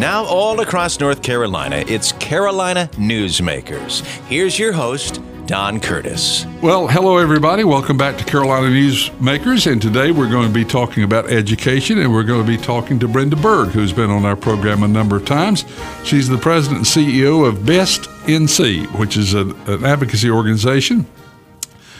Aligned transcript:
Now, 0.00 0.24
all 0.24 0.58
across 0.60 0.98
North 0.98 1.22
Carolina, 1.22 1.84
it's 1.86 2.12
Carolina 2.12 2.88
Newsmakers. 2.94 4.00
Here's 4.28 4.58
your 4.58 4.72
host, 4.72 5.20
Don 5.44 5.78
Curtis. 5.78 6.46
Well, 6.62 6.88
hello, 6.88 7.18
everybody. 7.18 7.64
Welcome 7.64 7.98
back 7.98 8.16
to 8.16 8.24
Carolina 8.24 8.68
Newsmakers. 8.68 9.70
And 9.70 9.82
today 9.82 10.10
we're 10.10 10.30
going 10.30 10.48
to 10.48 10.54
be 10.54 10.64
talking 10.64 11.02
about 11.02 11.30
education, 11.30 11.98
and 11.98 12.10
we're 12.10 12.24
going 12.24 12.40
to 12.40 12.50
be 12.50 12.56
talking 12.56 12.98
to 12.98 13.08
Brenda 13.08 13.36
Berg, 13.36 13.72
who's 13.72 13.92
been 13.92 14.08
on 14.08 14.24
our 14.24 14.36
program 14.36 14.82
a 14.82 14.88
number 14.88 15.16
of 15.16 15.26
times. 15.26 15.66
She's 16.02 16.30
the 16.30 16.38
president 16.38 16.78
and 16.78 17.06
CEO 17.06 17.46
of 17.46 17.66
Best 17.66 18.04
NC, 18.24 18.86
which 18.98 19.18
is 19.18 19.34
a, 19.34 19.48
an 19.66 19.84
advocacy 19.84 20.30
organization 20.30 21.06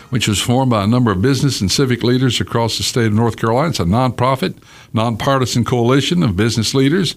which 0.09 0.27
was 0.27 0.41
formed 0.41 0.71
by 0.71 0.82
a 0.82 0.89
number 0.89 1.12
of 1.12 1.23
business 1.23 1.61
and 1.61 1.71
civic 1.71 2.03
leaders 2.03 2.41
across 2.41 2.79
the 2.79 2.82
state 2.82 3.07
of 3.07 3.12
North 3.12 3.37
Carolina. 3.37 3.69
It's 3.69 3.79
a 3.79 3.85
nonprofit, 3.85 4.57
nonpartisan 4.93 5.64
coalition 5.64 6.25
of 6.25 6.37
business 6.37 6.75
leaders 6.75 7.14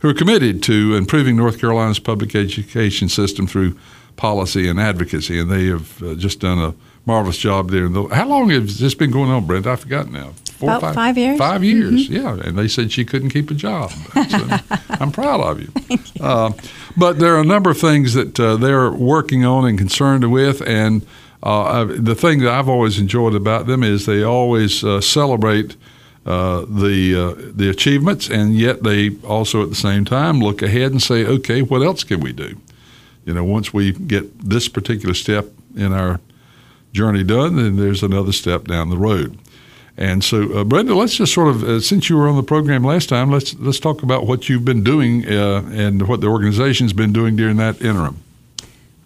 who 0.00 0.08
are 0.08 0.14
committed 0.14 0.62
to 0.64 0.94
improving 0.94 1.36
North 1.36 1.60
Carolina's 1.60 1.98
public 1.98 2.34
education 2.34 3.08
system 3.08 3.46
through 3.46 3.76
policy 4.16 4.68
and 4.68 4.78
advocacy, 4.78 5.38
and 5.38 5.50
they 5.50 5.66
have 5.66 6.02
uh, 6.02 6.14
just 6.14 6.40
done 6.40 6.58
a 6.58 6.74
marvelous 7.06 7.38
job 7.38 7.70
there. 7.70 7.88
How 7.88 8.26
long 8.26 8.50
has 8.50 8.78
this 8.78 8.94
been 8.94 9.10
going 9.10 9.30
on, 9.30 9.46
Brent? 9.46 9.66
I 9.66 9.76
forgot 9.76 10.10
now. 10.10 10.32
Four, 10.60 10.68
About 10.68 10.80
five, 10.82 10.94
five 10.94 11.18
years. 11.18 11.38
Five 11.38 11.64
years, 11.64 12.08
mm-hmm. 12.08 12.38
yeah. 12.38 12.46
And 12.46 12.58
they 12.58 12.68
said 12.68 12.92
she 12.92 13.04
couldn't 13.04 13.30
keep 13.30 13.50
a 13.50 13.54
job. 13.54 13.90
So 14.30 14.46
I'm 14.90 15.10
proud 15.10 15.40
of 15.40 15.60
you. 15.60 15.72
You. 16.14 16.24
Uh, 16.24 16.52
but 16.96 17.18
there 17.18 17.34
are 17.34 17.40
a 17.40 17.44
number 17.44 17.70
of 17.70 17.78
things 17.78 18.14
that 18.14 18.38
uh, 18.38 18.56
they're 18.56 18.90
working 18.90 19.44
on 19.44 19.66
and 19.66 19.78
concerned 19.78 20.30
with, 20.30 20.60
and 20.68 21.06
uh, 21.42 21.84
the 21.84 22.14
thing 22.14 22.40
that 22.40 22.52
I've 22.52 22.68
always 22.68 22.98
enjoyed 22.98 23.34
about 23.34 23.66
them 23.66 23.82
is 23.82 24.04
they 24.04 24.22
always 24.22 24.84
uh, 24.84 25.00
celebrate 25.00 25.76
uh, 26.26 26.64
the 26.68 27.14
uh, 27.14 27.50
the 27.54 27.70
achievements, 27.70 28.28
and 28.28 28.54
yet 28.54 28.82
they 28.82 29.16
also 29.24 29.62
at 29.62 29.70
the 29.70 29.74
same 29.74 30.04
time 30.04 30.40
look 30.40 30.62
ahead 30.62 30.92
and 30.92 31.02
say, 31.02 31.24
okay, 31.24 31.62
what 31.62 31.82
else 31.82 32.04
can 32.04 32.20
we 32.20 32.32
do? 32.32 32.56
You 33.24 33.34
know, 33.34 33.44
once 33.44 33.72
we 33.72 33.92
get 33.92 34.38
this 34.38 34.68
particular 34.68 35.14
step 35.14 35.46
in 35.76 35.92
our 35.92 36.20
journey 36.92 37.24
done, 37.24 37.56
then 37.56 37.76
there's 37.76 38.02
another 38.02 38.32
step 38.32 38.64
down 38.64 38.90
the 38.90 38.98
road. 38.98 39.38
And 39.96 40.24
so, 40.24 40.58
uh, 40.58 40.64
Brenda, 40.64 40.94
let's 40.94 41.16
just 41.16 41.34
sort 41.34 41.48
of, 41.48 41.62
uh, 41.62 41.80
since 41.80 42.08
you 42.08 42.16
were 42.16 42.28
on 42.28 42.36
the 42.36 42.42
program 42.42 42.82
last 42.84 43.08
time, 43.08 43.30
let's 43.30 43.54
let's 43.58 43.80
talk 43.80 44.02
about 44.02 44.26
what 44.26 44.48
you've 44.48 44.64
been 44.64 44.82
doing 44.82 45.26
uh, 45.26 45.62
and 45.72 46.08
what 46.08 46.20
the 46.20 46.26
organization's 46.26 46.92
been 46.92 47.12
doing 47.12 47.36
during 47.36 47.56
that 47.56 47.80
interim. 47.82 48.16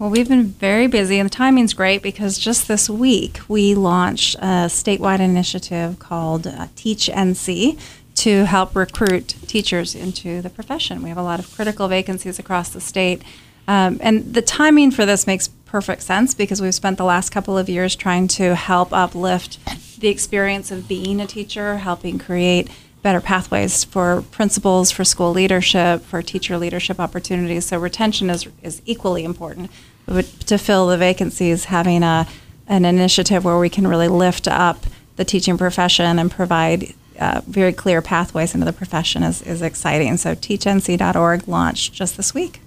Well, 0.04 0.10
we've 0.10 0.28
been 0.28 0.48
very 0.48 0.86
busy, 0.86 1.18
and 1.18 1.30
the 1.30 1.34
timing's 1.34 1.72
great 1.72 2.02
because 2.02 2.36
just 2.36 2.68
this 2.68 2.90
week 2.90 3.40
we 3.48 3.74
launched 3.74 4.34
a 4.34 4.68
statewide 4.68 5.20
initiative 5.20 5.98
called 5.98 6.46
uh, 6.46 6.66
Teach 6.76 7.08
NC 7.08 7.80
to 8.16 8.44
help 8.44 8.76
recruit 8.76 9.28
teachers 9.46 9.94
into 9.94 10.42
the 10.42 10.50
profession. 10.50 11.02
We 11.02 11.08
have 11.08 11.16
a 11.16 11.22
lot 11.22 11.40
of 11.40 11.50
critical 11.54 11.88
vacancies 11.88 12.38
across 12.38 12.68
the 12.68 12.82
state. 12.82 13.22
Um, 13.66 13.96
and 14.02 14.34
the 14.34 14.42
timing 14.42 14.90
for 14.90 15.06
this 15.06 15.26
makes 15.26 15.48
perfect 15.48 16.02
sense 16.02 16.34
because 16.34 16.60
we've 16.60 16.74
spent 16.74 16.98
the 16.98 17.04
last 17.04 17.30
couple 17.30 17.56
of 17.56 17.70
years 17.70 17.96
trying 17.96 18.28
to 18.28 18.54
help 18.56 18.92
uplift 18.92 19.58
the 19.98 20.08
experience 20.08 20.70
of 20.70 20.86
being 20.86 21.18
a 21.18 21.26
teacher, 21.26 21.78
helping 21.78 22.18
create 22.18 22.68
better 23.00 23.22
pathways 23.22 23.84
for 23.84 24.22
principals, 24.30 24.90
for 24.90 25.02
school 25.02 25.30
leadership, 25.30 26.02
for 26.02 26.20
teacher 26.20 26.58
leadership 26.58 27.00
opportunities. 27.00 27.64
So 27.64 27.78
retention 27.78 28.28
is, 28.28 28.46
is 28.62 28.82
equally 28.84 29.24
important. 29.24 29.70
To 30.06 30.58
fill 30.58 30.88
the 30.88 30.98
vacancies, 30.98 31.64
having 31.66 32.02
a, 32.02 32.26
an 32.66 32.84
initiative 32.84 33.44
where 33.44 33.58
we 33.58 33.70
can 33.70 33.86
really 33.86 34.08
lift 34.08 34.46
up 34.46 34.84
the 35.16 35.24
teaching 35.24 35.56
profession 35.56 36.18
and 36.18 36.30
provide 36.30 36.92
uh, 37.18 37.40
very 37.46 37.72
clear 37.72 38.02
pathways 38.02 38.54
into 38.54 38.66
the 38.66 38.72
profession 38.72 39.22
is, 39.22 39.40
is 39.42 39.62
exciting. 39.62 40.16
So 40.16 40.34
teachnc.org 40.34 41.48
launched 41.48 41.92
just 41.92 42.16
this 42.16 42.34
week. 42.34 42.60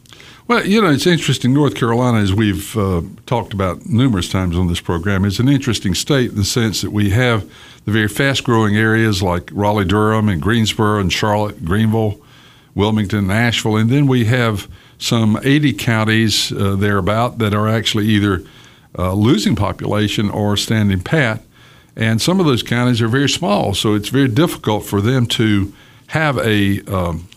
Well, 0.48 0.66
you 0.66 0.82
know, 0.82 0.90
it's 0.90 1.06
interesting. 1.06 1.54
North 1.54 1.76
Carolina, 1.76 2.20
as 2.20 2.34
we've 2.34 2.78
uh, 2.78 3.02
talked 3.26 3.54
about 3.54 3.86
numerous 3.86 4.30
times 4.30 4.58
on 4.58 4.68
this 4.68 4.80
program, 4.80 5.26
is 5.26 5.40
an 5.40 5.50
interesting 5.50 5.94
state 5.94 6.32
in 6.32 6.38
the 6.38 6.46
sense 6.46 6.82
that 6.82 6.92
we 6.92 7.10
have 7.10 7.50
the 7.84 7.92
very 7.92 8.08
fast 8.08 8.46
growing 8.46 8.78
areas 8.78 9.22
like 9.22 9.50
Raleigh 9.52 9.84
Durham 9.84 10.30
and 10.30 10.42
Greensboro 10.42 11.00
and 11.00 11.12
Charlotte, 11.12 11.66
Greenville, 11.66 12.22
Wilmington, 12.76 13.30
Asheville, 13.30 13.76
and 13.76 13.90
then 13.90 14.08
we 14.08 14.26
have 14.26 14.70
some 14.98 15.40
80 15.44 15.74
counties 15.74 16.52
uh, 16.52 16.76
thereabout 16.76 17.38
that 17.38 17.54
are 17.54 17.68
actually 17.68 18.08
either 18.08 18.44
uh, 18.98 19.14
losing 19.14 19.56
population 19.56 20.30
or 20.30 20.58
standing 20.58 21.02
pat. 21.02 21.42
And 21.96 22.22
some 22.22 22.40
of 22.40 22.46
those 22.46 22.64
counties 22.64 23.02
are 23.02 23.08
very 23.08 23.30
small, 23.30 23.74
so 23.74 23.96
it's 23.96 24.10
very 24.10 24.28
difficult 24.28 24.86
for 24.86 25.02
them 25.02 25.26
to 25.28 25.74
have 26.08 26.38
a 26.38 26.82
um, 26.84 27.28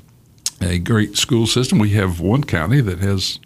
a 0.60 0.78
great 0.78 1.16
school 1.16 1.46
system. 1.46 1.78
We 1.78 1.90
have 1.90 2.20
one 2.20 2.44
county 2.44 2.80
that 2.82 2.98
has, 2.98 3.38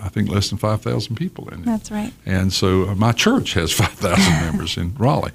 I 0.00 0.08
think, 0.08 0.28
less 0.28 0.50
than 0.50 0.58
5,000 0.58 1.16
people 1.16 1.48
in 1.48 1.62
it. 1.62 1.66
That's 1.66 1.90
right. 1.90 2.12
And 2.24 2.52
so 2.52 2.88
uh, 2.88 2.94
my 2.94 3.12
church 3.12 3.54
has 3.54 3.72
5,000 3.72 4.32
members 4.40 4.76
in 4.76 4.94
Raleigh. 4.94 5.32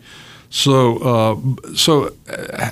So, 0.49 0.97
uh, 0.99 1.73
so 1.75 2.13
uh, 2.29 2.71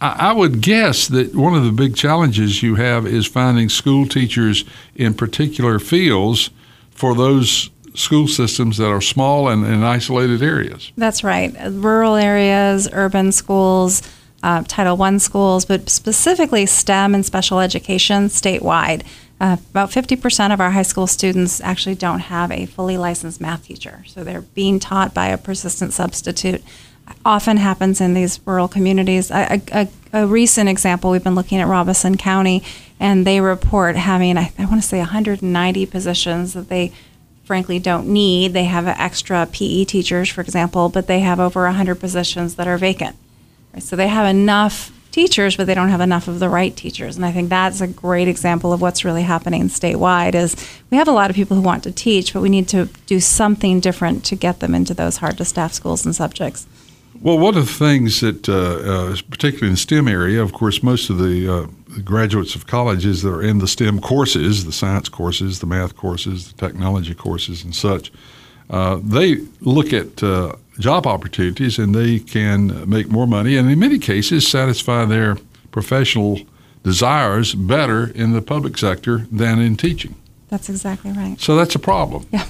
I 0.00 0.32
would 0.32 0.62
guess 0.62 1.08
that 1.08 1.34
one 1.34 1.54
of 1.54 1.64
the 1.64 1.72
big 1.72 1.94
challenges 1.94 2.62
you 2.62 2.76
have 2.76 3.06
is 3.06 3.26
finding 3.26 3.68
school 3.68 4.06
teachers 4.06 4.64
in 4.94 5.12
particular 5.12 5.78
fields 5.78 6.48
for 6.90 7.14
those 7.14 7.68
school 7.94 8.26
systems 8.26 8.78
that 8.78 8.88
are 8.88 9.02
small 9.02 9.48
and 9.48 9.66
in 9.66 9.82
isolated 9.82 10.42
areas. 10.42 10.90
That's 10.96 11.22
right. 11.22 11.54
Rural 11.70 12.14
areas, 12.14 12.88
urban 12.92 13.30
schools, 13.32 14.02
uh, 14.42 14.62
Title 14.66 15.00
I 15.02 15.16
schools, 15.18 15.64
but 15.66 15.90
specifically 15.90 16.64
STEM 16.64 17.14
and 17.14 17.26
special 17.26 17.60
education 17.60 18.28
statewide. 18.28 19.04
Uh, 19.40 19.56
about 19.70 19.90
50% 19.90 20.52
of 20.52 20.60
our 20.60 20.70
high 20.70 20.82
school 20.82 21.06
students 21.06 21.60
actually 21.62 21.94
don't 21.94 22.20
have 22.20 22.50
a 22.50 22.66
fully 22.66 22.98
licensed 22.98 23.40
math 23.40 23.64
teacher, 23.64 24.04
so 24.06 24.22
they're 24.22 24.42
being 24.42 24.78
taught 24.78 25.14
by 25.14 25.28
a 25.28 25.38
persistent 25.38 25.92
substitute. 25.92 26.62
Often 27.24 27.58
happens 27.58 28.00
in 28.00 28.14
these 28.14 28.40
rural 28.46 28.68
communities. 28.68 29.30
A, 29.30 29.60
a, 29.72 29.88
a 30.12 30.26
recent 30.26 30.68
example, 30.68 31.10
we've 31.10 31.24
been 31.24 31.34
looking 31.34 31.58
at 31.58 31.68
Robeson 31.68 32.16
County, 32.16 32.62
and 32.98 33.26
they 33.26 33.40
report 33.40 33.96
having, 33.96 34.38
I, 34.38 34.52
I 34.58 34.64
want 34.64 34.80
to 34.80 34.86
say, 34.86 34.98
190 34.98 35.86
positions 35.86 36.54
that 36.54 36.68
they 36.68 36.92
frankly 37.44 37.78
don't 37.78 38.06
need. 38.06 38.52
They 38.52 38.64
have 38.64 38.86
extra 38.86 39.46
PE 39.50 39.84
teachers, 39.84 40.28
for 40.28 40.40
example, 40.40 40.88
but 40.88 41.08
they 41.08 41.20
have 41.20 41.40
over 41.40 41.64
100 41.64 41.96
positions 41.96 42.54
that 42.54 42.68
are 42.68 42.78
vacant. 42.78 43.16
So 43.78 43.96
they 43.96 44.08
have 44.08 44.26
enough 44.26 44.92
teachers, 45.10 45.56
but 45.56 45.66
they 45.66 45.74
don't 45.74 45.88
have 45.88 46.00
enough 46.00 46.28
of 46.28 46.38
the 46.38 46.48
right 46.48 46.76
teachers. 46.76 47.16
And 47.16 47.24
I 47.24 47.32
think 47.32 47.48
that's 47.48 47.80
a 47.80 47.86
great 47.86 48.28
example 48.28 48.72
of 48.72 48.80
what's 48.80 49.04
really 49.04 49.22
happening 49.22 49.62
statewide 49.64 50.34
is 50.34 50.54
we 50.90 50.96
have 50.96 51.08
a 51.08 51.12
lot 51.12 51.30
of 51.30 51.36
people 51.36 51.56
who 51.56 51.62
want 51.62 51.82
to 51.84 51.92
teach, 51.92 52.32
but 52.32 52.42
we 52.42 52.48
need 52.48 52.68
to 52.68 52.88
do 53.06 53.20
something 53.20 53.80
different 53.80 54.24
to 54.26 54.36
get 54.36 54.60
them 54.60 54.74
into 54.74 54.94
those 54.94 55.16
hard 55.16 55.36
to 55.38 55.44
staff 55.44 55.72
schools 55.72 56.04
and 56.04 56.14
subjects. 56.14 56.66
Well, 57.22 57.38
one 57.38 57.54
of 57.56 57.66
the 57.66 57.72
things 57.72 58.20
that, 58.20 58.48
uh, 58.48 59.12
uh, 59.12 59.16
particularly 59.28 59.66
in 59.66 59.74
the 59.74 59.78
STEM 59.78 60.08
area, 60.08 60.42
of 60.42 60.54
course, 60.54 60.82
most 60.82 61.10
of 61.10 61.18
the, 61.18 61.52
uh, 61.52 61.66
the 61.88 62.00
graduates 62.00 62.54
of 62.54 62.66
colleges 62.66 63.20
that 63.22 63.30
are 63.30 63.42
in 63.42 63.58
the 63.58 63.68
STEM 63.68 64.00
courses, 64.00 64.64
the 64.64 64.72
science 64.72 65.10
courses, 65.10 65.58
the 65.58 65.66
math 65.66 65.96
courses, 65.96 66.50
the 66.50 66.66
technology 66.66 67.14
courses, 67.14 67.62
and 67.62 67.74
such, 67.74 68.10
uh, 68.70 68.98
they 69.02 69.36
look 69.60 69.92
at 69.92 70.22
uh, 70.22 70.54
job 70.78 71.06
opportunities 71.06 71.78
and 71.78 71.94
they 71.94 72.20
can 72.20 72.88
make 72.88 73.08
more 73.08 73.26
money 73.26 73.56
and 73.56 73.70
in 73.70 73.78
many 73.78 73.98
cases 73.98 74.48
satisfy 74.48 75.04
their 75.04 75.36
professional 75.72 76.40
desires 76.84 77.54
better 77.54 78.10
in 78.14 78.32
the 78.32 78.40
public 78.40 78.78
sector 78.78 79.26
than 79.30 79.60
in 79.60 79.76
teaching. 79.76 80.14
That's 80.48 80.70
exactly 80.70 81.12
right. 81.12 81.38
So 81.38 81.54
that's 81.54 81.74
a 81.74 81.78
problem. 81.78 82.26
Yeah. 82.32 82.46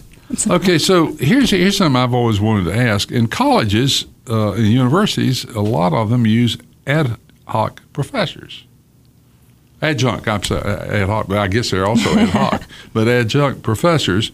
Okay, 0.49 0.79
so 0.79 1.17
here's 1.17 1.51
here's 1.51 1.77
something 1.77 2.01
I've 2.01 2.15
always 2.15 2.41
wanted 2.41 2.71
to 2.71 2.77
ask. 2.77 3.11
In 3.11 3.27
colleges, 3.27 4.07
uh, 4.31 4.53
in 4.53 4.67
universities, 4.67 5.45
a 5.45 5.61
lot 5.61 5.93
of 5.93 6.11
them 6.11 6.27
use 6.27 6.57
ad 6.87 7.17
hoc 7.47 7.83
professors. 7.93 8.65
Adjunct, 9.83 10.29
I'm 10.29 10.43
sorry, 10.43 10.71
ad 10.71 11.09
hoc, 11.09 11.27
but 11.29 11.39
I 11.39 11.49
guess 11.49 11.71
they're 11.71 11.87
also 11.87 12.11
ad 12.11 12.31
hoc, 12.31 12.63
but 12.93 13.09
adjunct 13.09 13.63
professors 13.63 14.31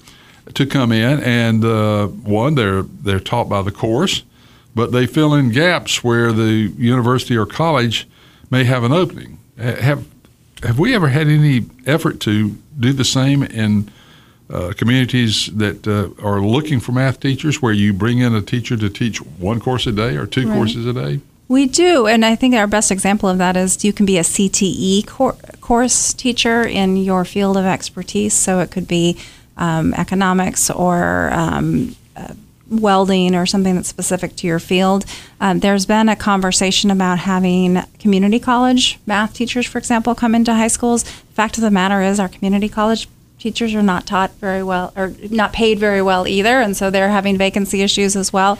to 0.55 0.67
come 0.67 0.93
in, 0.93 1.21
and 1.21 1.65
uh, 1.65 2.07
one 2.07 2.55
they're 2.55 2.83
they're 2.83 3.21
taught 3.21 3.49
by 3.49 3.63
the 3.63 3.73
course, 3.73 4.23
but 4.75 4.93
they 4.93 5.07
fill 5.07 5.35
in 5.35 5.51
gaps 5.51 6.05
where 6.05 6.33
the 6.33 6.73
university 6.77 7.37
or 7.37 7.47
college 7.47 8.09
may 8.51 8.65
have 8.65 8.85
an 8.85 8.93
opening. 8.93 9.39
Have 9.59 10.07
have 10.63 10.79
we 10.79 10.95
ever 10.95 11.09
had 11.09 11.29
any 11.29 11.67
effort 11.87 12.21
to 12.21 12.57
do 12.79 12.93
the 12.93 13.05
same 13.05 13.43
in 13.43 13.91
uh, 14.49 14.73
communities 14.77 15.47
that 15.47 15.87
uh, 15.87 16.11
are 16.25 16.41
looking 16.41 16.81
for 16.81 16.93
math 16.93 17.21
teachers, 17.21 17.61
where 17.61 17.73
you 17.73 17.93
bring 17.93 18.19
in 18.19 18.35
a 18.35 18.43
teacher 18.43 18.77
to 18.77 18.89
teach 18.89 19.19
one 19.19 19.61
course 19.61 19.87
a 19.87 19.93
day 19.93 20.17
or 20.17 20.27
two 20.27 20.49
right. 20.49 20.55
courses 20.55 20.87
a 20.87 20.93
day? 20.93 21.21
We 21.49 21.67
do, 21.67 22.07
and 22.07 22.25
I 22.25 22.35
think 22.35 22.55
our 22.55 22.67
best 22.67 22.91
example 22.91 23.29
of 23.29 23.39
that 23.39 23.57
is 23.57 23.85
you 23.85 23.93
can 23.93 24.05
be 24.05 24.19
a 24.19 24.23
CTE 24.23 25.07
cor- 25.07 25.37
course 25.61 26.13
teacher 26.13 26.63
in 26.63 26.97
your 26.97 27.25
field 27.25 27.57
of 27.57 27.65
expertise. 27.65 28.35
So 28.35 28.59
it 28.59 28.73
could 28.73 28.89
be 28.89 29.17
um, 29.57 29.95
economics 29.95 30.71
or 30.71 31.31
um, 31.33 31.95
uh, 32.17 32.35
welding 32.69 33.35
or 33.35 33.47
something 33.47 33.77
that's 33.77 33.89
specific 33.89 34.35
to 34.37 34.47
your 34.47 34.59
field. 34.59 35.05
Um, 35.41 35.61
there's 35.61 35.87
been 35.87 36.09
a 36.09 36.17
conversation 36.17 36.91
about 36.91 37.21
having 37.21 37.83
community 38.01 38.41
college 38.41 38.99
math 39.07 39.35
teachers, 39.35 39.67
for 39.67 39.79
example, 39.79 40.15
come 40.15 40.35
into 40.35 40.53
high 40.53 40.69
schools. 40.69 41.05
The 41.05 41.35
fact 41.35 41.59
of 41.59 41.63
the 41.63 41.71
matter 41.71 42.03
is, 42.03 42.19
our 42.19 42.29
community 42.29 42.69
college 42.69 43.09
teachers 43.39 43.75
are 43.75 43.83
not 43.83 44.07
taught 44.07 44.33
very 44.33 44.63
well 44.63 44.93
or 44.97 45.13
not 45.31 45.53
paid 45.53 45.79
very 45.79 46.03
well 46.03 46.27
either, 46.27 46.61
and 46.61 46.77
so 46.77 46.91
they're 46.91 47.11
having 47.11 47.37
vacancy 47.37 47.83
issues 47.83 48.17
as 48.17 48.33
well. 48.33 48.59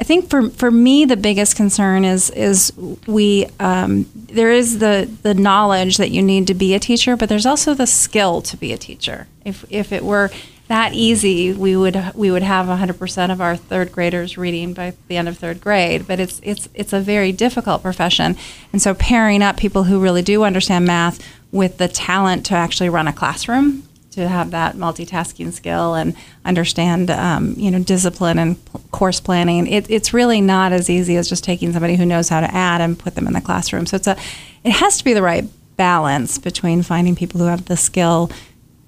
I 0.00 0.04
think 0.04 0.28
for 0.28 0.50
for 0.50 0.70
me 0.70 1.04
the 1.04 1.16
biggest 1.16 1.56
concern 1.56 2.04
is 2.04 2.30
is 2.30 2.72
we 3.06 3.46
um, 3.60 4.06
there 4.14 4.50
is 4.50 4.78
the 4.78 5.08
the 5.22 5.34
knowledge 5.34 5.98
that 5.98 6.10
you 6.10 6.22
need 6.22 6.46
to 6.48 6.54
be 6.54 6.74
a 6.74 6.80
teacher, 6.80 7.16
but 7.16 7.28
there's 7.28 7.46
also 7.46 7.74
the 7.74 7.86
skill 7.86 8.42
to 8.42 8.56
be 8.56 8.72
a 8.72 8.76
teacher. 8.76 9.28
If 9.44 9.64
if 9.70 9.92
it 9.92 10.04
were 10.04 10.30
that 10.66 10.94
easy, 10.94 11.52
we 11.52 11.76
would 11.76 12.12
we 12.14 12.30
would 12.30 12.42
have 12.42 12.66
100% 12.66 13.32
of 13.32 13.40
our 13.40 13.54
third 13.54 13.92
graders 13.92 14.38
reading 14.38 14.72
by 14.72 14.94
the 15.08 15.16
end 15.16 15.28
of 15.28 15.38
third 15.38 15.60
grade. 15.60 16.06
But 16.08 16.18
it's 16.18 16.40
it's 16.42 16.68
it's 16.74 16.92
a 16.92 17.00
very 17.00 17.30
difficult 17.30 17.82
profession, 17.82 18.36
and 18.72 18.82
so 18.82 18.94
pairing 18.94 19.42
up 19.42 19.56
people 19.56 19.84
who 19.84 20.00
really 20.00 20.22
do 20.22 20.42
understand 20.42 20.86
math 20.86 21.24
with 21.52 21.78
the 21.78 21.86
talent 21.86 22.46
to 22.46 22.54
actually 22.54 22.88
run 22.88 23.06
a 23.06 23.12
classroom 23.12 23.84
to 24.14 24.28
have 24.28 24.50
that 24.50 24.76
multitasking 24.76 25.52
skill 25.52 25.94
and 25.94 26.16
understand, 26.44 27.10
um, 27.10 27.54
you 27.56 27.70
know, 27.70 27.78
discipline 27.78 28.38
and 28.38 28.56
course 28.90 29.20
planning. 29.20 29.66
It, 29.66 29.90
it's 29.90 30.12
really 30.12 30.40
not 30.40 30.72
as 30.72 30.88
easy 30.88 31.16
as 31.16 31.28
just 31.28 31.44
taking 31.44 31.72
somebody 31.72 31.96
who 31.96 32.06
knows 32.06 32.28
how 32.28 32.40
to 32.40 32.54
add 32.54 32.80
and 32.80 32.98
put 32.98 33.14
them 33.14 33.26
in 33.26 33.32
the 33.32 33.40
classroom. 33.40 33.86
So 33.86 33.96
it's 33.96 34.06
a, 34.06 34.16
it 34.64 34.72
has 34.72 34.98
to 34.98 35.04
be 35.04 35.12
the 35.12 35.22
right 35.22 35.44
balance 35.76 36.38
between 36.38 36.82
finding 36.82 37.16
people 37.16 37.40
who 37.40 37.46
have 37.46 37.66
the 37.66 37.76
skill 37.76 38.30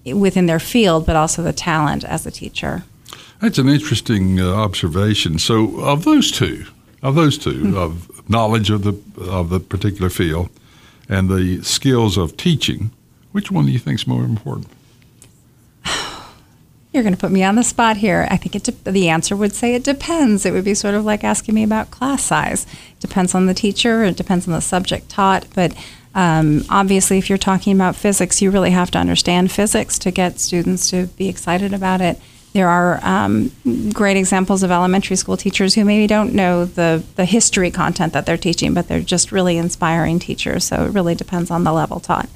within 0.05 0.47
their 0.47 0.61
field, 0.61 1.07
but 1.07 1.17
also 1.17 1.43
the 1.43 1.53
talent 1.53 2.05
as 2.05 2.27
a 2.27 2.31
teacher. 2.31 2.85
That's 3.41 3.59
an 3.59 3.69
interesting 3.69 4.41
uh, 4.41 4.55
observation. 4.55 5.39
So, 5.39 5.81
of 5.81 6.05
those 6.05 6.31
two, 6.31 6.67
of 7.03 7.15
those 7.15 7.37
2 7.39 7.51
mm-hmm. 7.51 7.77
of 7.77 8.29
knowledge 8.29 8.71
of 8.71 8.83
the 8.83 8.95
of 9.31 9.51
the 9.51 9.61
particular 9.61 10.11
field 10.11 10.49
and 11.09 11.29
the 11.29 11.63
skills 11.63 12.17
of 12.17 12.37
teaching, 12.37 12.91
which 13.33 13.51
one 13.51 13.67
do 13.67 13.73
you 13.73 13.79
think 13.79 14.01
is 14.01 14.07
more 14.07 14.25
important? 14.25 14.69
You're 16.97 17.03
going 17.03 17.15
to 17.15 17.21
put 17.21 17.31
me 17.31 17.45
on 17.45 17.57
the 17.57 17.63
spot 17.63 17.99
here. 17.99 18.27
I 18.31 18.39
think 18.39 18.57
it 18.57 18.63
de- 18.63 18.91
the 18.91 19.11
answer 19.11 19.37
would 19.37 19.55
say 19.55 19.75
it 19.75 19.85
depends. 19.85 20.47
It 20.47 20.55
would 20.55 20.65
be 20.65 20.73
sort 20.73 20.95
of 20.95 21.05
like 21.05 21.25
asking 21.25 21.55
me 21.55 21.63
about 21.63 21.91
class 21.91 22.23
size. 22.23 22.65
It 22.65 23.01
depends 23.01 23.35
on 23.35 23.45
the 23.45 23.53
teacher. 23.53 24.03
It 24.03 24.17
depends 24.17 24.49
on 24.49 24.55
the 24.55 24.63
subject 24.63 25.11
taught. 25.11 25.47
But 25.55 25.77
um, 26.15 26.65
obviously, 26.71 27.19
if 27.19 27.29
you're 27.29 27.37
talking 27.37 27.75
about 27.75 27.97
physics, 27.97 28.41
you 28.41 28.51
really 28.51 28.71
have 28.71 28.91
to 28.93 28.99
understand 28.99 29.53
physics 29.53 29.99
to 29.99 30.11
get 30.11 30.41
students 30.41 30.89
to 30.89 31.09
be 31.19 31.29
excited 31.29 31.75
about 31.75 32.01
it. 32.01 32.19
There 32.55 32.71
are 32.71 32.99
um, 33.03 33.53
great 33.93 34.17
examples 34.17 34.63
of 34.63 34.71
elementary 34.71 35.17
school 35.17 35.37
teachers 35.37 35.75
who 35.75 35.85
maybe 35.85 36.07
don't 36.07 36.33
know 36.33 36.65
the, 36.65 37.05
the 37.17 37.27
history 37.27 37.71
content 37.71 38.15
that 38.15 38.25
they're 38.25 38.39
teaching, 38.39 38.73
but 38.73 38.89
they're 38.89 39.01
just 39.03 39.33
really 39.33 39.59
inspiring 39.59 40.19
teachers. 40.19 40.65
So 40.65 40.87
it 40.87 40.93
really 40.93 41.15
depends 41.15 41.51
on 41.51 41.65
the 41.65 41.75
level 41.75 42.01
taught. 42.01 42.31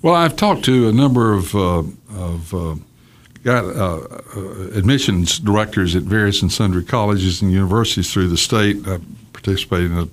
Well, 0.00 0.14
I've 0.14 0.34
talked 0.34 0.64
to 0.64 0.88
a 0.88 0.92
number 0.92 1.34
of, 1.34 1.54
uh, 1.54 1.82
of 2.08 2.54
uh, 2.54 2.76
got 3.44 3.64
uh, 3.64 4.00
uh, 4.36 4.68
admissions 4.74 5.38
directors 5.38 5.94
at 5.94 6.02
various 6.02 6.42
and 6.42 6.50
sundry 6.50 6.82
colleges 6.82 7.42
and 7.42 7.52
universities 7.52 8.12
through 8.12 8.28
the 8.28 8.36
state. 8.36 8.88
I 8.88 8.98
participated 9.32 9.92
in 9.92 9.98
a 9.98 10.08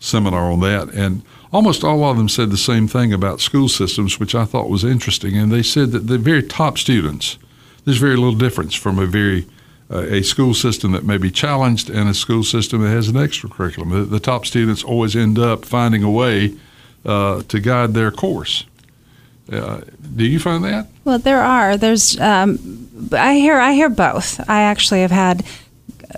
seminar 0.00 0.50
on 0.50 0.60
that, 0.60 0.88
and 0.92 1.22
almost 1.52 1.84
all 1.84 2.04
of 2.04 2.16
them 2.16 2.28
said 2.28 2.50
the 2.50 2.56
same 2.56 2.88
thing 2.88 3.12
about 3.12 3.40
school 3.40 3.68
systems, 3.68 4.18
which 4.18 4.34
I 4.34 4.44
thought 4.44 4.68
was 4.68 4.84
interesting. 4.84 5.38
And 5.38 5.52
they 5.52 5.62
said 5.62 5.92
that 5.92 6.08
the 6.08 6.18
very 6.18 6.42
top 6.42 6.76
students, 6.76 7.38
there's 7.84 7.98
very 7.98 8.16
little 8.16 8.34
difference 8.34 8.74
from 8.74 8.98
a 8.98 9.06
very 9.06 9.46
uh, 9.90 9.98
a 9.98 10.22
school 10.22 10.54
system 10.54 10.92
that 10.92 11.04
may 11.04 11.18
be 11.18 11.30
challenged 11.30 11.90
and 11.90 12.08
a 12.08 12.14
school 12.14 12.42
system 12.42 12.82
that 12.82 12.88
has 12.88 13.08
an 13.08 13.16
extra 13.16 13.48
curriculum. 13.48 13.90
The, 13.90 14.04
the 14.04 14.20
top 14.20 14.46
students 14.46 14.82
always 14.82 15.14
end 15.14 15.38
up 15.38 15.64
finding 15.64 16.02
a 16.02 16.10
way 16.10 16.56
uh, 17.04 17.42
to 17.42 17.60
guide 17.60 17.94
their 17.94 18.10
course. 18.10 18.64
Uh, 19.50 19.82
do 20.16 20.24
you 20.24 20.38
find 20.38 20.64
that? 20.64 20.88
Well, 21.04 21.18
there 21.18 21.42
are. 21.42 21.76
There's. 21.76 22.18
Um, 22.20 23.10
I 23.12 23.34
hear. 23.34 23.58
I 23.58 23.72
hear 23.72 23.88
both. 23.90 24.40
I 24.48 24.62
actually 24.62 25.02
have 25.02 25.10
had 25.10 25.44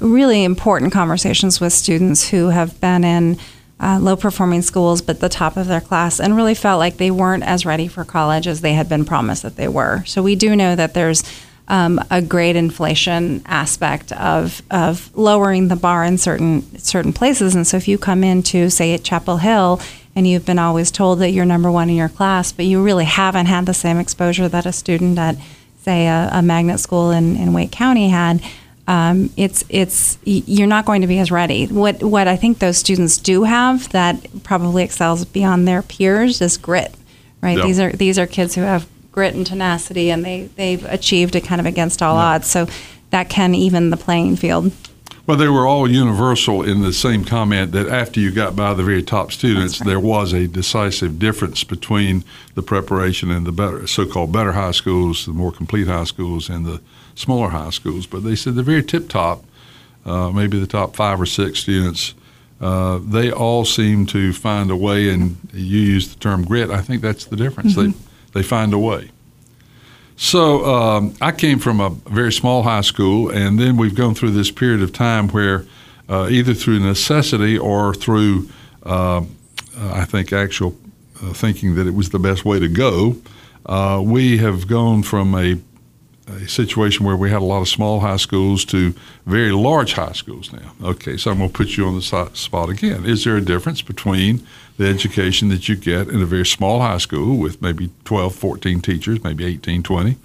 really 0.01 0.45
important 0.45 0.93
conversations 0.93 1.61
with 1.61 1.73
students 1.73 2.29
who 2.29 2.49
have 2.49 2.81
been 2.81 3.05
in 3.05 3.39
uh, 3.81 3.99
low 4.01 4.17
performing 4.17 4.63
schools, 4.63 5.03
but 5.03 5.21
the 5.21 5.29
top 5.29 5.57
of 5.57 5.67
their 5.67 5.81
class, 5.81 6.21
and 6.21 6.37
really 6.37 6.55
felt 6.55 6.79
like 6.79 6.97
they 6.97 7.11
weren't 7.11 7.43
as 7.43 7.67
ready 7.67 7.89
for 7.89 8.05
college 8.05 8.47
as 8.47 8.61
they 8.61 8.75
had 8.75 8.89
been 8.89 9.05
promised 9.05 9.43
that 9.43 9.57
they 9.57 9.69
were. 9.69 10.05
So 10.07 10.23
we 10.23 10.35
do 10.35 10.57
know 10.57 10.77
that 10.77 10.95
there's 10.95 11.23
um, 11.69 12.01
a 12.11 12.23
grade 12.23 12.57
inflation 12.57 13.43
aspect 13.47 14.13
of 14.13 14.63
of 14.71 15.11
lowering 15.17 15.69
the 15.69 15.77
bar 15.77 16.05
in 16.05 16.19
certain 16.19 16.79
certain 16.79 17.13
places. 17.13 17.55
And 17.55 17.67
so 17.67 17.77
if 17.77 17.89
you 17.89 17.99
come 17.99 18.23
into 18.23 18.71
say 18.71 18.95
at 18.95 19.05
Chapel 19.05 19.39
Hill 19.39 19.81
and 20.17 20.27
you've 20.27 20.47
been 20.47 20.59
always 20.59 20.91
told 20.91 21.19
that 21.19 21.31
you're 21.31 21.45
number 21.45 21.71
one 21.71 21.91
in 21.91 21.95
your 21.95 22.09
class, 22.09 22.51
but 22.51 22.65
you 22.65 22.83
really 22.83 23.05
haven't 23.05 23.47
had 23.47 23.67
the 23.67 23.75
same 23.75 23.99
exposure 23.99 24.49
that 24.49 24.65
a 24.65 24.73
student 24.73 25.19
at, 25.19 25.37
say, 25.83 26.07
a, 26.07 26.31
a 26.33 26.43
magnet 26.43 26.81
school 26.81 27.11
in, 27.11 27.37
in 27.37 27.53
Wake 27.53 27.71
County 27.71 28.09
had, 28.09 28.43
um, 28.89 29.31
it's 29.37 29.65
it's 29.69 30.17
you're 30.25 30.69
not 30.69 30.87
going 30.87 31.03
to 31.03 31.07
be 31.07 31.19
as 31.19 31.31
ready. 31.31 31.67
What 31.67 32.03
what 32.03 32.29
I 32.29 32.37
think 32.37 32.61
those 32.61 32.79
students 32.79 33.19
do 33.19 33.43
have 33.43 33.89
that 33.91 34.45
probably 34.45 34.85
excels 34.85 35.25
beyond 35.25 35.67
their 35.67 35.83
peers 35.83 36.41
is 36.41 36.57
grit, 36.57 36.95
right? 37.41 37.61
These 37.61 37.81
are 37.81 37.91
these 37.93 38.19
are 38.19 38.27
kids 38.27 38.55
who 38.55 38.61
have 38.61 38.89
grit 39.11 39.35
and 39.35 39.45
tenacity, 39.45 40.11
and 40.11 40.25
they 40.25 40.49
they've 40.55 40.85
achieved 40.85 41.35
it 41.35 41.43
kind 41.45 41.61
of 41.61 41.67
against 41.67 42.01
all 42.01 42.17
odds. 42.17 42.47
So 42.47 42.69
that 43.11 43.29
can 43.29 43.55
even 43.57 43.91
the 43.91 43.97
playing 43.97 44.37
field. 44.37 44.71
Well, 45.27 45.37
they 45.37 45.49
were 45.49 45.67
all 45.67 45.91
universal 45.91 46.63
in 46.63 46.83
the 46.83 46.93
same 46.93 47.25
comment 47.25 47.73
that 47.73 47.89
after 47.89 48.21
you 48.21 48.31
got 48.31 48.55
by 48.55 48.75
the 48.75 48.85
very 48.85 49.03
top 49.03 49.33
students, 49.33 49.81
right. 49.81 49.87
there 49.89 49.99
was 49.99 50.33
a 50.33 50.47
decisive 50.47 51.19
difference 51.19 51.65
between 51.65 52.23
the 52.55 52.63
preparation 52.63 53.33
and 53.33 53.45
the 53.45 53.51
better, 53.51 53.89
so-called 53.89 54.31
better 54.31 54.53
high 54.53 54.71
schools, 54.71 55.27
the 55.27 55.33
more 55.33 55.51
complete 55.51 55.89
high 55.89 56.05
schools, 56.05 56.49
and 56.49 56.65
the 56.65 56.81
smaller 57.17 57.49
high 57.49 57.71
schools. 57.71 58.07
But 58.07 58.23
they 58.23 58.37
said 58.37 58.55
the 58.55 58.63
very 58.63 58.85
tip 58.85 59.09
top, 59.09 59.45
uh, 60.05 60.31
maybe 60.31 60.61
the 60.61 60.67
top 60.67 60.95
five 60.95 61.21
or 61.21 61.27
six 61.27 61.59
students, 61.59 62.15
uh, 62.61 63.01
they 63.03 63.33
all 63.33 63.65
seem 63.65 64.07
to 64.07 64.33
find 64.33 64.71
a 64.71 64.77
way. 64.77 65.09
And 65.09 65.39
you 65.53 65.81
use 65.81 66.15
the 66.15 66.21
term 66.21 66.45
grit. 66.45 66.71
I 66.71 66.83
think 66.83 67.03
that's 67.03 67.25
the 67.25 67.37
difference. 67.37 67.75
Mm-hmm. 67.75 67.91
They 68.33 68.41
they 68.41 68.43
find 68.45 68.73
a 68.73 68.79
way. 68.79 69.11
So 70.17 70.65
um, 70.65 71.15
I 71.21 71.31
came 71.31 71.59
from 71.59 71.81
a 71.81 71.91
very 71.91 72.33
small 72.33 72.63
high 72.63 72.81
school, 72.81 73.31
and 73.31 73.59
then 73.59 73.77
we've 73.77 73.95
gone 73.95 74.15
through 74.15 74.31
this 74.31 74.51
period 74.51 74.83
of 74.83 74.93
time 74.93 75.29
where, 75.29 75.67
uh, 76.09 76.29
either 76.31 76.55
through 76.55 76.81
necessity 76.81 77.59
or 77.59 77.95
through, 77.95 78.49
uh, 78.83 79.23
I 79.79 80.05
think, 80.07 80.33
actual 80.33 80.75
uh, 81.23 81.35
thinking 81.35 81.75
that 81.75 81.87
it 81.87 81.95
was 81.95 82.11
the 82.11 82.19
best 82.19 82.45
way 82.47 82.59
to 82.59 82.69
go, 82.69 83.17
uh, 83.67 84.01
we 84.03 84.39
have 84.39 84.67
gone 84.67 85.03
from 85.03 85.35
a 85.35 85.59
a 86.29 86.49
situation 86.49 87.07
where 87.07 87.17
we 87.17 87.31
had 87.31 87.41
a 87.41 87.45
lot 87.45 87.61
of 87.61 87.69
small 87.69 88.01
high 88.01 88.17
schools 88.17 88.65
to 88.65 88.93
very 89.27 89.53
large 89.53 89.93
high 89.93 90.13
schools 90.13 90.53
now. 90.53 90.73
Okay, 90.83 91.17
so 91.17 91.31
I'm 91.31 91.39
going 91.39 91.51
to 91.51 91.57
put 91.57 91.77
you 91.77 91.87
on 91.87 91.95
the 91.95 92.31
spot 92.35 92.69
again. 92.69 93.07
Is 93.07 93.23
there 93.23 93.37
a 93.37 93.41
difference 93.41 93.81
between 93.81 94.45
the 94.77 94.87
education 94.87 95.49
that 95.49 95.69
you 95.69 95.77
get 95.77 96.09
in 96.09 96.21
a 96.23 96.27
very 96.27 96.47
small 96.47 96.81
high 96.81 96.99
school 96.99 97.37
with 97.37 97.63
maybe 97.63 97.91
12, 98.05 98.35
14 98.35 98.81
teachers, 98.81 99.25
maybe 99.25 99.45
18, 99.45 99.83
20, 99.83 100.17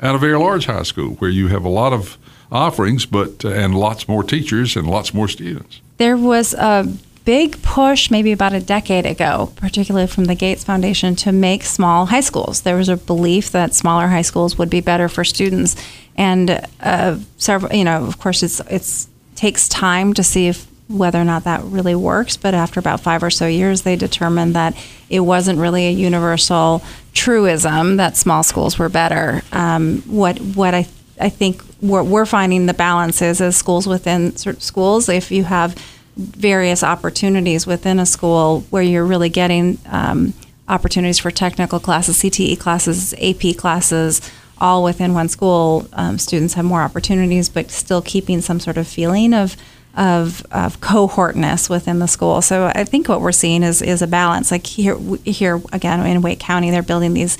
and 0.00 0.16
a 0.16 0.18
very 0.18 0.36
large 0.36 0.66
high 0.66 0.82
school 0.82 1.10
where 1.14 1.30
you 1.30 1.48
have 1.48 1.64
a 1.64 1.68
lot 1.68 1.92
of 1.92 2.18
offerings 2.50 3.06
but 3.06 3.44
uh, 3.44 3.48
and 3.48 3.74
lots 3.74 4.06
more 4.06 4.22
teachers 4.22 4.76
and 4.76 4.86
lots 4.86 5.14
more 5.14 5.28
students? 5.28 5.80
There 5.96 6.16
was 6.16 6.54
a 6.54 6.92
big 7.24 7.62
push 7.62 8.10
maybe 8.10 8.32
about 8.32 8.52
a 8.52 8.60
decade 8.60 9.06
ago, 9.06 9.52
particularly 9.56 10.06
from 10.06 10.24
the 10.26 10.34
Gates 10.34 10.64
Foundation, 10.64 11.16
to 11.16 11.32
make 11.32 11.62
small 11.62 12.06
high 12.06 12.20
schools. 12.20 12.62
There 12.62 12.76
was 12.76 12.88
a 12.88 12.96
belief 12.96 13.50
that 13.52 13.74
smaller 13.74 14.08
high 14.08 14.22
schools 14.22 14.58
would 14.58 14.70
be 14.70 14.80
better 14.80 15.08
for 15.08 15.24
students, 15.24 15.76
and 16.16 16.66
uh, 16.80 17.18
several, 17.38 17.74
you 17.74 17.84
know, 17.84 18.04
of 18.04 18.18
course, 18.18 18.42
it's 18.42 18.60
it's 18.68 19.08
takes 19.34 19.68
time 19.68 20.12
to 20.14 20.22
see 20.22 20.46
if 20.46 20.66
whether 20.92 21.20
or 21.20 21.24
not 21.24 21.44
that 21.44 21.62
really 21.64 21.94
works. 21.94 22.36
But 22.36 22.54
after 22.54 22.78
about 22.78 23.00
five 23.00 23.22
or 23.22 23.30
so 23.30 23.46
years, 23.46 23.82
they 23.82 23.96
determined 23.96 24.54
that 24.54 24.76
it 25.08 25.20
wasn't 25.20 25.58
really 25.58 25.86
a 25.86 25.90
universal 25.90 26.82
truism 27.12 27.96
that 27.96 28.16
small 28.16 28.42
schools 28.42 28.78
were 28.78 28.88
better. 28.88 29.42
Um, 29.52 30.02
what 30.02 30.38
what 30.40 30.74
I 30.74 30.86
I 31.20 31.28
think 31.28 31.62
what 31.80 32.06
we're 32.06 32.26
finding 32.26 32.66
the 32.66 32.74
balance 32.74 33.22
is 33.22 33.40
as 33.40 33.56
schools 33.56 33.86
within 33.86 34.36
schools, 34.36 35.08
if 35.08 35.30
you 35.30 35.44
have 35.44 35.76
various 36.16 36.82
opportunities 36.82 37.66
within 37.66 37.98
a 37.98 38.06
school 38.06 38.60
where 38.70 38.82
you're 38.82 39.04
really 39.04 39.30
getting 39.30 39.78
um, 39.86 40.34
opportunities 40.68 41.18
for 41.18 41.30
technical 41.30 41.80
classes, 41.80 42.18
CTE 42.18 42.58
classes, 42.58 43.14
AP 43.14 43.56
classes, 43.56 44.20
all 44.58 44.84
within 44.84 45.14
one 45.14 45.28
school. 45.28 45.86
Um, 45.92 46.18
students 46.18 46.54
have 46.54 46.64
more 46.64 46.82
opportunities, 46.82 47.48
but 47.48 47.70
still 47.70 48.02
keeping 48.02 48.40
some 48.40 48.60
sort 48.60 48.76
of 48.76 48.86
feeling 48.86 49.34
of 49.34 49.56
of, 49.94 50.44
of 50.50 50.80
cohortness 50.80 51.68
within 51.68 51.98
the 51.98 52.08
school. 52.08 52.40
So 52.40 52.72
I 52.74 52.84
think 52.84 53.08
what 53.08 53.20
we're 53.20 53.32
seeing 53.32 53.62
is 53.62 53.82
is 53.82 54.02
a 54.02 54.06
balance. 54.06 54.50
Like 54.50 54.66
here 54.66 54.98
here 55.24 55.60
again 55.72 56.04
in 56.06 56.22
Wake 56.22 56.40
County, 56.40 56.70
they're 56.70 56.82
building 56.82 57.14
these 57.14 57.38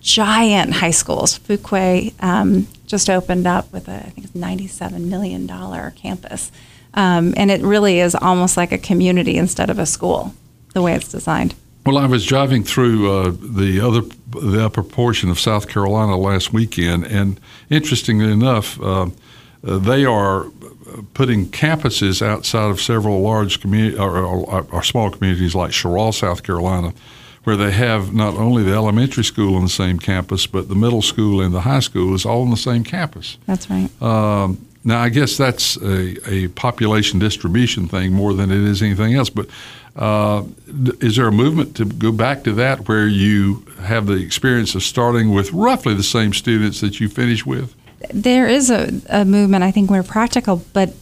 giant 0.00 0.74
high 0.74 0.92
schools. 0.92 1.38
Fuquay 1.40 2.14
um, 2.22 2.68
just 2.86 3.10
opened 3.10 3.46
up 3.46 3.72
with 3.72 3.88
a, 3.88 3.96
I 3.96 4.10
think 4.10 4.26
it's 4.26 4.36
$97 4.36 5.06
million 5.06 5.48
campus. 5.92 6.52
Um, 6.94 7.34
and 7.36 7.50
it 7.50 7.60
really 7.62 8.00
is 8.00 8.14
almost 8.14 8.56
like 8.56 8.72
a 8.72 8.78
community 8.78 9.36
instead 9.36 9.70
of 9.70 9.78
a 9.78 9.86
school, 9.86 10.34
the 10.72 10.82
way 10.82 10.94
it's 10.94 11.10
designed. 11.10 11.54
Well, 11.84 11.98
I 11.98 12.06
was 12.06 12.24
driving 12.24 12.64
through 12.64 13.10
uh, 13.10 13.32
the 13.40 13.80
other 13.80 14.02
the 14.30 14.62
upper 14.62 14.82
portion 14.82 15.30
of 15.30 15.40
South 15.40 15.68
Carolina 15.68 16.18
last 16.18 16.52
weekend, 16.52 17.06
and 17.06 17.40
interestingly 17.70 18.30
enough, 18.30 18.80
uh 18.80 19.08
they 19.62 20.04
are 20.04 20.46
putting 21.14 21.46
campuses 21.46 22.22
outside 22.22 22.70
of 22.70 22.80
several 22.80 23.20
large 23.20 23.60
community 23.60 23.96
or, 23.96 24.18
or, 24.18 24.66
or, 24.72 24.82
small 24.82 25.10
communities 25.10 25.54
like 25.54 25.70
Cheraw, 25.70 26.14
South 26.14 26.42
Carolina, 26.42 26.92
where 27.44 27.56
they 27.56 27.70
have 27.70 28.14
not 28.14 28.34
only 28.34 28.62
the 28.62 28.72
elementary 28.72 29.24
school 29.24 29.56
on 29.56 29.62
the 29.62 29.68
same 29.68 29.98
campus, 29.98 30.46
but 30.46 30.68
the 30.68 30.74
middle 30.74 31.02
school 31.02 31.40
and 31.40 31.54
the 31.54 31.62
high 31.62 31.80
school 31.80 32.14
is 32.14 32.24
all 32.24 32.42
on 32.42 32.50
the 32.50 32.56
same 32.56 32.84
campus. 32.84 33.38
That's 33.46 33.68
right. 33.68 33.90
Um, 34.02 34.66
now, 34.84 35.00
I 35.00 35.08
guess 35.08 35.36
that's 35.36 35.76
a, 35.78 36.16
a, 36.30 36.48
population 36.48 37.18
distribution 37.18 37.88
thing 37.88 38.12
more 38.12 38.32
than 38.32 38.50
it 38.50 38.58
is 38.58 38.80
anything 38.80 39.14
else. 39.14 39.28
But 39.28 39.48
uh, 39.96 40.44
is 41.00 41.16
there 41.16 41.26
a 41.26 41.32
movement 41.32 41.76
to 41.76 41.84
go 41.84 42.12
back 42.12 42.44
to 42.44 42.52
that 42.54 42.88
where 42.88 43.06
you 43.06 43.66
have 43.82 44.06
the 44.06 44.14
experience 44.14 44.74
of 44.74 44.82
starting 44.82 45.34
with 45.34 45.52
roughly 45.52 45.94
the 45.94 46.02
same 46.02 46.32
students 46.32 46.80
that 46.80 47.00
you 47.00 47.08
finish 47.08 47.44
with? 47.44 47.74
There 48.12 48.46
is 48.46 48.70
a, 48.70 48.90
a 49.08 49.24
movement, 49.24 49.64
I 49.64 49.70
think, 49.70 49.90
where 49.90 50.02
practical, 50.02 50.64
but 50.72 50.94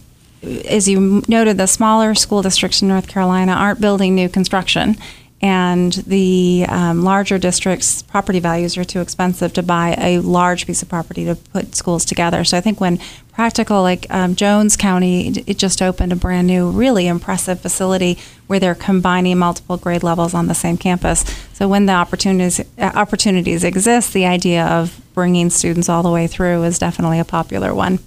as 0.42 0.88
you 0.88 1.22
noted, 1.28 1.58
the 1.58 1.66
smaller 1.66 2.14
school 2.14 2.42
districts 2.42 2.82
in 2.82 2.88
North 2.88 3.08
Carolina 3.08 3.52
aren't 3.52 3.80
building 3.80 4.14
new 4.14 4.28
construction 4.28 4.96
and 5.42 5.92
the 5.92 6.64
um, 6.68 7.04
larger 7.04 7.38
districts' 7.38 8.02
property 8.02 8.40
values 8.40 8.78
are 8.78 8.84
too 8.84 9.00
expensive 9.00 9.52
to 9.52 9.62
buy 9.62 9.94
a 9.98 10.18
large 10.20 10.66
piece 10.66 10.82
of 10.82 10.88
property 10.88 11.24
to 11.26 11.34
put 11.34 11.74
schools 11.74 12.04
together. 12.04 12.42
So 12.42 12.56
I 12.56 12.60
think 12.60 12.80
when 12.80 12.98
practical, 13.36 13.82
like 13.82 14.06
um, 14.08 14.34
Jones 14.34 14.78
County, 14.78 15.28
it 15.46 15.58
just 15.58 15.82
opened 15.82 16.10
a 16.10 16.16
brand 16.16 16.46
new, 16.46 16.70
really 16.70 17.06
impressive 17.06 17.60
facility 17.60 18.18
where 18.46 18.58
they're 18.58 18.74
combining 18.74 19.36
multiple 19.36 19.76
grade 19.76 20.02
levels 20.02 20.32
on 20.32 20.46
the 20.46 20.54
same 20.54 20.78
campus. 20.78 21.20
So 21.52 21.68
when 21.68 21.84
the 21.84 21.92
opportunities 21.92 22.60
uh, 22.78 22.92
opportunities 22.94 23.62
exist, 23.62 24.14
the 24.14 24.24
idea 24.24 24.64
of 24.64 24.98
bringing 25.12 25.50
students 25.50 25.90
all 25.90 26.02
the 26.02 26.10
way 26.10 26.26
through 26.26 26.64
is 26.64 26.78
definitely 26.78 27.18
a 27.18 27.26
popular 27.26 27.74
one. 27.74 27.98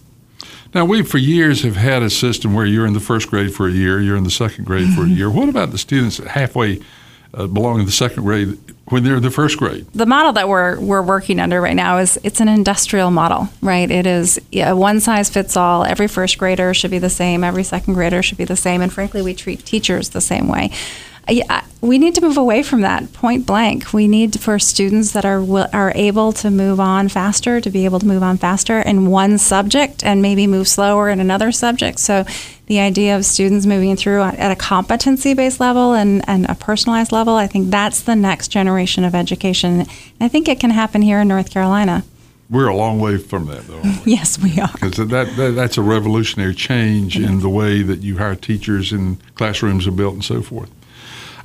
Now, 0.74 0.83
we 0.86 1.03
for 1.03 1.19
years 1.19 1.62
have 1.62 1.75
had 1.75 2.01
a 2.01 2.09
system 2.09 2.55
where 2.55 2.65
you're 2.65 2.88
in 2.88 2.93
the 2.93 3.00
first 3.00 3.29
grade 3.29 3.53
for 3.53 3.67
a 3.67 3.71
year, 3.71 4.01
you're 4.01 4.17
in 4.17 4.24
the 4.24 4.31
second 4.31 4.65
grade 4.65 4.91
for 4.95 5.03
a 5.03 5.07
year. 5.19 5.29
What 5.29 5.48
about 5.48 5.69
the 5.69 5.77
students 5.77 6.17
halfway 6.17 6.81
uh, 7.33 7.48
belong 7.48 7.79
in 7.79 7.86
the 7.86 7.91
second 7.91 8.24
grade 8.24 8.57
when 8.86 9.03
they're 9.03 9.17
in 9.17 9.24
the 9.24 9.31
first 9.31 9.57
grade. 9.57 9.86
The 9.93 10.05
model 10.05 10.33
that 10.33 10.50
we're 10.50 10.79
we're 10.79 11.01
working 11.01 11.39
under 11.39 11.62
right 11.62 11.75
now 11.75 11.98
is 12.00 12.19
it's 12.24 12.39
an 12.39 12.48
industrial 12.48 13.12
model, 13.12 13.50
right? 13.62 13.89
It 13.89 14.07
is 14.07 14.39
yeah, 14.51 14.74
one 14.74 15.00
size 15.00 15.29
fits 15.29 15.55
all. 15.55 15.83
Every 15.83 16.07
first 16.07 16.38
grader 16.38 16.74
should 16.74 16.91
be 16.91 17.00
the 17.00 17.09
same. 17.09 17.43
Every 17.43 17.63
second 17.63 17.93
grader 17.93 18.24
should 18.24 18.38
be 18.38 18.45
the 18.45 18.55
same. 18.55 18.81
And 18.81 18.91
frankly, 18.91 19.21
we 19.21 19.33
treat 19.33 19.65
teachers 19.65 20.09
the 20.09 20.21
same 20.21 20.48
way 20.48 20.71
we 21.81 21.98
need 21.98 22.15
to 22.15 22.21
move 22.21 22.38
away 22.38 22.63
from 22.63 22.81
that 22.81 23.13
point 23.13 23.45
blank. 23.45 23.93
We 23.93 24.07
need 24.07 24.39
for 24.39 24.59
students 24.59 25.12
that 25.12 25.25
are 25.25 25.41
are 25.74 25.91
able 25.95 26.33
to 26.33 26.50
move 26.50 26.79
on 26.79 27.07
faster 27.07 27.62
to 27.62 27.69
be 27.69 27.86
able 27.86 28.00
to 28.00 28.05
move 28.05 28.24
on 28.24 28.38
faster 28.38 28.79
in 28.79 29.07
one 29.07 29.38
subject 29.38 30.03
and 30.03 30.21
maybe 30.21 30.48
move 30.48 30.67
slower 30.67 31.09
in 31.09 31.19
another 31.19 31.51
subject. 31.51 32.00
So 32.00 32.25
the 32.65 32.79
idea 32.79 33.15
of 33.15 33.25
students 33.25 33.65
moving 33.65 33.95
through 33.95 34.21
at 34.21 34.51
a 34.51 34.55
competency 34.55 35.33
based 35.33 35.59
level 35.59 35.93
and, 35.93 36.21
and 36.27 36.50
a 36.50 36.55
personalized 36.55 37.12
level, 37.12 37.36
I 37.36 37.48
think 37.48 37.71
that's 37.71 38.01
the 38.01 38.15
next 38.15 38.50
generation 38.50 39.03
of 39.03 39.15
education. 39.15 39.81
And 39.81 39.89
I 40.21 40.27
think 40.27 40.48
it 40.48 40.59
can 40.59 40.69
happen 40.69 41.01
here 41.01 41.19
in 41.19 41.27
North 41.27 41.50
Carolina. 41.50 42.03
We're 42.50 42.67
a 42.67 42.75
long 42.75 43.00
way 43.00 43.17
from 43.17 43.45
that, 43.45 43.67
though. 43.67 43.81
yes, 44.05 44.39
we 44.39 44.59
are. 44.59 44.71
Because 44.74 44.98
that, 44.98 45.36
that, 45.38 45.51
that's 45.55 45.77
a 45.77 45.83
revolutionary 45.83 46.55
change 46.55 47.17
in 47.17 47.41
the 47.41 47.50
way 47.50 47.83
that 47.83 48.00
you 48.00 48.17
hire 48.17 48.36
teachers 48.36 48.91
and 48.91 49.17
classrooms 49.36 49.86
are 49.88 49.91
built 49.91 50.15
and 50.15 50.25
so 50.25 50.41
forth. 50.41 50.71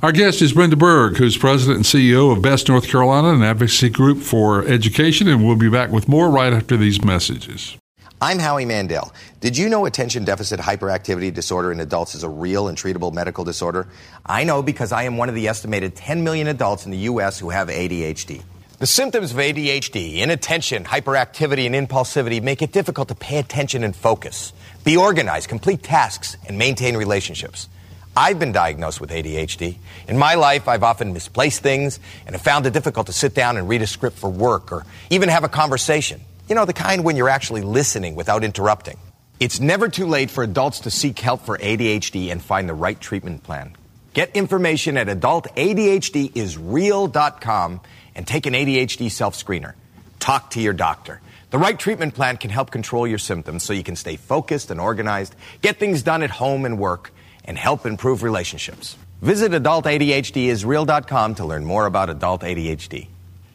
Our 0.01 0.11
guest 0.11 0.41
is 0.41 0.51
Brenda 0.51 0.75
Berg, 0.75 1.15
who's 1.15 1.37
president 1.37 1.77
and 1.77 1.85
CEO 1.85 2.35
of 2.35 2.41
Best 2.41 2.67
North 2.67 2.87
Carolina, 2.87 3.29
an 3.29 3.41
advocacy 3.41 3.89
group 3.89 4.21
for 4.21 4.67
education, 4.67 5.27
and 5.29 5.45
we'll 5.45 5.55
be 5.55 5.69
back 5.69 5.89
with 5.89 6.09
more 6.09 6.29
right 6.29 6.51
after 6.51 6.75
these 6.75 7.03
messages. 7.03 7.77
I'm 8.21 8.37
Howie 8.37 8.65
Mandel. 8.65 9.13
Did 9.39 9.57
you 9.57 9.69
know 9.69 9.85
attention 9.85 10.25
deficit 10.25 10.59
hyperactivity 10.59 11.33
disorder 11.33 11.71
in 11.71 11.79
adults 11.79 12.13
is 12.13 12.23
a 12.23 12.29
real 12.29 12.67
and 12.67 12.77
treatable 12.77 13.13
medical 13.13 13.45
disorder? 13.45 13.87
I 14.25 14.43
know 14.43 14.61
because 14.61 14.91
I 14.91 15.03
am 15.03 15.15
one 15.15 15.29
of 15.29 15.35
the 15.35 15.47
estimated 15.47 15.95
10 15.95 16.25
million 16.25 16.47
adults 16.47 16.85
in 16.85 16.91
the 16.91 16.97
U.S. 16.97 17.39
who 17.39 17.49
have 17.49 17.69
ADHD. 17.69 18.43
The 18.79 18.87
symptoms 18.87 19.31
of 19.31 19.37
ADHD, 19.37 20.17
inattention, 20.17 20.83
hyperactivity, 20.83 21.65
and 21.65 21.73
impulsivity 21.73 22.43
make 22.43 22.61
it 22.61 22.73
difficult 22.73 23.07
to 23.07 23.15
pay 23.15 23.37
attention 23.37 23.85
and 23.85 23.95
focus, 23.95 24.51
be 24.83 24.97
organized, 24.97 25.47
complete 25.47 25.83
tasks, 25.83 26.35
and 26.47 26.57
maintain 26.57 26.97
relationships. 26.97 27.69
I've 28.17 28.39
been 28.39 28.53
diagnosed 28.53 29.01
with 29.01 29.09
ADHD. 29.09 29.75
In 30.07 30.17
my 30.17 30.35
life, 30.35 30.69
I've 30.69 30.83
often 30.83 31.11
misplaced 31.11 31.61
things 31.61 31.99
and 32.25 32.33
have 32.33 32.41
found 32.41 32.65
it 32.65 32.71
difficult 32.71 33.07
to 33.07 33.13
sit 33.13 33.35
down 33.35 33.57
and 33.57 33.67
read 33.67 33.81
a 33.81 33.87
script 33.87 34.17
for 34.17 34.29
work 34.29 34.71
or 34.71 34.85
even 35.09 35.27
have 35.27 35.43
a 35.43 35.49
conversation. 35.49 36.21
You 36.47 36.55
know, 36.55 36.63
the 36.63 36.71
kind 36.71 37.03
when 37.03 37.17
you're 37.17 37.27
actually 37.27 37.63
listening 37.63 38.15
without 38.15 38.45
interrupting. 38.45 38.97
It's 39.41 39.59
never 39.59 39.89
too 39.89 40.05
late 40.05 40.31
for 40.31 40.45
adults 40.45 40.79
to 40.81 40.91
seek 40.91 41.19
help 41.19 41.41
for 41.41 41.57
ADHD 41.57 42.31
and 42.31 42.41
find 42.41 42.69
the 42.69 42.73
right 42.73 42.97
treatment 42.97 43.43
plan. 43.43 43.75
Get 44.13 44.33
information 44.33 44.95
at 44.95 45.07
adultadhdisreal.com 45.07 47.81
and 48.15 48.25
take 48.25 48.45
an 48.45 48.53
ADHD 48.53 49.11
self 49.11 49.35
screener. 49.35 49.73
Talk 50.19 50.51
to 50.51 50.61
your 50.61 50.71
doctor. 50.71 51.19
The 51.49 51.57
right 51.57 51.77
treatment 51.77 52.13
plan 52.13 52.37
can 52.37 52.49
help 52.49 52.71
control 52.71 53.05
your 53.05 53.17
symptoms 53.17 53.63
so 53.63 53.73
you 53.73 53.83
can 53.83 53.97
stay 53.97 54.15
focused 54.15 54.71
and 54.71 54.79
organized, 54.79 55.35
get 55.61 55.79
things 55.79 56.01
done 56.01 56.23
at 56.23 56.29
home 56.29 56.63
and 56.63 56.79
work 56.79 57.11
and 57.45 57.57
help 57.57 57.85
improve 57.85 58.23
relationships. 58.23 58.97
Visit 59.21 59.51
adultadhdisreal.com 59.51 61.35
to 61.35 61.45
learn 61.45 61.65
more 61.65 61.85
about 61.85 62.09
adult 62.09 62.41
ADHD. 62.41 63.07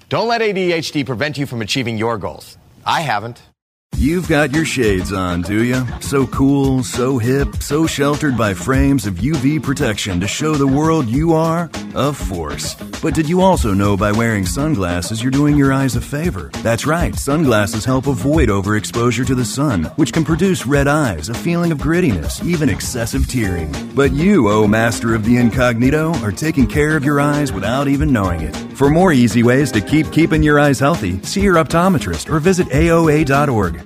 Don't 0.09 0.29
let 0.29 0.41
ADHD 0.41 1.05
prevent 1.07 1.39
you 1.39 1.47
from 1.47 1.63
achieving 1.63 1.99
your 1.99 2.19
goals. 2.19 2.57
I 2.85 3.03
haven't. 3.03 3.43
You've 3.97 4.29
got 4.29 4.53
your 4.55 4.65
shades 4.65 5.13
on, 5.13 5.43
do 5.43 5.63
you? 5.63 5.87
So 6.01 6.27
cool, 6.29 6.83
so 6.83 7.19
hip, 7.19 7.57
so 7.57 7.87
sheltered 7.87 8.35
by 8.35 8.55
frames 8.55 9.05
of 9.07 9.17
UV 9.17 9.63
protection 9.63 10.21
to 10.21 10.27
show 10.27 10.55
the 10.55 10.67
world 10.67 11.07
you 11.07 11.35
are 11.35 11.69
a 11.95 12.11
force. 12.13 12.75
But 13.03 13.15
did 13.15 13.29
you 13.29 13.43
also 13.43 13.75
know 13.75 13.97
by 13.99 14.11
wearing 14.11 14.47
sunglasses 14.47 15.23
you're 15.23 15.31
doing 15.31 15.57
your 15.57 15.73
eyes 15.73 15.97
a 15.97 16.01
favor? 16.01 16.51
That's 16.63 16.87
right, 16.87 17.15
sunglasses 17.15 17.85
help 17.85 18.07
avoid 18.07 18.49
overexposure 18.49 19.27
to 19.27 19.35
the 19.35 19.45
sun, 19.45 19.85
which 19.97 20.15
can 20.15 20.25
produce 20.25 20.67
red 20.67 20.89
eyes, 20.89 21.29
a 21.29 21.35
feeling 21.35 21.71
of 21.71 21.79
grittiness, 21.79 22.43
even 22.45 22.71
excessive 22.71 23.29
tearing. 23.29 23.71
But 23.95 24.13
you, 24.13 24.49
oh 24.49 24.67
master 24.67 25.15
of 25.15 25.25
the 25.27 25.37
incognito, 25.37 26.15
are 26.23 26.33
taking 26.33 26.67
care 26.67 26.97
of 26.97 27.05
your 27.05 27.21
eyes 27.21 27.53
without 27.53 27.87
even 27.87 28.13
knowing 28.13 28.41
it. 28.43 28.57
For 28.75 28.89
more 28.89 29.13
easy 29.13 29.43
ways 29.43 29.71
to 29.73 29.83
keep 29.83 30.11
keeping 30.11 30.43
your 30.43 30.59
eyes 30.59 30.79
healthy, 30.81 31.23
see 31.23 31.43
your 31.43 31.57
optometrist 31.57 32.33
or 32.33 32.39
visit 32.41 32.69
AOA.org. 32.69 33.80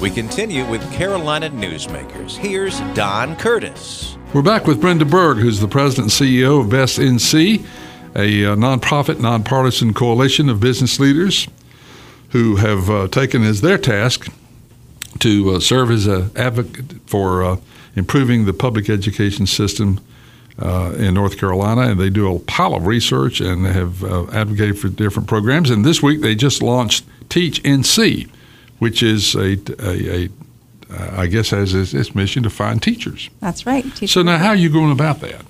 We 0.00 0.10
continue 0.10 0.64
with 0.64 0.92
Carolina 0.92 1.50
Newsmakers. 1.50 2.36
Here's 2.36 2.78
Don 2.94 3.34
Curtis. 3.34 4.16
We're 4.32 4.42
back 4.42 4.68
with 4.68 4.80
Brenda 4.80 5.04
Berg, 5.04 5.38
who's 5.38 5.58
the 5.58 5.66
president 5.66 6.20
and 6.20 6.28
CEO 6.28 6.60
of 6.60 6.70
Best 6.70 7.00
NC, 7.00 7.66
a 8.14 8.44
uh, 8.44 8.54
nonprofit, 8.54 9.18
nonpartisan 9.18 9.92
coalition 9.92 10.48
of 10.48 10.60
business 10.60 11.00
leaders 11.00 11.48
who 12.28 12.56
have 12.56 12.88
uh, 12.88 13.08
taken 13.08 13.42
as 13.42 13.60
their 13.60 13.76
task 13.76 14.32
to 15.18 15.50
uh, 15.50 15.58
serve 15.58 15.90
as 15.90 16.06
an 16.06 16.30
advocate 16.36 17.00
for 17.06 17.42
uh, 17.42 17.56
improving 17.96 18.44
the 18.44 18.52
public 18.52 18.88
education 18.88 19.46
system 19.46 19.98
uh, 20.60 20.94
in 20.96 21.14
North 21.14 21.38
Carolina, 21.38 21.90
and 21.90 21.98
they 21.98 22.10
do 22.10 22.32
a 22.32 22.38
pile 22.38 22.76
of 22.76 22.86
research 22.86 23.40
and 23.40 23.66
have 23.66 24.04
uh, 24.04 24.26
advocated 24.30 24.78
for 24.78 24.90
different 24.90 25.28
programs. 25.28 25.70
And 25.70 25.84
this 25.84 26.00
week 26.00 26.20
they 26.20 26.36
just 26.36 26.62
launched 26.62 27.04
Teach 27.28 27.60
NC, 27.64 28.28
which 28.78 29.02
is 29.02 29.34
a, 29.34 29.58
a, 29.78 30.24
a 30.24 30.28
uh, 30.90 31.14
I 31.18 31.26
guess 31.26 31.50
has 31.50 31.74
its, 31.74 31.92
its, 31.92 32.14
mission 32.14 32.42
to 32.44 32.50
find 32.50 32.82
teachers. 32.82 33.28
That's 33.40 33.66
right. 33.66 33.84
Teachers. 33.84 34.12
So 34.12 34.22
now, 34.22 34.38
how 34.38 34.48
are 34.48 34.56
you 34.56 34.70
going 34.70 34.90
about 34.90 35.20
that? 35.20 35.44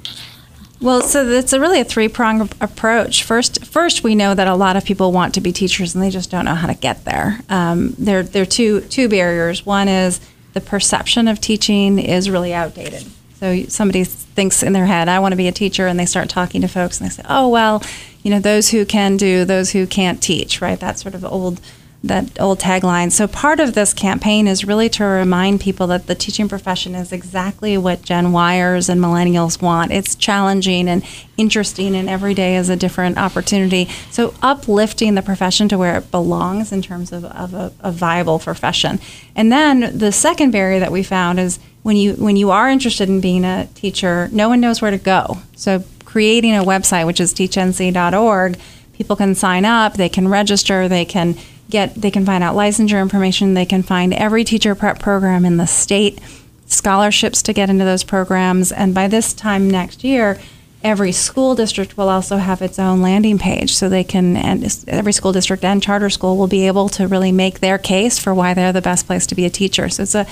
Well, 0.80 1.00
so 1.02 1.26
it's 1.26 1.52
a 1.52 1.60
really 1.60 1.80
a 1.80 1.84
three 1.84 2.08
pronged 2.08 2.54
approach. 2.60 3.24
First, 3.24 3.64
first 3.64 4.04
we 4.04 4.14
know 4.14 4.34
that 4.34 4.46
a 4.46 4.54
lot 4.54 4.76
of 4.76 4.84
people 4.84 5.10
want 5.10 5.34
to 5.34 5.40
be 5.40 5.52
teachers 5.52 5.94
and 5.94 6.02
they 6.02 6.10
just 6.10 6.30
don't 6.30 6.44
know 6.44 6.54
how 6.54 6.68
to 6.68 6.74
get 6.74 7.04
there. 7.04 7.40
Um, 7.48 7.94
there, 7.98 8.22
there 8.22 8.42
are 8.42 8.46
two 8.46 8.82
two 8.82 9.08
barriers. 9.08 9.66
One 9.66 9.88
is 9.88 10.20
the 10.54 10.60
perception 10.60 11.26
of 11.26 11.40
teaching 11.40 11.98
is 11.98 12.30
really 12.30 12.54
outdated. 12.54 13.06
So 13.40 13.64
somebody 13.64 14.04
thinks 14.04 14.62
in 14.62 14.72
their 14.72 14.86
head, 14.86 15.08
"I 15.08 15.18
want 15.18 15.32
to 15.32 15.36
be 15.36 15.48
a 15.48 15.52
teacher," 15.52 15.86
and 15.86 15.98
they 15.98 16.06
start 16.06 16.28
talking 16.28 16.60
to 16.62 16.68
folks 16.68 17.00
and 17.00 17.10
they 17.10 17.14
say, 17.14 17.22
"Oh 17.28 17.48
well, 17.48 17.82
you 18.22 18.30
know, 18.30 18.40
those 18.40 18.70
who 18.70 18.84
can 18.84 19.16
do, 19.16 19.44
those 19.44 19.72
who 19.72 19.86
can't 19.86 20.22
teach." 20.22 20.60
Right? 20.60 20.78
That 20.78 20.98
sort 20.98 21.14
of 21.14 21.24
old 21.24 21.60
that 22.04 22.40
old 22.40 22.60
tagline. 22.60 23.10
So 23.10 23.26
part 23.26 23.58
of 23.58 23.74
this 23.74 23.92
campaign 23.92 24.46
is 24.46 24.64
really 24.64 24.88
to 24.90 25.04
remind 25.04 25.60
people 25.60 25.88
that 25.88 26.06
the 26.06 26.14
teaching 26.14 26.48
profession 26.48 26.94
is 26.94 27.10
exactly 27.10 27.76
what 27.76 28.02
Gen 28.02 28.26
Yers 28.26 28.88
and 28.88 29.00
millennials 29.00 29.60
want. 29.60 29.90
It's 29.90 30.14
challenging 30.14 30.88
and 30.88 31.04
interesting, 31.36 31.96
and 31.96 32.08
every 32.08 32.34
day 32.34 32.56
is 32.56 32.68
a 32.68 32.76
different 32.76 33.18
opportunity. 33.18 33.88
So 34.10 34.32
uplifting 34.42 35.16
the 35.16 35.22
profession 35.22 35.68
to 35.70 35.78
where 35.78 35.98
it 35.98 36.10
belongs 36.12 36.70
in 36.70 36.82
terms 36.82 37.10
of, 37.10 37.24
of 37.24 37.52
a, 37.52 37.72
a 37.80 37.90
viable 37.90 38.38
profession. 38.38 39.00
And 39.34 39.50
then 39.50 39.96
the 39.96 40.12
second 40.12 40.52
barrier 40.52 40.78
that 40.78 40.92
we 40.92 41.02
found 41.02 41.40
is 41.40 41.58
when 41.82 41.96
you 41.96 42.14
when 42.14 42.36
you 42.36 42.50
are 42.50 42.68
interested 42.68 43.08
in 43.08 43.20
being 43.20 43.44
a 43.44 43.66
teacher, 43.74 44.28
no 44.30 44.48
one 44.48 44.60
knows 44.60 44.80
where 44.80 44.90
to 44.90 44.98
go. 44.98 45.38
So 45.56 45.82
creating 46.04 46.54
a 46.54 46.62
website, 46.62 47.06
which 47.06 47.20
is 47.20 47.34
teachnc.org, 47.34 48.58
people 48.92 49.16
can 49.16 49.34
sign 49.34 49.64
up, 49.64 49.94
they 49.94 50.08
can 50.08 50.28
register, 50.28 50.88
they 50.88 51.04
can 51.04 51.36
get 51.70 51.94
they 51.94 52.10
can 52.10 52.24
find 52.24 52.42
out 52.42 52.56
licensure 52.56 53.00
information. 53.00 53.54
They 53.54 53.66
can 53.66 53.82
find 53.82 54.12
every 54.14 54.44
teacher 54.44 54.74
prep 54.74 54.98
program 54.98 55.44
in 55.44 55.56
the 55.56 55.66
state 55.66 56.20
scholarships 56.66 57.42
to 57.42 57.52
get 57.52 57.70
into 57.70 57.84
those 57.84 58.04
programs. 58.04 58.72
And 58.72 58.94
by 58.94 59.08
this 59.08 59.32
time 59.32 59.70
next 59.70 60.04
year 60.04 60.38
every 60.82 61.10
school 61.10 61.54
district 61.54 61.96
will 61.96 62.08
also 62.08 62.36
have 62.36 62.62
its 62.62 62.78
own 62.78 63.02
landing 63.02 63.38
page. 63.38 63.74
So 63.74 63.88
they 63.88 64.04
can 64.04 64.36
and 64.36 64.84
every 64.86 65.12
school 65.12 65.32
district 65.32 65.64
and 65.64 65.82
charter 65.82 66.10
school 66.10 66.36
will 66.36 66.46
be 66.46 66.66
able 66.66 66.88
to 66.90 67.08
really 67.08 67.32
make 67.32 67.60
their 67.60 67.78
case 67.78 68.18
for 68.18 68.32
why 68.34 68.54
they're 68.54 68.72
the 68.72 68.82
best 68.82 69.06
place 69.06 69.26
to 69.28 69.34
be 69.34 69.44
a 69.44 69.50
teacher. 69.50 69.88
So 69.88 70.02
it's 70.02 70.14
a 70.14 70.26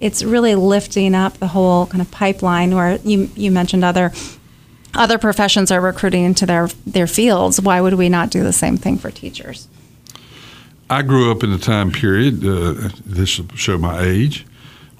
it's 0.00 0.24
really 0.24 0.56
lifting 0.56 1.14
up 1.14 1.38
the 1.38 1.48
whole 1.48 1.86
kind 1.86 2.02
of 2.02 2.10
pipeline 2.10 2.74
where 2.74 2.96
you 3.04 3.30
you 3.36 3.50
mentioned 3.50 3.84
other 3.84 4.12
other 4.94 5.18
professions 5.18 5.70
are 5.70 5.80
recruiting 5.80 6.24
into 6.24 6.46
their 6.46 6.68
their 6.86 7.06
fields. 7.06 7.60
Why 7.60 7.80
would 7.80 7.94
we 7.94 8.08
not 8.08 8.30
do 8.30 8.42
the 8.42 8.52
same 8.52 8.76
thing 8.76 8.98
for 8.98 9.10
teachers 9.10 9.68
I 10.92 11.00
grew 11.00 11.30
up 11.30 11.42
in 11.42 11.50
a 11.50 11.58
time 11.58 11.90
period, 11.90 12.44
uh, 12.44 12.90
this 13.06 13.38
will 13.38 13.48
show 13.56 13.78
my 13.78 14.02
age, 14.02 14.44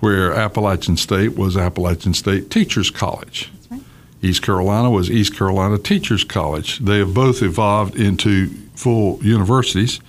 where 0.01 0.33
Appalachian 0.33 0.97
State 0.97 1.37
was 1.37 1.55
Appalachian 1.55 2.15
State 2.15 2.49
Teachers 2.49 2.91
College. 2.91 3.51
Right. 3.71 3.83
East 4.23 4.41
Carolina 4.41 4.91
was 4.91 5.11
East 5.11 5.37
Carolina 5.37 5.77
Teachers 5.77 6.25
College. 6.25 6.79
They 6.79 7.01
have 7.01 7.13
both 7.13 7.43
evolved 7.43 7.95
into 7.95 8.49
full 8.75 9.23
universities. 9.23 10.01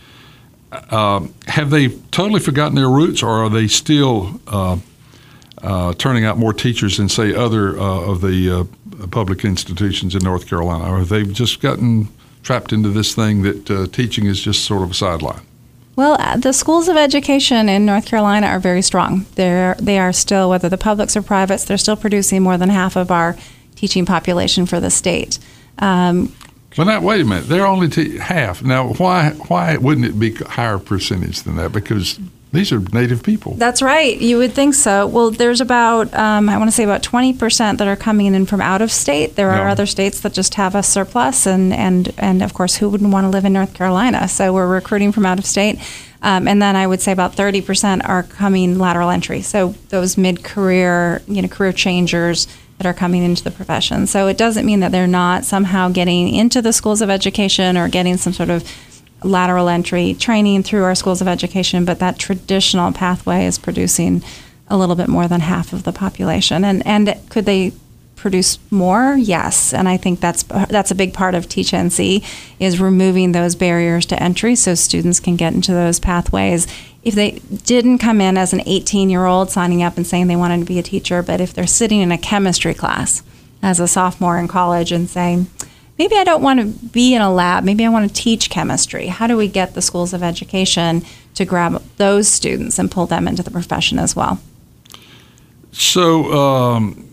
Um, 0.89 1.33
have 1.47 1.69
they 1.69 1.89
totally 2.11 2.39
forgotten 2.39 2.75
their 2.75 2.89
roots, 2.89 3.21
or 3.21 3.43
are 3.43 3.49
they 3.49 3.67
still 3.67 4.39
uh, 4.47 4.77
uh, 5.61 5.93
turning 5.95 6.23
out 6.23 6.37
more 6.37 6.53
teachers 6.53 6.95
than, 6.95 7.09
say, 7.09 7.35
other 7.35 7.77
uh, 7.77 8.09
of 8.09 8.21
the 8.21 8.49
uh, 9.01 9.07
public 9.07 9.43
institutions 9.43 10.15
in 10.15 10.23
North 10.23 10.47
Carolina? 10.47 10.93
Or 10.93 10.99
have 10.99 11.09
they 11.09 11.25
just 11.25 11.59
gotten 11.59 12.07
trapped 12.41 12.71
into 12.71 12.87
this 12.87 13.13
thing 13.13 13.41
that 13.41 13.69
uh, 13.69 13.87
teaching 13.87 14.27
is 14.27 14.39
just 14.39 14.63
sort 14.63 14.83
of 14.83 14.91
a 14.91 14.93
sideline? 14.93 15.41
Well, 15.95 16.17
uh, 16.19 16.37
the 16.37 16.53
schools 16.53 16.87
of 16.87 16.97
education 16.97 17.69
in 17.69 17.85
North 17.85 18.05
Carolina 18.07 18.47
are 18.47 18.59
very 18.59 18.81
strong. 18.81 19.25
They're 19.35 19.75
they 19.79 19.99
are 19.99 20.11
still, 20.11 20.49
whether 20.49 20.69
the 20.69 20.77
publics 20.77 21.15
or 21.15 21.21
privates, 21.21 21.65
they're 21.65 21.77
still 21.77 21.95
producing 21.95 22.41
more 22.41 22.57
than 22.57 22.69
half 22.69 22.95
of 22.95 23.11
our 23.11 23.35
teaching 23.75 24.05
population 24.05 24.65
for 24.65 24.79
the 24.79 24.89
state. 24.89 25.37
Um, 25.77 26.35
well, 26.77 26.87
now 26.87 27.01
wait 27.01 27.21
a 27.21 27.25
minute. 27.25 27.47
They're 27.47 27.67
only 27.67 28.17
half. 28.17 28.63
Now, 28.63 28.93
why 28.93 29.31
why 29.47 29.77
wouldn't 29.77 30.07
it 30.07 30.19
be 30.19 30.33
higher 30.33 30.79
percentage 30.79 31.43
than 31.43 31.57
that? 31.57 31.71
Because 31.71 32.19
these 32.53 32.71
are 32.71 32.79
native 32.93 33.23
people. 33.23 33.55
That's 33.55 33.81
right. 33.81 34.15
You 34.21 34.37
would 34.37 34.53
think 34.53 34.75
so. 34.75 35.07
Well, 35.07 35.31
there's 35.31 35.59
about, 35.59 36.13
um, 36.13 36.47
I 36.47 36.57
want 36.57 36.69
to 36.69 36.71
say 36.75 36.83
about 36.83 37.01
20% 37.01 37.79
that 37.79 37.87
are 37.87 37.95
coming 37.95 38.33
in 38.33 38.45
from 38.45 38.61
out 38.61 38.81
of 38.81 38.91
state. 38.91 39.35
There 39.35 39.49
are 39.49 39.65
No. 39.65 39.71
other 39.71 39.87
states 39.87 40.19
that 40.21 40.33
just 40.33 40.53
have 40.53 40.75
a 40.75 40.83
surplus, 40.83 41.47
and, 41.47 41.73
and, 41.73 42.13
and 42.19 42.43
of 42.43 42.53
course, 42.53 42.75
who 42.75 42.89
wouldn't 42.89 43.11
want 43.11 43.25
to 43.25 43.29
live 43.29 43.43
in 43.43 43.53
North 43.53 43.73
Carolina? 43.73 44.27
So 44.27 44.53
we're 44.53 44.67
recruiting 44.67 45.11
from 45.11 45.25
out 45.25 45.39
of 45.39 45.45
state. 45.47 45.79
Um, 46.21 46.47
and 46.47 46.61
then 46.61 46.75
I 46.75 46.85
would 46.85 47.01
say 47.01 47.11
about 47.11 47.35
30% 47.35 48.07
are 48.07 48.21
coming 48.23 48.77
lateral 48.77 49.09
entry. 49.09 49.41
So 49.41 49.73
those 49.89 50.15
mid 50.15 50.43
career, 50.43 51.23
you 51.27 51.41
know, 51.41 51.47
career 51.47 51.73
changers 51.73 52.47
that 52.77 52.85
are 52.87 52.93
coming 52.93 53.23
into 53.23 53.43
the 53.43 53.51
profession. 53.51 54.05
So 54.07 54.27
it 54.27 54.37
doesn't 54.37 54.65
mean 54.65 54.79
that 54.81 54.91
they're 54.91 55.07
not 55.07 55.43
somehow 55.43 55.89
getting 55.89 56.29
into 56.33 56.61
the 56.61 56.71
schools 56.71 57.01
of 57.01 57.09
education 57.09 57.77
or 57.77 57.87
getting 57.89 58.15
some 58.17 58.31
sort 58.33 58.49
of 58.49 58.63
lateral 59.23 59.69
entry 59.69 60.13
training 60.13 60.63
through 60.63 60.83
our 60.83 60.95
schools 60.95 61.21
of 61.21 61.27
education, 61.27 61.85
but 61.85 61.99
that 61.99 62.19
traditional 62.19 62.91
pathway 62.91 63.45
is 63.45 63.57
producing 63.57 64.23
a 64.67 64.77
little 64.77 64.95
bit 64.95 65.07
more 65.07 65.27
than 65.27 65.41
half 65.41 65.73
of 65.73 65.83
the 65.83 65.91
population. 65.91 66.63
And 66.63 66.85
and 66.85 67.19
could 67.29 67.45
they 67.45 67.73
produce 68.15 68.57
more? 68.71 69.15
Yes, 69.15 69.73
and 69.73 69.89
I 69.89 69.97
think 69.97 70.19
that's 70.19 70.43
that's 70.43 70.91
a 70.91 70.95
big 70.95 71.13
part 71.13 71.35
of 71.35 71.49
Teach 71.49 71.71
NC 71.71 72.25
is 72.59 72.79
removing 72.79 73.31
those 73.31 73.55
barriers 73.55 74.05
to 74.07 74.23
entry 74.23 74.55
so 74.55 74.75
students 74.75 75.19
can 75.19 75.35
get 75.35 75.53
into 75.53 75.73
those 75.73 75.99
pathways. 75.99 76.65
If 77.03 77.15
they 77.15 77.31
didn't 77.65 77.97
come 77.97 78.21
in 78.21 78.37
as 78.37 78.53
an 78.53 78.61
18 78.65 79.09
year 79.09 79.25
old 79.25 79.51
signing 79.51 79.83
up 79.83 79.97
and 79.97 80.07
saying 80.07 80.27
they 80.27 80.37
wanted 80.37 80.59
to 80.59 80.65
be 80.65 80.79
a 80.79 80.83
teacher, 80.83 81.21
but 81.21 81.41
if 81.41 81.53
they're 81.53 81.67
sitting 81.67 81.99
in 81.99 82.11
a 82.11 82.17
chemistry 82.17 82.73
class 82.73 83.23
as 83.61 83.79
a 83.79 83.87
sophomore 83.87 84.37
in 84.37 84.47
college 84.47 84.91
and 84.91 85.09
saying, 85.09 85.47
maybe 85.97 86.15
I 86.15 86.23
don't 86.23 86.41
want 86.41 86.59
to 86.59 86.65
be 86.65 87.13
in 87.13 87.21
a 87.21 87.31
lab. 87.31 87.63
Maybe 87.63 87.85
I 87.85 87.89
want 87.89 88.07
to 88.07 88.13
teach 88.13 88.49
chemistry. 88.49 89.07
How 89.07 89.27
do 89.27 89.37
we 89.37 89.47
get 89.47 89.73
the 89.73 89.81
schools 89.81 90.13
of 90.13 90.23
education 90.23 91.03
to 91.35 91.45
grab 91.45 91.81
those 91.97 92.27
students 92.27 92.79
and 92.79 92.91
pull 92.91 93.05
them 93.05 93.27
into 93.27 93.43
the 93.43 93.51
profession 93.51 93.99
as 93.99 94.15
well? 94.15 94.39
So 95.71 96.31
um, 96.33 97.09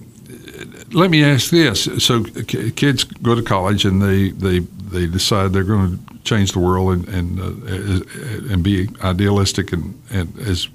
let 0.93 1.11
me 1.11 1.25
ask 1.25 1.51
this: 1.51 1.89
So 1.99 2.25
kids 2.25 3.05
go 3.05 3.35
to 3.35 3.43
college 3.43 3.85
and 3.85 4.03
they 4.03 4.31
they 4.31 4.59
they 4.59 5.07
decide 5.07 5.53
they're 5.53 5.65
going 5.65 5.97
to 5.97 6.19
change 6.25 6.53
the 6.53 6.59
world 6.59 6.93
and 6.93 7.09
and 7.09 7.41
uh, 7.41 8.53
and 8.53 8.63
be 8.63 8.89
idealistic 9.03 9.73
and 9.73 10.01
and 10.11 10.39
as 10.41 10.69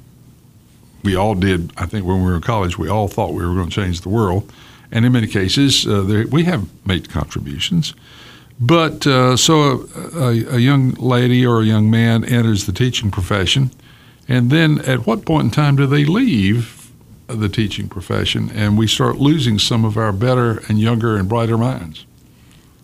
we 1.04 1.15
all 1.15 1.36
did. 1.36 1.72
I 1.78 1.86
think 1.86 2.06
when 2.06 2.20
we 2.20 2.26
were 2.26 2.36
in 2.36 2.41
college, 2.41 2.78
we 2.78 2.89
all 2.89 3.08
thought 3.08 3.34
we 3.34 3.46
were 3.46 3.54
going 3.54 3.70
to 3.70 3.76
change 3.76 4.02
the 4.02 4.10
world, 4.10 4.52
and 4.91 5.06
in 5.06 5.12
many 5.12 5.28
cases, 5.28 5.86
uh, 5.88 6.26
we 6.32 6.43
have 6.45 6.67
made 6.86 7.10
contributions. 7.10 7.93
But 8.60 9.06
uh, 9.06 9.36
so 9.36 9.88
a, 9.95 10.19
a, 10.19 10.56
a 10.56 10.60
young 10.60 10.91
lady 10.93 11.45
or 11.45 11.62
a 11.62 11.65
young 11.65 11.89
man 11.91 12.24
enters 12.24 12.65
the 12.65 12.71
teaching 12.71 13.12
profession, 13.12 13.71
and 14.28 14.50
then 14.50 14.80
at 14.82 15.06
what 15.06 15.26
point 15.26 15.45
in 15.45 15.52
time 15.52 15.76
do 15.76 15.86
they 15.86 16.06
leave 16.06 16.89
the 17.28 17.50
teaching 17.50 17.89
profession 17.89 18.52
and 18.54 18.78
we 18.78 18.86
start 18.88 19.17
losing 19.17 19.58
some 19.58 19.84
of 19.84 19.98
our 19.98 20.12
better 20.12 20.62
and 20.69 20.80
younger 20.80 21.17
and 21.17 21.28
brighter 21.28 21.58
minds? 21.58 22.06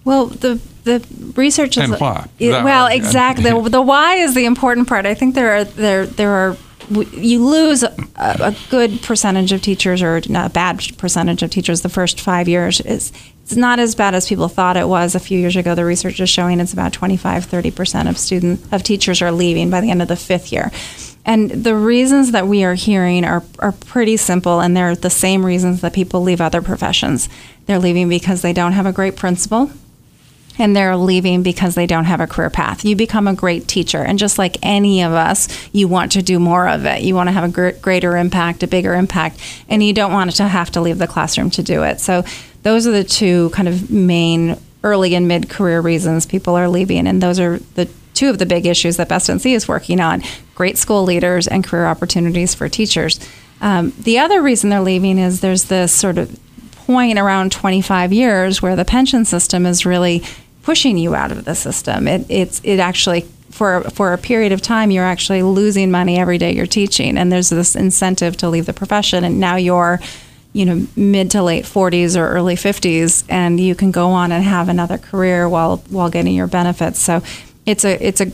Well, 0.03 0.25
the 0.25 0.59
the 0.83 1.05
research 1.35 1.77
is 1.77 1.83
And 1.91 1.99
why? 1.99 2.27
it- 2.39 2.49
well, 2.63 2.87
exactly. 2.87 3.43
The, 3.51 3.69
the 3.69 3.81
why 3.81 4.15
is 4.15 4.33
the 4.33 4.45
important 4.45 4.87
part. 4.87 5.05
I 5.05 5.13
think 5.13 5.35
there 5.35 5.51
are 5.55 5.63
there 5.63 6.05
there 6.07 6.31
are 6.31 6.57
you 6.89 7.45
lose 7.45 7.83
a, 7.83 7.93
a 8.15 8.55
good 8.69 9.01
percentage 9.01 9.51
of 9.51 9.61
teachers 9.61 10.01
or 10.01 10.17
a 10.17 10.49
bad 10.49 10.81
percentage 10.97 11.43
of 11.43 11.49
teachers 11.49 11.81
the 11.81 11.89
first 11.89 12.19
five 12.19 12.47
years. 12.47 12.79
It's, 12.81 13.11
it's 13.43 13.55
not 13.55 13.79
as 13.79 13.95
bad 13.95 14.15
as 14.15 14.27
people 14.27 14.47
thought 14.47 14.77
it 14.77 14.87
was 14.87 15.15
a 15.15 15.19
few 15.19 15.39
years 15.39 15.55
ago. 15.55 15.75
The 15.75 15.85
research 15.85 16.19
is 16.19 16.29
showing 16.29 16.59
it's 16.59 16.73
about 16.73 16.93
25, 16.93 17.45
30% 17.45 18.09
of 18.09 18.17
student 18.17 18.61
of 18.71 18.83
teachers 18.83 19.21
are 19.21 19.31
leaving 19.31 19.69
by 19.69 19.81
the 19.81 19.91
end 19.91 20.01
of 20.01 20.07
the 20.07 20.15
fifth 20.15 20.51
year. 20.51 20.71
And 21.25 21.51
the 21.51 21.75
reasons 21.75 22.31
that 22.31 22.47
we 22.47 22.63
are 22.63 22.73
hearing 22.73 23.25
are, 23.25 23.43
are 23.59 23.73
pretty 23.73 24.17
simple, 24.17 24.59
and 24.59 24.75
they're 24.75 24.95
the 24.95 25.09
same 25.09 25.45
reasons 25.45 25.81
that 25.81 25.93
people 25.93 26.21
leave 26.21 26.41
other 26.41 26.61
professions. 26.61 27.29
They're 27.67 27.77
leaving 27.77 28.09
because 28.09 28.41
they 28.41 28.53
don't 28.53 28.71
have 28.71 28.87
a 28.87 28.91
great 28.91 29.15
principal 29.15 29.71
and 30.61 30.75
they're 30.75 30.95
leaving 30.95 31.41
because 31.41 31.73
they 31.73 31.87
don't 31.87 32.05
have 32.05 32.21
a 32.21 32.27
career 32.27 32.51
path. 32.51 32.85
You 32.85 32.95
become 32.95 33.27
a 33.27 33.33
great 33.33 33.67
teacher, 33.67 33.97
and 34.03 34.19
just 34.19 34.37
like 34.37 34.57
any 34.61 35.01
of 35.01 35.11
us, 35.11 35.47
you 35.73 35.87
want 35.87 36.11
to 36.13 36.21
do 36.21 36.39
more 36.39 36.67
of 36.67 36.85
it. 36.85 37.01
You 37.01 37.15
want 37.15 37.27
to 37.27 37.31
have 37.33 37.43
a 37.43 37.51
gr- 37.51 37.79
greater 37.81 38.15
impact, 38.15 38.61
a 38.61 38.67
bigger 38.67 38.93
impact, 38.93 39.39
and 39.67 39.83
you 39.83 39.91
don't 39.91 40.13
want 40.13 40.31
to 40.35 40.47
have 40.47 40.69
to 40.71 40.81
leave 40.81 40.99
the 40.99 41.07
classroom 41.07 41.49
to 41.51 41.63
do 41.63 41.83
it. 41.83 41.99
So, 41.99 42.23
those 42.63 42.85
are 42.85 42.91
the 42.91 43.03
two 43.03 43.49
kind 43.49 43.67
of 43.67 43.89
main 43.89 44.55
early 44.83 45.15
and 45.15 45.27
mid 45.27 45.49
career 45.49 45.81
reasons 45.81 46.25
people 46.27 46.55
are 46.55 46.69
leaving, 46.69 47.07
and 47.07 47.21
those 47.21 47.39
are 47.39 47.57
the 47.75 47.89
two 48.13 48.29
of 48.29 48.37
the 48.37 48.45
big 48.45 48.67
issues 48.67 48.97
that 48.97 49.09
Best 49.09 49.29
NC 49.29 49.55
is 49.55 49.67
working 49.67 49.99
on 49.99 50.21
great 50.53 50.77
school 50.77 51.03
leaders 51.03 51.47
and 51.47 51.63
career 51.63 51.87
opportunities 51.87 52.53
for 52.53 52.69
teachers. 52.69 53.19
Um, 53.61 53.93
the 53.97 54.19
other 54.19 54.41
reason 54.41 54.69
they're 54.69 54.81
leaving 54.81 55.17
is 55.17 55.41
there's 55.41 55.65
this 55.65 55.93
sort 55.93 56.19
of 56.19 56.39
point 56.85 57.17
around 57.17 57.51
25 57.51 58.11
years 58.11 58.61
where 58.61 58.75
the 58.75 58.83
pension 58.83 59.23
system 59.23 59.65
is 59.65 59.85
really 59.85 60.23
pushing 60.63 60.97
you 60.97 61.15
out 61.15 61.31
of 61.31 61.45
the 61.45 61.55
system. 61.55 62.07
It, 62.07 62.25
it's 62.29 62.61
it 62.63 62.79
actually 62.79 63.21
for 63.49 63.81
for 63.91 64.13
a 64.13 64.17
period 64.17 64.51
of 64.51 64.61
time 64.61 64.91
you're 64.91 65.03
actually 65.05 65.43
losing 65.43 65.91
money 65.91 66.17
every 66.17 66.37
day 66.37 66.53
you're 66.53 66.65
teaching, 66.67 67.17
and 67.17 67.31
there's 67.31 67.49
this 67.49 67.75
incentive 67.75 68.37
to 68.37 68.49
leave 68.49 68.65
the 68.65 68.73
profession, 68.73 69.23
and 69.23 69.39
now 69.39 69.55
you're 69.55 69.99
you 70.53 70.65
know 70.65 70.85
mid 70.95 71.31
to 71.31 71.41
late 71.43 71.65
40s 71.65 72.17
or 72.19 72.27
early 72.27 72.55
50s, 72.55 73.23
and 73.29 73.59
you 73.59 73.73
can 73.75 73.91
go 73.91 74.09
on 74.09 74.31
and 74.31 74.43
have 74.43 74.69
another 74.69 74.97
career 74.97 75.47
while 75.49 75.77
while 75.89 76.09
getting 76.09 76.33
your 76.35 76.47
benefits. 76.47 76.99
So 76.99 77.21
it's 77.65 77.83
a 77.85 78.05
it's 78.05 78.21
a 78.21 78.31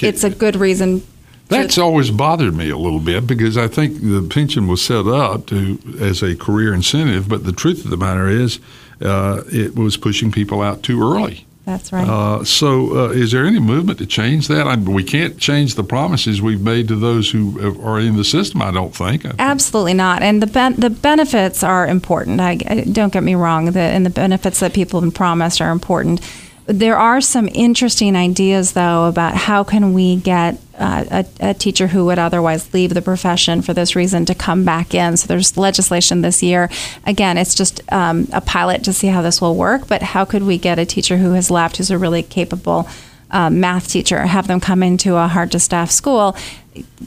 it's 0.00 0.24
a 0.24 0.30
good 0.30 0.56
reason. 0.56 1.00
to- 1.00 1.06
That's 1.48 1.78
always 1.78 2.10
bothered 2.10 2.54
me 2.54 2.68
a 2.70 2.76
little 2.76 2.98
bit 3.00 3.26
because 3.26 3.56
I 3.56 3.68
think 3.68 4.00
the 4.00 4.26
pension 4.28 4.66
was 4.66 4.82
set 4.82 5.06
up 5.06 5.46
to 5.46 5.78
as 6.00 6.22
a 6.22 6.34
career 6.36 6.74
incentive, 6.74 7.28
but 7.28 7.44
the 7.44 7.52
truth 7.52 7.84
of 7.84 7.90
the 7.90 7.96
matter 7.96 8.26
is, 8.28 8.58
it 9.04 9.74
was 9.74 9.96
pushing 9.96 10.32
people 10.32 10.62
out 10.62 10.82
too 10.82 11.02
early. 11.02 11.46
That's 11.64 11.92
right. 11.94 12.06
Uh, 12.06 12.44
so, 12.44 13.06
uh, 13.06 13.08
is 13.10 13.32
there 13.32 13.46
any 13.46 13.58
movement 13.58 13.98
to 13.98 14.06
change 14.06 14.48
that? 14.48 14.66
I 14.66 14.76
we 14.76 15.02
can't 15.02 15.38
change 15.38 15.76
the 15.76 15.84
promises 15.84 16.42
we've 16.42 16.60
made 16.60 16.88
to 16.88 16.96
those 16.96 17.30
who 17.30 17.80
are 17.82 17.98
in 17.98 18.16
the 18.16 18.24
system. 18.24 18.60
I 18.60 18.70
don't 18.70 18.94
think. 18.94 19.24
Absolutely 19.38 19.94
not. 19.94 20.22
And 20.22 20.42
the 20.42 20.46
ben- 20.46 20.74
the 20.74 20.90
benefits 20.90 21.62
are 21.62 21.86
important. 21.86 22.40
I, 22.40 22.58
I, 22.66 22.80
don't 22.82 23.12
get 23.12 23.22
me 23.22 23.34
wrong. 23.34 23.72
The, 23.72 23.80
and 23.80 24.04
the 24.04 24.10
benefits 24.10 24.60
that 24.60 24.74
people 24.74 25.00
have 25.00 25.08
been 25.08 25.16
promised 25.16 25.62
are 25.62 25.70
important. 25.70 26.20
There 26.66 26.96
are 26.96 27.20
some 27.20 27.48
interesting 27.52 28.16
ideas, 28.16 28.72
though, 28.72 29.06
about 29.06 29.34
how 29.34 29.64
can 29.64 29.92
we 29.92 30.16
get 30.16 30.58
uh, 30.78 31.04
a, 31.40 31.50
a, 31.50 31.54
teacher 31.54 31.88
who 31.88 32.06
would 32.06 32.18
otherwise 32.18 32.72
leave 32.72 32.94
the 32.94 33.02
profession 33.02 33.60
for 33.60 33.74
this 33.74 33.94
reason 33.94 34.24
to 34.24 34.34
come 34.34 34.64
back 34.64 34.94
in. 34.94 35.16
So 35.16 35.26
there's 35.26 35.56
legislation 35.56 36.22
this 36.22 36.42
year. 36.42 36.70
Again, 37.06 37.36
it's 37.36 37.54
just 37.54 37.80
um, 37.92 38.26
a 38.32 38.40
pilot 38.40 38.82
to 38.84 38.92
see 38.92 39.08
how 39.08 39.20
this 39.20 39.40
will 39.40 39.54
work. 39.54 39.86
But 39.86 40.02
how 40.02 40.24
could 40.24 40.42
we 40.42 40.56
get 40.56 40.78
a 40.78 40.86
teacher 40.86 41.18
who 41.18 41.32
has 41.32 41.50
left, 41.50 41.76
who's 41.76 41.90
a 41.90 41.98
really 41.98 42.22
capable 42.22 42.88
um, 43.30 43.60
math 43.60 43.88
teacher, 43.88 44.20
have 44.20 44.46
them 44.46 44.58
come 44.58 44.82
into 44.82 45.16
a 45.16 45.28
hard 45.28 45.52
to 45.52 45.60
staff 45.60 45.90
school, 45.90 46.34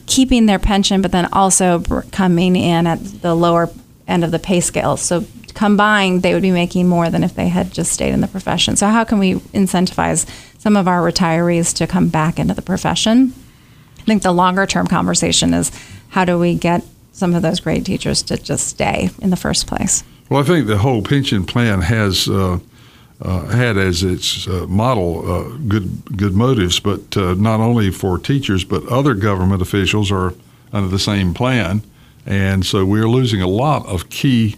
keeping 0.05 0.45
their 0.45 0.59
pension, 0.59 1.01
but 1.01 1.11
then 1.11 1.27
also 1.33 1.79
coming 2.11 2.55
in 2.55 2.85
at 2.85 3.03
the 3.21 3.33
lower 3.33 3.69
end 4.07 4.23
of 4.23 4.31
the 4.31 4.39
pay 4.39 4.61
scale. 4.61 4.97
So 4.97 5.25
combined, 5.57 6.21
they 6.21 6.33
would 6.33 6.43
be 6.43 6.51
making 6.51 6.87
more 6.87 7.09
than 7.09 7.23
if 7.23 7.33
they 7.33 7.47
had 7.47 7.73
just 7.73 7.91
stayed 7.91 8.13
in 8.13 8.21
the 8.21 8.27
profession. 8.27 8.75
So, 8.75 8.87
how 8.87 9.03
can 9.03 9.17
we 9.17 9.35
incentivize 9.53 10.29
some 10.59 10.77
of 10.77 10.87
our 10.87 11.01
retirees 11.01 11.75
to 11.77 11.87
come 11.87 12.09
back 12.09 12.37
into 12.37 12.53
the 12.53 12.61
profession? 12.61 13.33
I 13.99 14.03
think 14.03 14.21
the 14.21 14.31
longer 14.31 14.67
term 14.67 14.85
conversation 14.85 15.55
is 15.55 15.71
how 16.09 16.25
do 16.25 16.37
we 16.37 16.53
get 16.53 16.83
some 17.11 17.33
of 17.33 17.41
those 17.41 17.59
great 17.59 17.85
teachers 17.85 18.21
to 18.23 18.37
just 18.37 18.67
stay 18.67 19.09
in 19.19 19.31
the 19.31 19.35
first 19.35 19.65
place? 19.65 20.03
Well, 20.29 20.41
I 20.41 20.43
think 20.43 20.67
the 20.67 20.77
whole 20.77 21.01
pension 21.01 21.45
plan 21.45 21.81
has. 21.81 22.29
Uh, 22.29 22.59
uh, 23.19 23.47
had 23.47 23.77
as 23.77 24.03
its 24.03 24.47
uh, 24.47 24.67
model 24.67 25.27
uh, 25.27 25.57
good 25.67 26.15
good 26.15 26.35
motives, 26.35 26.79
but 26.79 27.17
uh, 27.17 27.33
not 27.33 27.59
only 27.59 27.89
for 27.89 28.19
teachers, 28.19 28.63
but 28.63 28.85
other 28.89 29.15
government 29.15 29.59
officials 29.59 30.11
are 30.11 30.35
under 30.71 30.87
the 30.87 30.99
same 30.99 31.33
plan, 31.33 31.81
and 32.27 32.63
so 32.63 32.85
we're 32.85 33.09
losing 33.09 33.41
a 33.41 33.47
lot 33.47 33.83
of 33.87 34.09
key 34.09 34.55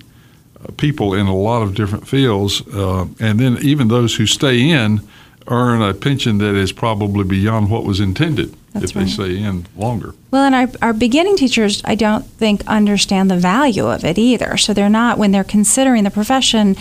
people 0.77 1.13
in 1.13 1.27
a 1.27 1.35
lot 1.35 1.61
of 1.61 1.75
different 1.75 2.07
fields, 2.07 2.61
uh, 2.73 3.07
and 3.19 3.39
then 3.39 3.57
even 3.61 3.87
those 3.87 4.15
who 4.15 4.25
stay 4.25 4.69
in 4.69 5.01
earn 5.47 5.81
a 5.81 5.93
pension 5.93 6.37
that 6.37 6.55
is 6.55 6.71
probably 6.71 7.23
beyond 7.23 7.69
what 7.69 7.83
was 7.83 7.99
intended 7.99 8.55
That's 8.73 8.91
if 8.91 8.95
right. 8.95 9.05
they 9.05 9.11
stay 9.11 9.41
in 9.41 9.65
longer. 9.75 10.13
Well, 10.31 10.43
and 10.43 10.55
our, 10.55 10.67
our 10.81 10.93
beginning 10.93 11.37
teachers, 11.37 11.81
I 11.85 11.95
don't 11.95 12.25
think, 12.25 12.65
understand 12.67 13.31
the 13.31 13.37
value 13.37 13.87
of 13.87 14.05
it 14.05 14.17
either. 14.17 14.57
So 14.57 14.73
they're 14.73 14.89
not, 14.89 15.17
when 15.17 15.31
they're 15.31 15.43
considering 15.43 16.03
the 16.03 16.11
profession, 16.11 16.75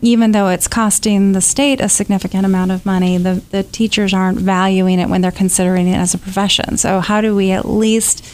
even 0.00 0.32
though 0.32 0.48
it's 0.48 0.68
costing 0.68 1.32
the 1.32 1.40
state 1.40 1.80
a 1.80 1.88
significant 1.88 2.46
amount 2.46 2.70
of 2.70 2.86
money, 2.86 3.18
the, 3.18 3.42
the 3.50 3.62
teachers 3.62 4.14
aren't 4.14 4.38
valuing 4.38 4.98
it 4.98 5.08
when 5.08 5.20
they're 5.20 5.30
considering 5.30 5.88
it 5.88 5.96
as 5.96 6.14
a 6.14 6.18
profession. 6.18 6.76
So, 6.76 7.00
how 7.00 7.20
do 7.20 7.34
we 7.34 7.50
at 7.50 7.68
least 7.68 8.24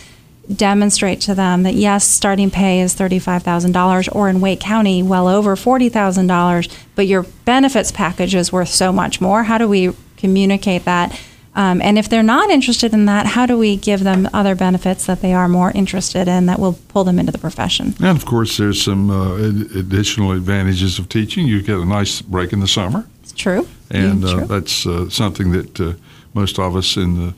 demonstrate 0.54 1.20
to 1.22 1.34
them 1.34 1.62
that 1.62 1.74
yes, 1.74 2.06
starting 2.06 2.50
pay 2.50 2.80
is 2.80 2.94
$35,000 2.94 4.14
or 4.14 4.28
in 4.28 4.40
Wake 4.40 4.60
County, 4.60 5.02
well 5.02 5.28
over 5.28 5.56
$40,000, 5.56 6.76
but 6.94 7.06
your 7.06 7.22
benefits 7.44 7.92
package 7.92 8.34
is 8.34 8.52
worth 8.52 8.68
so 8.68 8.92
much 8.92 9.20
more. 9.20 9.44
How 9.44 9.58
do 9.58 9.68
we 9.68 9.92
communicate 10.16 10.84
that? 10.84 11.18
Um, 11.54 11.82
and 11.82 11.98
if 11.98 12.08
they're 12.08 12.22
not 12.22 12.48
interested 12.48 12.94
in 12.94 13.04
that, 13.06 13.26
how 13.26 13.44
do 13.44 13.58
we 13.58 13.76
give 13.76 14.04
them 14.04 14.28
other 14.32 14.54
benefits 14.54 15.04
that 15.06 15.20
they 15.20 15.34
are 15.34 15.48
more 15.48 15.70
interested 15.72 16.26
in 16.26 16.46
that 16.46 16.58
will 16.58 16.78
pull 16.88 17.04
them 17.04 17.18
into 17.18 17.30
the 17.30 17.38
profession? 17.38 17.94
And 18.00 18.16
of 18.16 18.24
course, 18.24 18.56
there's 18.56 18.82
some 18.82 19.10
uh, 19.10 19.34
additional 19.78 20.32
advantages 20.32 20.98
of 20.98 21.10
teaching. 21.10 21.46
You 21.46 21.60
get 21.60 21.76
a 21.76 21.84
nice 21.84 22.22
break 22.22 22.54
in 22.54 22.60
the 22.60 22.68
summer. 22.68 23.06
It's 23.22 23.32
true. 23.32 23.68
And 23.90 24.24
uh, 24.24 24.32
true. 24.32 24.46
that's 24.46 24.86
uh, 24.86 25.10
something 25.10 25.52
that 25.52 25.78
uh, 25.78 25.92
most 26.32 26.58
of 26.58 26.74
us 26.74 26.96
in 26.96 27.16
the 27.16 27.34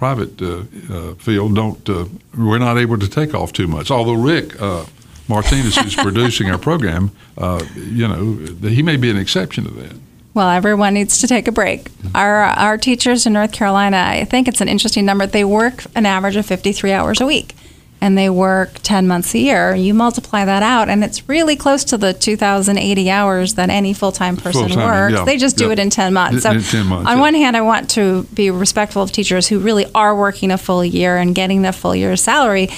private 0.00 0.40
uh, 0.40 0.62
uh, 0.88 1.14
field 1.16 1.54
don't 1.54 1.86
uh, 1.90 2.06
we're 2.34 2.58
not 2.58 2.78
able 2.78 2.98
to 2.98 3.06
take 3.06 3.34
off 3.34 3.52
too 3.52 3.68
much. 3.68 3.90
Although 3.90 4.14
Rick 4.14 4.58
Martinez, 5.28 5.76
who's 5.76 5.94
producing 6.08 6.50
our 6.50 6.56
program, 6.56 7.10
you 7.76 8.08
know, 8.08 8.24
he 8.66 8.82
may 8.82 8.96
be 8.96 9.10
an 9.10 9.18
exception 9.18 9.64
to 9.64 9.70
that. 9.70 9.92
Well, 10.32 10.48
everyone 10.48 10.94
needs 10.94 11.18
to 11.18 11.26
take 11.26 11.46
a 11.48 11.52
break. 11.52 11.90
Our 12.14 12.44
our 12.44 12.78
teachers 12.78 13.26
in 13.26 13.34
North 13.34 13.52
Carolina, 13.52 13.98
I 13.98 14.24
think 14.24 14.48
it's 14.48 14.62
an 14.62 14.68
interesting 14.68 15.04
number. 15.04 15.26
They 15.26 15.44
work 15.44 15.84
an 15.94 16.06
average 16.06 16.36
of 16.36 16.46
53 16.46 16.92
hours 16.92 17.20
a 17.20 17.26
week 17.26 17.54
and 18.00 18.16
they 18.16 18.30
work 18.30 18.74
10 18.82 19.06
months 19.06 19.34
a 19.34 19.38
year, 19.38 19.74
you 19.74 19.92
multiply 19.92 20.44
that 20.44 20.62
out, 20.62 20.88
and 20.88 21.04
it's 21.04 21.28
really 21.28 21.54
close 21.54 21.84
to 21.84 21.98
the 21.98 22.14
2,080 22.14 23.10
hours 23.10 23.54
that 23.54 23.68
any 23.68 23.92
full 23.92 24.12
time 24.12 24.36
person 24.36 24.68
Full-time, 24.68 24.78
works. 24.78 25.18
yeah, 25.18 25.24
they 25.24 25.36
just 25.36 25.56
do 25.56 25.66
yeah. 25.66 25.72
it 25.72 25.78
in 25.78 25.90
10 25.90 26.12
months. 26.14 26.44
In- 26.44 26.56
in 26.56 26.62
10 26.62 26.86
months, 26.86 27.10
on 27.10 27.16
yeah. 27.16 27.20
one 27.20 27.34
hand, 27.34 27.56
I 27.56 27.60
want 27.60 27.90
to 27.90 28.24
be 28.34 28.50
respectful 28.50 29.02
of 29.02 29.12
teachers 29.12 29.48
who 29.48 29.58
really 29.58 29.86
are 29.94 30.16
working 30.16 30.50
a 30.50 30.58
full 30.58 30.84
year 30.84 31.18
and 31.18 31.34
getting 31.34 31.62
the 31.62 31.72
full 31.72 31.94
year's 31.94 32.22
salary. 32.22 32.70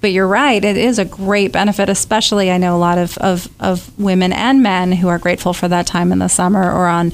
But 0.00 0.12
you're 0.12 0.28
right, 0.28 0.64
it 0.64 0.78
is 0.78 0.98
a 0.98 1.04
great 1.04 1.52
benefit, 1.52 1.90
especially 1.90 2.50
I 2.50 2.56
know 2.56 2.74
a 2.74 2.78
lot 2.78 2.96
of, 2.96 3.18
of, 3.18 3.48
of 3.60 3.98
women 3.98 4.32
and 4.32 4.62
men 4.62 4.92
who 4.92 5.08
are 5.08 5.18
grateful 5.18 5.52
for 5.52 5.68
that 5.68 5.86
time 5.86 6.10
in 6.10 6.20
the 6.20 6.28
summer 6.28 6.62
or 6.62 6.86
on 6.86 7.12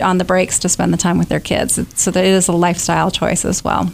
on 0.00 0.18
the 0.18 0.24
breaks 0.24 0.58
to 0.58 0.68
spend 0.68 0.92
the 0.92 0.96
time 0.98 1.18
with 1.18 1.28
their 1.28 1.40
kids. 1.40 1.78
So 1.94 2.10
that 2.10 2.24
it 2.24 2.30
is 2.30 2.48
a 2.48 2.52
lifestyle 2.52 3.10
choice 3.12 3.44
as 3.44 3.62
well. 3.62 3.92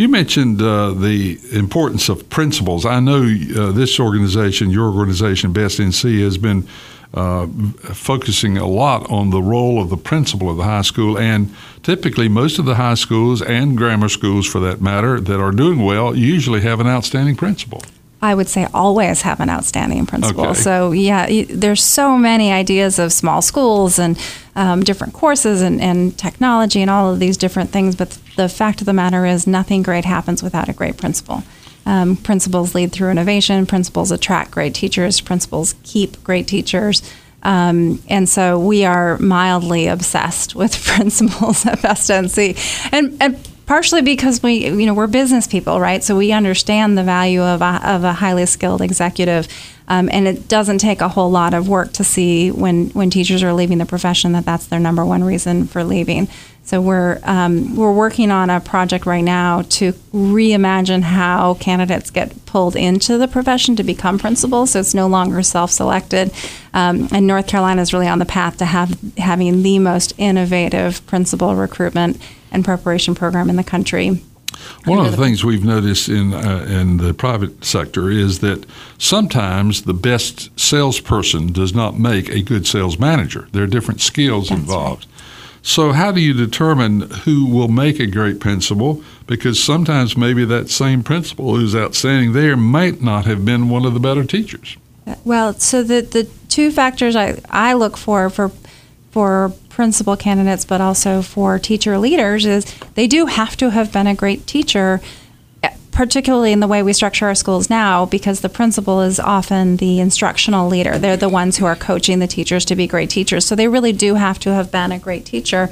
You 0.00 0.08
mentioned 0.08 0.62
uh, 0.62 0.92
the 0.92 1.38
importance 1.52 2.08
of 2.08 2.30
principals. 2.30 2.86
I 2.86 3.00
know 3.00 3.20
uh, 3.22 3.70
this 3.72 4.00
organization, 4.00 4.70
your 4.70 4.90
organization, 4.90 5.52
Best 5.52 5.78
NC, 5.78 6.22
has 6.22 6.38
been 6.38 6.66
uh, 7.12 7.46
focusing 7.92 8.56
a 8.56 8.66
lot 8.66 9.10
on 9.10 9.28
the 9.28 9.42
role 9.42 9.78
of 9.78 9.90
the 9.90 9.98
principal 9.98 10.48
of 10.48 10.56
the 10.56 10.64
high 10.64 10.80
school. 10.80 11.18
And 11.18 11.54
typically, 11.82 12.30
most 12.30 12.58
of 12.58 12.64
the 12.64 12.76
high 12.76 12.94
schools 12.94 13.42
and 13.42 13.76
grammar 13.76 14.08
schools, 14.08 14.46
for 14.46 14.58
that 14.60 14.80
matter, 14.80 15.20
that 15.20 15.38
are 15.38 15.52
doing 15.52 15.84
well 15.84 16.16
usually 16.16 16.62
have 16.62 16.80
an 16.80 16.86
outstanding 16.86 17.36
principal. 17.36 17.82
I 18.22 18.34
would 18.34 18.48
say 18.48 18.66
always 18.74 19.22
have 19.22 19.40
an 19.40 19.48
outstanding 19.48 20.06
principal. 20.06 20.48
Okay. 20.48 20.54
So 20.54 20.92
yeah, 20.92 21.44
there's 21.48 21.82
so 21.82 22.18
many 22.18 22.52
ideas 22.52 22.98
of 22.98 23.12
small 23.12 23.40
schools 23.40 23.98
and 23.98 24.18
um, 24.56 24.82
different 24.82 25.14
courses 25.14 25.62
and, 25.62 25.80
and 25.80 26.16
technology 26.18 26.82
and 26.82 26.90
all 26.90 27.10
of 27.12 27.18
these 27.18 27.38
different 27.38 27.70
things. 27.70 27.96
But 27.96 28.18
the 28.40 28.48
fact 28.48 28.80
of 28.80 28.86
the 28.86 28.94
matter 28.94 29.26
is, 29.26 29.46
nothing 29.46 29.82
great 29.82 30.06
happens 30.06 30.42
without 30.42 30.68
a 30.70 30.72
great 30.72 30.96
principal. 30.96 31.42
Um, 31.84 32.16
principals 32.16 32.74
lead 32.74 32.90
through 32.90 33.10
innovation. 33.10 33.66
Principals 33.66 34.10
attract 34.10 34.50
great 34.50 34.74
teachers. 34.74 35.20
Principals 35.20 35.74
keep 35.82 36.22
great 36.24 36.46
teachers. 36.46 37.02
Um, 37.42 38.02
and 38.08 38.26
so 38.28 38.58
we 38.58 38.86
are 38.86 39.18
mildly 39.18 39.88
obsessed 39.88 40.54
with 40.54 40.82
principals 40.86 41.66
at 41.66 41.82
Best 41.82 42.08
NC, 42.08 42.88
and, 42.92 43.16
and 43.20 43.48
partially 43.66 44.02
because 44.02 44.42
we, 44.42 44.68
you 44.68 44.86
know, 44.86 44.94
we're 44.94 45.06
business 45.06 45.46
people, 45.46 45.78
right? 45.78 46.02
So 46.02 46.16
we 46.16 46.32
understand 46.32 46.98
the 46.98 47.04
value 47.04 47.42
of 47.42 47.62
a, 47.62 47.80
of 47.84 48.04
a 48.04 48.12
highly 48.12 48.44
skilled 48.46 48.82
executive, 48.82 49.48
um, 49.88 50.08
and 50.12 50.26
it 50.26 50.48
doesn't 50.48 50.78
take 50.78 51.00
a 51.00 51.08
whole 51.08 51.30
lot 51.30 51.54
of 51.54 51.68
work 51.68 51.92
to 51.94 52.04
see 52.04 52.50
when 52.50 52.88
when 52.90 53.10
teachers 53.10 53.42
are 53.42 53.52
leaving 53.52 53.78
the 53.78 53.86
profession 53.86 54.32
that 54.32 54.44
that's 54.44 54.66
their 54.66 54.80
number 54.80 55.04
one 55.04 55.24
reason 55.24 55.66
for 55.66 55.82
leaving. 55.84 56.28
So 56.62 56.80
we're 56.80 57.18
um, 57.24 57.74
we're 57.74 57.92
working 57.92 58.30
on 58.30 58.48
a 58.48 58.60
project 58.60 59.04
right 59.04 59.24
now 59.24 59.62
to 59.62 59.92
reimagine 60.12 61.02
how 61.02 61.54
candidates 61.54 62.10
get 62.10 62.46
pulled 62.46 62.76
into 62.76 63.18
the 63.18 63.26
profession 63.26 63.74
to 63.76 63.82
become 63.82 64.18
principals. 64.18 64.70
So 64.70 64.80
it's 64.80 64.94
no 64.94 65.08
longer 65.08 65.42
self-selected, 65.42 66.32
um, 66.72 67.08
and 67.10 67.26
North 67.26 67.48
Carolina 67.48 67.82
is 67.82 67.92
really 67.92 68.08
on 68.08 68.20
the 68.20 68.26
path 68.26 68.58
to 68.58 68.66
have 68.66 68.96
having 69.18 69.62
the 69.62 69.78
most 69.78 70.12
innovative 70.16 71.04
principal 71.06 71.56
recruitment 71.56 72.20
and 72.52 72.64
preparation 72.64 73.14
program 73.14 73.50
in 73.50 73.56
the 73.56 73.64
country. 73.64 74.22
One 74.84 74.98
of 74.98 75.04
the 75.06 75.16
the- 75.16 75.22
things 75.22 75.44
we've 75.44 75.64
noticed 75.64 76.08
in 76.08 76.34
uh, 76.34 76.66
in 76.68 76.98
the 76.98 77.14
private 77.14 77.64
sector 77.64 78.10
is 78.10 78.40
that 78.40 78.66
sometimes 78.98 79.82
the 79.82 79.94
best 79.94 80.50
salesperson 80.58 81.52
does 81.52 81.74
not 81.74 81.98
make 81.98 82.28
a 82.28 82.42
good 82.42 82.66
sales 82.66 82.98
manager. 82.98 83.48
There 83.52 83.62
are 83.62 83.68
different 83.68 84.00
skills 84.00 84.48
That's 84.48 84.60
involved. 84.60 85.06
So, 85.62 85.92
how 85.92 86.10
do 86.10 86.20
you 86.20 86.32
determine 86.32 87.02
who 87.24 87.46
will 87.46 87.68
make 87.68 88.00
a 88.00 88.06
great 88.06 88.40
principal? 88.40 89.02
Because 89.26 89.62
sometimes 89.62 90.16
maybe 90.16 90.44
that 90.46 90.70
same 90.70 91.02
principal 91.02 91.56
who's 91.56 91.76
outstanding 91.76 92.32
there 92.32 92.56
might 92.56 93.02
not 93.02 93.26
have 93.26 93.44
been 93.44 93.68
one 93.68 93.84
of 93.84 93.92
the 93.92 94.00
better 94.00 94.24
teachers. 94.24 94.76
Well, 95.24 95.54
so 95.54 95.82
the 95.82 96.00
the 96.00 96.24
two 96.48 96.70
factors 96.70 97.14
I, 97.16 97.40
I 97.50 97.74
look 97.74 97.96
for 97.96 98.30
for 98.30 98.50
for 99.10 99.52
principal 99.68 100.16
candidates, 100.16 100.64
but 100.64 100.80
also 100.80 101.20
for 101.20 101.58
teacher 101.58 101.98
leaders, 101.98 102.46
is 102.46 102.64
they 102.94 103.06
do 103.06 103.26
have 103.26 103.56
to 103.56 103.70
have 103.70 103.92
been 103.92 104.06
a 104.06 104.14
great 104.14 104.46
teacher, 104.46 105.00
particularly 106.00 106.50
in 106.50 106.60
the 106.60 106.66
way 106.66 106.82
we 106.82 106.94
structure 106.94 107.26
our 107.26 107.34
schools 107.34 107.68
now, 107.68 108.06
because 108.06 108.40
the 108.40 108.48
principal 108.48 109.02
is 109.02 109.20
often 109.20 109.76
the 109.76 110.00
instructional 110.00 110.66
leader. 110.66 110.96
They're 110.96 111.14
the 111.14 111.28
ones 111.28 111.58
who 111.58 111.66
are 111.66 111.76
coaching 111.76 112.20
the 112.20 112.26
teachers 112.26 112.64
to 112.64 112.74
be 112.74 112.86
great 112.86 113.10
teachers. 113.10 113.44
So 113.44 113.54
they 113.54 113.68
really 113.68 113.92
do 113.92 114.14
have 114.14 114.38
to 114.38 114.54
have 114.54 114.72
been 114.72 114.92
a 114.92 114.98
great 114.98 115.26
teacher. 115.26 115.68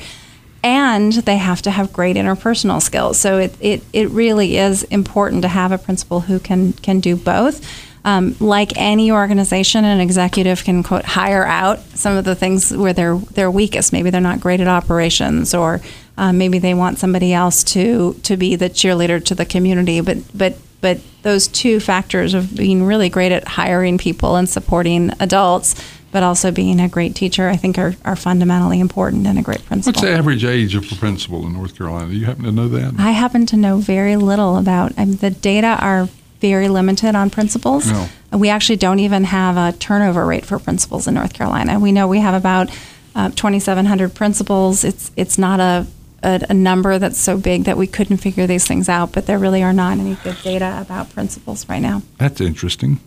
And 0.63 1.15
they 1.15 1.39
have 1.39 1.63
to 1.63 1.71
have 1.71 1.95
great 1.95 2.17
interpersonal 2.17 2.83
skills. 2.83 3.19
So 3.19 3.39
it, 3.39 3.57
it, 3.59 3.83
it 3.95 4.11
really 4.11 4.59
is 4.59 4.83
important 4.83 5.41
to 5.43 5.49
have 5.49 5.73
a 5.73 5.79
principal 5.79 6.21
who 6.21 6.39
can, 6.39 6.75
can 6.75 7.01
do 7.01 7.17
both. 7.17 7.67
Um, 8.05 8.37
like 8.39 8.73
any 8.77 9.11
organization, 9.11 9.87
an 9.87 9.99
executive 9.99 10.63
can 10.63 10.83
quote 10.83 11.07
hire 11.07 11.47
out 11.47 11.81
some 11.95 12.19
of 12.19 12.27
the 12.27 12.35
things 12.35 12.71
where 12.71 12.93
they're 12.93 13.17
they're 13.17 13.51
weakest. 13.51 13.95
Maybe 13.95 14.11
they're 14.11 14.21
not 14.21 14.41
great 14.41 14.61
at 14.61 14.69
operations, 14.69 15.55
or 15.55 15.81
uh, 16.19 16.33
maybe 16.33 16.59
they 16.59 16.75
want 16.75 16.99
somebody 16.99 17.33
else 17.33 17.63
to 17.65 18.15
to 18.25 18.37
be 18.37 18.57
the 18.57 18.69
cheerleader 18.69 19.25
to 19.25 19.35
the 19.35 19.47
community. 19.47 20.01
But 20.01 20.19
but 20.37 20.59
but 20.81 21.01
those 21.23 21.49
two 21.49 21.81
factors 21.81 22.35
of 22.35 22.57
being 22.57 22.85
really 22.85 23.09
great 23.09 23.33
at 23.33 23.47
hiring 23.47 23.99
people 23.99 24.37
and 24.37 24.49
supporting 24.49 25.13
adults, 25.21 25.75
but 26.13 26.23
also 26.23 26.51
being 26.51 26.81
a 26.81 26.89
great 26.89 27.15
teacher, 27.15 27.49
I 27.49 27.57
think 27.57 27.79
are, 27.79 27.95
are 28.05 28.17
fundamentally 28.17 28.81
important 28.81 29.27
and 29.27 29.39
a 29.39 29.43
great 29.43 29.65
principal. 29.65 30.01
What's 30.01 30.09
the 30.09 30.17
average 30.17 30.45
age 30.45 30.75
of 30.75 30.91
a 30.91 30.95
principal 30.95 31.47
in 31.47 31.53
North 31.53 31.77
Carolina? 31.77 32.11
Do 32.11 32.17
you 32.17 32.27
happen 32.27 32.45
to 32.45 32.53
know 32.53 32.69
that? 32.69 32.95
I 32.99 33.11
happen 33.13 33.47
to 33.47 33.57
know 33.57 33.79
very 33.79 34.17
little 34.17 34.57
about. 34.57 34.93
I 34.97 35.05
mean, 35.05 35.17
the 35.17 35.31
data 35.31 35.77
are 35.81 36.09
very 36.41 36.69
limited 36.69 37.15
on 37.15 37.31
principals. 37.31 37.91
No. 37.91 38.09
We 38.33 38.49
actually 38.49 38.77
don't 38.77 39.01
even 39.01 39.25
have 39.25 39.57
a 39.57 39.77
turnover 39.79 40.25
rate 40.25 40.45
for 40.47 40.59
principals 40.59 41.09
in 41.09 41.15
North 41.15 41.33
Carolina. 41.33 41.81
We 41.81 41.93
know 41.93 42.07
we 42.07 42.21
have 42.21 42.35
about 42.35 42.71
uh, 43.15 43.31
2,700 43.31 44.15
principals. 44.15 44.85
It's 44.85 45.11
it's 45.17 45.39
not 45.39 45.59
a, 45.59 45.87
a 46.23 46.45
a 46.49 46.55
number 46.55 46.99
that's 46.99 47.19
so 47.19 47.37
big 47.37 47.65
that 47.65 47.77
we 47.77 47.87
couldn't 47.87 48.19
figure 48.19 48.47
these 48.47 48.67
things 48.67 48.89
out. 48.89 49.13
But 49.13 49.27
there 49.27 49.39
really 49.39 49.63
are 49.63 49.73
not 49.73 49.99
any 49.99 50.17
good 50.17 50.37
data 50.43 50.79
about 50.81 51.11
principals 51.11 51.69
right 51.69 51.83
now. 51.83 52.03
That's 52.19 52.41
interesting. 52.41 53.01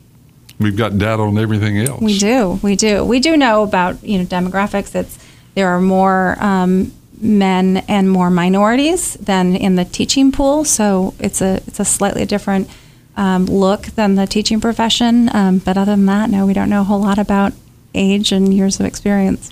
We've 0.60 0.78
got 0.78 0.98
data 0.98 1.24
on 1.24 1.38
everything 1.38 1.80
else. 1.80 2.02
We 2.02 2.20
do, 2.20 2.60
we 2.62 2.76
do, 2.76 3.04
we 3.04 3.20
do 3.20 3.36
know 3.36 3.64
about 3.64 4.04
you 4.04 4.20
know 4.20 4.26
demographics. 4.26 4.94
It's 4.96 5.18
there 5.56 5.70
are 5.70 5.82
more 5.82 6.38
um, 6.40 6.94
men 7.20 7.78
and 7.88 8.10
more 8.10 8.30
minorities 8.30 9.16
than 9.16 9.56
in 9.56 9.76
the 9.76 9.86
teaching 9.86 10.32
pool, 10.32 10.64
so 10.64 11.14
it's 11.20 11.42
a 11.42 11.56
it's 11.68 11.80
a 11.80 11.86
slightly 11.86 12.26
different 12.26 12.70
um, 13.18 13.46
look 13.46 13.84
than 13.96 14.16
the 14.16 14.28
teaching 14.28 14.62
profession. 14.62 15.34
Um, 15.36 15.58
but 15.60 15.78
other 15.78 15.92
than 15.92 16.06
that, 16.06 16.30
no, 16.30 16.46
we 16.46 16.54
don't 16.54 16.70
know 16.70 16.82
a 16.82 16.86
whole 16.86 17.02
lot 17.02 17.18
about 17.18 17.54
age 17.94 18.32
and 18.32 18.54
years 18.54 18.80
of 18.80 18.86
experience. 18.86 19.52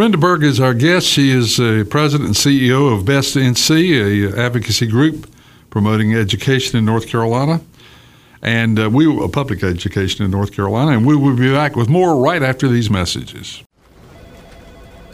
Brenda 0.00 0.16
Berg 0.16 0.44
is 0.44 0.58
our 0.60 0.72
guest. 0.72 1.06
She 1.06 1.30
is 1.30 1.60
uh, 1.60 1.84
president 1.90 2.28
and 2.28 2.34
CEO 2.34 2.90
of 2.90 3.04
Best 3.04 3.36
NC, 3.36 4.32
a 4.32 4.40
advocacy 4.40 4.86
group 4.86 5.30
promoting 5.68 6.14
education 6.14 6.78
in 6.78 6.86
North 6.86 7.06
Carolina, 7.06 7.60
and 8.40 8.80
uh, 8.80 8.88
we 8.88 9.04
a 9.22 9.28
public 9.28 9.62
education 9.62 10.24
in 10.24 10.30
North 10.30 10.52
Carolina. 10.52 10.92
And 10.92 11.06
we 11.06 11.14
will 11.14 11.36
be 11.36 11.52
back 11.52 11.76
with 11.76 11.90
more 11.90 12.16
right 12.16 12.42
after 12.42 12.66
these 12.66 12.88
messages. 12.88 13.62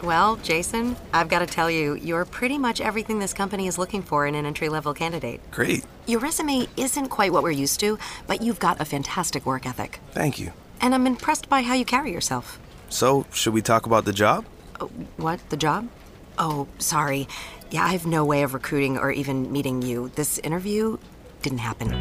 Well, 0.03 0.37
Jason, 0.37 0.95
I've 1.13 1.27
got 1.27 1.39
to 1.39 1.47
tell 1.47 1.69
you, 1.69 1.95
you're 1.95 2.23
pretty 2.23 2.57
much 2.57 2.79
everything 2.79 3.19
this 3.19 3.33
company 3.33 3.67
is 3.67 3.77
looking 3.77 4.01
for 4.01 4.25
in 4.25 4.35
an 4.35 4.45
entry 4.45 4.69
level 4.69 4.93
candidate. 4.93 5.41
Great. 5.51 5.83
Your 6.05 6.21
resume 6.21 6.65
isn't 6.77 7.09
quite 7.09 7.33
what 7.33 7.43
we're 7.43 7.51
used 7.51 7.81
to, 7.81 7.99
but 8.25 8.41
you've 8.41 8.59
got 8.59 8.79
a 8.79 8.85
fantastic 8.85 9.45
work 9.45 9.65
ethic. 9.65 9.99
Thank 10.13 10.39
you. 10.39 10.53
And 10.79 10.95
I'm 10.95 11.05
impressed 11.05 11.49
by 11.49 11.63
how 11.63 11.73
you 11.73 11.83
carry 11.83 12.13
yourself. 12.13 12.57
So, 12.87 13.25
should 13.33 13.53
we 13.53 13.61
talk 13.61 13.85
about 13.85 14.05
the 14.05 14.13
job? 14.13 14.45
Oh, 14.79 14.89
what? 15.17 15.39
The 15.49 15.57
job? 15.57 15.87
Oh, 16.37 16.67
sorry. 16.77 17.27
Yeah, 17.71 17.85
I 17.85 17.91
have 17.93 18.05
no 18.05 18.23
way 18.23 18.43
of 18.43 18.53
recruiting 18.53 18.97
or 18.97 19.11
even 19.11 19.51
meeting 19.51 19.81
you. 19.81 20.09
This 20.15 20.39
interview 20.39 20.97
didn't 21.41 21.59
happen. 21.59 21.93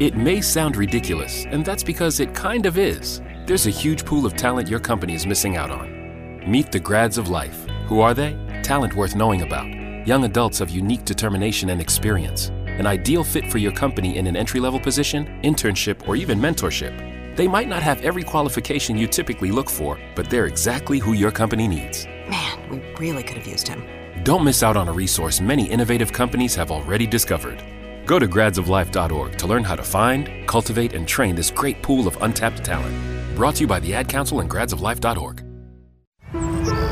It 0.00 0.16
may 0.16 0.40
sound 0.40 0.76
ridiculous, 0.76 1.44
and 1.46 1.64
that's 1.64 1.82
because 1.82 2.20
it 2.20 2.34
kind 2.34 2.66
of 2.66 2.78
is. 2.78 3.20
There's 3.46 3.66
a 3.66 3.70
huge 3.70 4.04
pool 4.04 4.24
of 4.24 4.36
talent 4.36 4.68
your 4.68 4.80
company 4.80 5.14
is 5.14 5.26
missing 5.26 5.56
out 5.56 5.70
on. 5.70 6.42
Meet 6.50 6.72
the 6.72 6.80
grads 6.80 7.18
of 7.18 7.28
life. 7.28 7.66
Who 7.86 8.00
are 8.00 8.14
they? 8.14 8.36
Talent 8.62 8.94
worth 8.94 9.14
knowing 9.14 9.42
about. 9.42 9.66
Young 10.06 10.24
adults 10.24 10.60
of 10.60 10.70
unique 10.70 11.04
determination 11.04 11.70
and 11.70 11.80
experience. 11.80 12.48
An 12.48 12.86
ideal 12.86 13.22
fit 13.22 13.50
for 13.50 13.58
your 13.58 13.72
company 13.72 14.16
in 14.16 14.26
an 14.26 14.36
entry 14.36 14.60
level 14.60 14.80
position, 14.80 15.26
internship, 15.42 16.08
or 16.08 16.16
even 16.16 16.40
mentorship. 16.40 16.94
They 17.34 17.48
might 17.48 17.68
not 17.68 17.82
have 17.82 18.02
every 18.02 18.22
qualification 18.22 18.98
you 18.98 19.06
typically 19.06 19.50
look 19.50 19.70
for, 19.70 19.98
but 20.14 20.28
they're 20.28 20.46
exactly 20.46 20.98
who 20.98 21.14
your 21.14 21.30
company 21.30 21.66
needs. 21.66 22.06
Man, 22.28 22.68
we 22.68 22.82
really 22.98 23.22
could 23.22 23.38
have 23.38 23.46
used 23.46 23.66
him. 23.66 23.82
Don't 24.22 24.44
miss 24.44 24.62
out 24.62 24.76
on 24.76 24.88
a 24.88 24.92
resource 24.92 25.40
many 25.40 25.68
innovative 25.68 26.12
companies 26.12 26.54
have 26.54 26.70
already 26.70 27.06
discovered. 27.06 27.62
Go 28.04 28.18
to 28.18 28.26
gradsoflife.org 28.26 29.38
to 29.38 29.46
learn 29.46 29.64
how 29.64 29.76
to 29.76 29.82
find, 29.82 30.46
cultivate, 30.46 30.92
and 30.92 31.08
train 31.08 31.34
this 31.34 31.50
great 31.50 31.82
pool 31.82 32.06
of 32.06 32.20
untapped 32.22 32.64
talent. 32.64 32.94
Brought 33.34 33.56
to 33.56 33.60
you 33.62 33.66
by 33.66 33.80
the 33.80 33.94
Ad 33.94 34.08
Council 34.08 34.40
and 34.40 34.50
gradsoflife.org. 34.50 35.42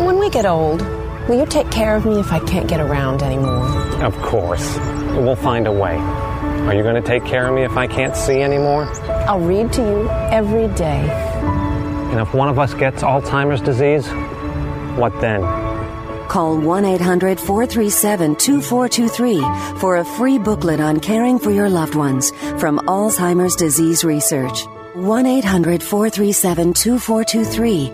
When 0.00 0.18
we 0.18 0.31
get 0.31 0.46
old, 0.46 0.81
will 1.29 1.38
you 1.38 1.46
take 1.46 1.70
care 1.70 1.96
of 1.96 2.07
me 2.07 2.18
if 2.18 2.33
I 2.33 2.38
can't 2.40 2.66
get 2.66 2.81
around 2.81 3.22
anymore? 3.22 3.66
Of 4.03 4.16
course. 4.22 4.79
We'll 5.16 5.37
find 5.37 5.66
a 5.66 5.72
way. 5.72 5.96
Are 5.96 6.74
you 6.74 6.83
going 6.83 6.94
to 6.94 7.07
take 7.07 7.24
care 7.26 7.46
of 7.46 7.55
me 7.55 7.62
if 7.62 7.76
I 7.76 7.87
can't 7.87 8.16
see 8.16 8.40
anymore? 8.40 8.87
I'll 9.28 9.40
read 9.40 9.72
to 9.74 9.83
you 9.83 10.09
every 10.30 10.68
day. 10.74 11.09
And 12.11 12.20
if 12.20 12.35
one 12.35 12.48
of 12.48 12.59
us 12.59 12.74
gets 12.74 13.02
Alzheimer's 13.02 13.61
disease, 13.61 14.06
what 14.98 15.18
then? 15.20 15.42
Call 16.28 16.59
1 16.59 16.85
800 16.85 17.40
437 17.40 18.37
2423 18.37 19.78
for 19.78 19.96
a 19.96 20.04
free 20.04 20.38
booklet 20.38 20.80
on 20.80 21.00
caring 21.00 21.38
for 21.38 21.50
your 21.50 21.68
loved 21.68 21.94
ones 21.94 22.30
from 22.59 22.78
Alzheimer's 22.80 23.56
Disease 23.56 24.04
Research. 24.04 24.64
1 24.94 25.26
800 25.26 25.83
437 25.83 26.74
2423. 26.74 27.92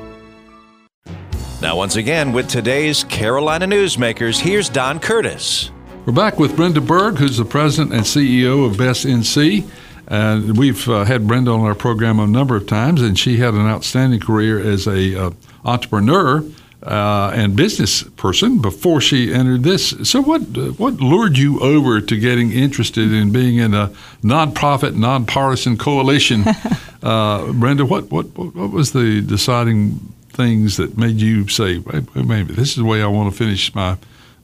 Now, 1.62 1.76
once 1.76 1.96
again, 1.96 2.32
with 2.32 2.48
today's 2.48 3.04
Carolina 3.04 3.66
Newsmakers, 3.66 4.38
here's 4.38 4.68
Don 4.68 5.00
Curtis. 5.00 5.70
We're 6.04 6.12
back 6.12 6.38
with 6.38 6.54
Brenda 6.54 6.80
Berg, 6.80 7.16
who's 7.16 7.38
the 7.38 7.44
president 7.44 7.94
and 7.94 8.02
CEO 8.02 8.66
of 8.66 8.76
Best 8.76 9.06
NC. 9.06 9.66
And 10.08 10.56
we've 10.56 10.88
uh, 10.88 11.04
had 11.04 11.26
Brenda 11.26 11.50
on 11.50 11.60
our 11.60 11.74
program 11.74 12.18
a 12.20 12.26
number 12.26 12.56
of 12.56 12.66
times, 12.66 13.02
and 13.02 13.18
she 13.18 13.38
had 13.38 13.54
an 13.54 13.66
outstanding 13.66 14.20
career 14.20 14.60
as 14.60 14.86
a 14.86 15.26
uh, 15.26 15.30
entrepreneur 15.64 16.44
uh, 16.82 17.32
and 17.34 17.56
business 17.56 18.04
person 18.04 18.60
before 18.60 19.00
she 19.00 19.34
entered 19.34 19.64
this. 19.64 19.90
So, 20.08 20.22
what 20.22 20.42
what 20.78 20.94
lured 20.94 21.36
you 21.36 21.58
over 21.58 22.00
to 22.00 22.16
getting 22.18 22.52
interested 22.52 23.12
in 23.12 23.32
being 23.32 23.56
in 23.56 23.74
a 23.74 23.88
nonprofit, 24.22 24.94
nonpartisan 24.94 25.76
coalition, 25.76 26.44
uh, 27.02 27.52
Brenda? 27.52 27.84
What, 27.84 28.12
what 28.12 28.26
what 28.36 28.70
was 28.70 28.92
the 28.92 29.20
deciding 29.22 30.14
things 30.36 30.76
that 30.76 30.96
made 30.96 31.16
you 31.16 31.48
say, 31.48 31.82
maybe 32.14 32.54
this 32.54 32.70
is 32.70 32.76
the 32.76 32.84
way 32.84 33.02
I 33.02 33.06
want 33.06 33.32
to 33.32 33.36
finish 33.36 33.74
my 33.74 33.96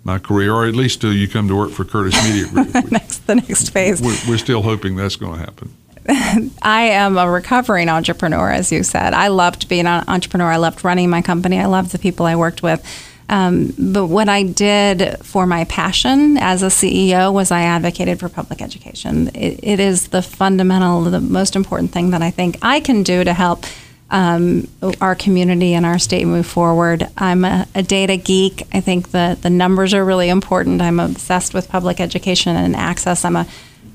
my 0.04 0.18
career, 0.18 0.52
or 0.52 0.66
at 0.66 0.74
least 0.74 1.00
till 1.00 1.12
you 1.12 1.28
come 1.28 1.48
to 1.48 1.56
work 1.56 1.70
for 1.70 1.84
Curtis 1.84 2.14
Media 2.24 2.48
Group? 2.48 2.74
next, 2.90 3.26
the 3.26 3.36
next 3.36 3.70
phase. 3.70 4.00
We're, 4.02 4.18
we're 4.28 4.38
still 4.38 4.62
hoping 4.62 4.96
that's 4.96 5.16
going 5.16 5.38
to 5.38 5.44
happen. 5.44 5.74
I 6.62 6.82
am 6.82 7.16
a 7.16 7.30
recovering 7.30 7.88
entrepreneur, 7.88 8.50
as 8.50 8.72
you 8.72 8.82
said. 8.82 9.14
I 9.14 9.28
loved 9.28 9.68
being 9.68 9.86
an 9.86 10.04
entrepreneur. 10.08 10.50
I 10.50 10.56
loved 10.56 10.84
running 10.84 11.10
my 11.10 11.22
company. 11.22 11.58
I 11.58 11.66
loved 11.66 11.92
the 11.92 11.98
people 11.98 12.26
I 12.26 12.36
worked 12.36 12.62
with. 12.62 12.84
Um, 13.28 13.72
but 13.78 14.08
what 14.08 14.28
I 14.28 14.42
did 14.42 15.24
for 15.24 15.46
my 15.46 15.64
passion 15.64 16.36
as 16.38 16.62
a 16.62 16.66
CEO 16.66 17.32
was 17.32 17.50
I 17.50 17.62
advocated 17.62 18.18
for 18.18 18.28
public 18.28 18.60
education. 18.60 19.28
It, 19.28 19.60
it 19.62 19.80
is 19.80 20.08
the 20.08 20.22
fundamental, 20.22 21.02
the 21.02 21.20
most 21.20 21.56
important 21.56 21.92
thing 21.92 22.10
that 22.10 22.20
I 22.20 22.30
think 22.30 22.58
I 22.62 22.80
can 22.80 23.02
do 23.02 23.22
to 23.24 23.32
help 23.32 23.64
um, 24.12 24.68
our 25.00 25.14
community 25.14 25.72
and 25.72 25.86
our 25.86 25.98
state 25.98 26.26
move 26.26 26.46
forward. 26.46 27.08
I'm 27.16 27.46
a, 27.46 27.66
a, 27.74 27.82
data 27.82 28.18
geek. 28.18 28.62
I 28.72 28.80
think 28.80 29.10
the, 29.10 29.38
the 29.40 29.48
numbers 29.48 29.94
are 29.94 30.04
really 30.04 30.28
important. 30.28 30.82
I'm 30.82 31.00
obsessed 31.00 31.54
with 31.54 31.70
public 31.70 31.98
education 31.98 32.54
and 32.54 32.76
access. 32.76 33.24
I'm 33.24 33.36
a, 33.36 33.46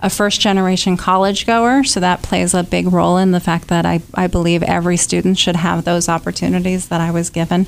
a 0.01 0.09
first 0.09 0.41
generation 0.41 0.97
college 0.97 1.45
goer, 1.45 1.83
so 1.83 1.99
that 1.99 2.23
plays 2.23 2.55
a 2.55 2.63
big 2.63 2.91
role 2.91 3.17
in 3.17 3.31
the 3.31 3.39
fact 3.39 3.67
that 3.67 3.85
I, 3.85 4.01
I 4.15 4.25
believe 4.25 4.63
every 4.63 4.97
student 4.97 5.37
should 5.37 5.55
have 5.55 5.85
those 5.85 6.09
opportunities 6.09 6.87
that 6.87 6.99
I 6.99 7.11
was 7.11 7.29
given. 7.29 7.67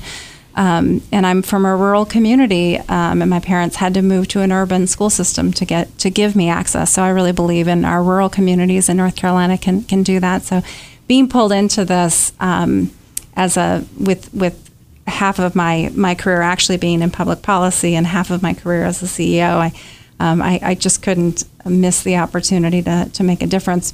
Um, 0.56 1.02
and 1.12 1.24
I'm 1.24 1.42
from 1.42 1.64
a 1.64 1.76
rural 1.76 2.04
community, 2.04 2.78
um, 2.78 3.22
and 3.22 3.30
my 3.30 3.38
parents 3.38 3.76
had 3.76 3.94
to 3.94 4.02
move 4.02 4.26
to 4.28 4.40
an 4.40 4.50
urban 4.50 4.88
school 4.88 5.08
system 5.08 5.52
to 5.52 5.64
get 5.64 5.96
to 5.98 6.10
give 6.10 6.34
me 6.34 6.48
access. 6.48 6.92
So 6.92 7.02
I 7.02 7.10
really 7.10 7.30
believe 7.30 7.68
in 7.68 7.84
our 7.84 8.02
rural 8.02 8.28
communities 8.28 8.88
in 8.88 8.96
North 8.96 9.14
Carolina 9.14 9.56
can 9.56 9.84
can 9.84 10.02
do 10.02 10.18
that. 10.18 10.42
So 10.42 10.62
being 11.10 11.28
pulled 11.28 11.50
into 11.50 11.84
this 11.84 12.32
um, 12.38 12.88
as 13.34 13.56
a 13.56 13.84
with 13.98 14.32
with 14.32 14.70
half 15.08 15.40
of 15.40 15.56
my 15.56 15.90
my 15.92 16.14
career 16.14 16.40
actually 16.40 16.76
being 16.76 17.02
in 17.02 17.10
public 17.10 17.42
policy 17.42 17.96
and 17.96 18.06
half 18.06 18.30
of 18.30 18.42
my 18.44 18.54
career 18.54 18.84
as 18.84 19.02
a 19.02 19.06
CEO, 19.06 19.56
I 19.56 19.72
um, 20.20 20.40
I, 20.40 20.60
I, 20.62 20.74
just 20.76 21.02
couldn't 21.02 21.42
miss 21.64 22.04
the 22.04 22.16
opportunity 22.16 22.80
to 22.82 23.10
to 23.12 23.24
make 23.24 23.42
a 23.42 23.48
difference. 23.48 23.92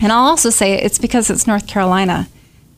And 0.00 0.12
I'll 0.12 0.26
also 0.26 0.50
say 0.50 0.74
it's 0.74 1.00
because 1.00 1.30
it's 1.30 1.48
North 1.48 1.66
Carolina. 1.66 2.28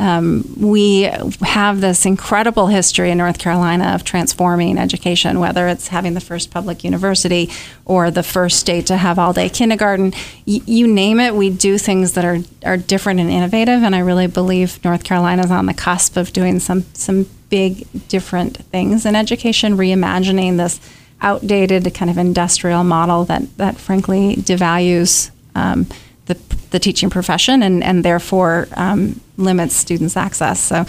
Um, 0.01 0.45
we 0.57 1.03
have 1.43 1.81
this 1.81 2.07
incredible 2.07 2.69
history 2.69 3.11
in 3.11 3.19
North 3.19 3.39
Carolina 3.39 3.95
of 3.95 4.05
transforming 4.05 4.79
education, 4.79 5.41
whether 5.41 5.67
it's 5.67 5.89
having 5.89 6.15
the 6.15 6.21
first 6.21 6.53
public 6.53 6.85
university 6.85 7.51
or 7.85 8.11
the 8.11 8.23
first 8.23 8.61
state 8.61 8.87
to 8.87 8.97
have 8.97 9.19
all 9.19 9.33
day 9.33 9.49
kindergarten. 9.49 10.13
Y- 10.47 10.61
you 10.67 10.87
name 10.87 11.19
it, 11.19 11.35
we 11.35 11.51
do 11.51 11.79
things 11.79 12.13
that 12.13 12.25
are, 12.25 12.39
are 12.65 12.77
different 12.77 13.19
and 13.19 13.29
innovative. 13.29 13.83
And 13.83 13.95
I 13.95 13.99
really 13.99 14.29
believe 14.29 14.83
North 14.85 15.03
Carolina 15.03 15.43
is 15.45 15.51
on 15.51 15.67
the 15.67 15.75
cusp 15.75 16.17
of 16.17 16.33
doing 16.33 16.61
some, 16.61 16.85
some 16.95 17.29
big, 17.51 17.87
different 18.07 18.59
things 18.67 19.05
in 19.05 19.17
education, 19.17 19.77
reimagining 19.77 20.59
this 20.59 20.81
outdated 21.21 21.93
kind 21.93 22.09
of 22.09 22.19
industrial 22.19 22.85
model 22.85 23.25
that, 23.25 23.57
that 23.57 23.77
frankly 23.77 24.37
devalues 24.37 25.33
um, 25.57 25.87
the 26.27 26.37
the 26.71 26.79
teaching 26.79 27.11
profession 27.11 27.63
and, 27.63 27.83
and 27.83 28.05
therefore 28.05 28.69
um, 28.77 29.21
limits 29.39 29.75
students' 29.75 30.17
access. 30.17 30.61
So 30.61 30.85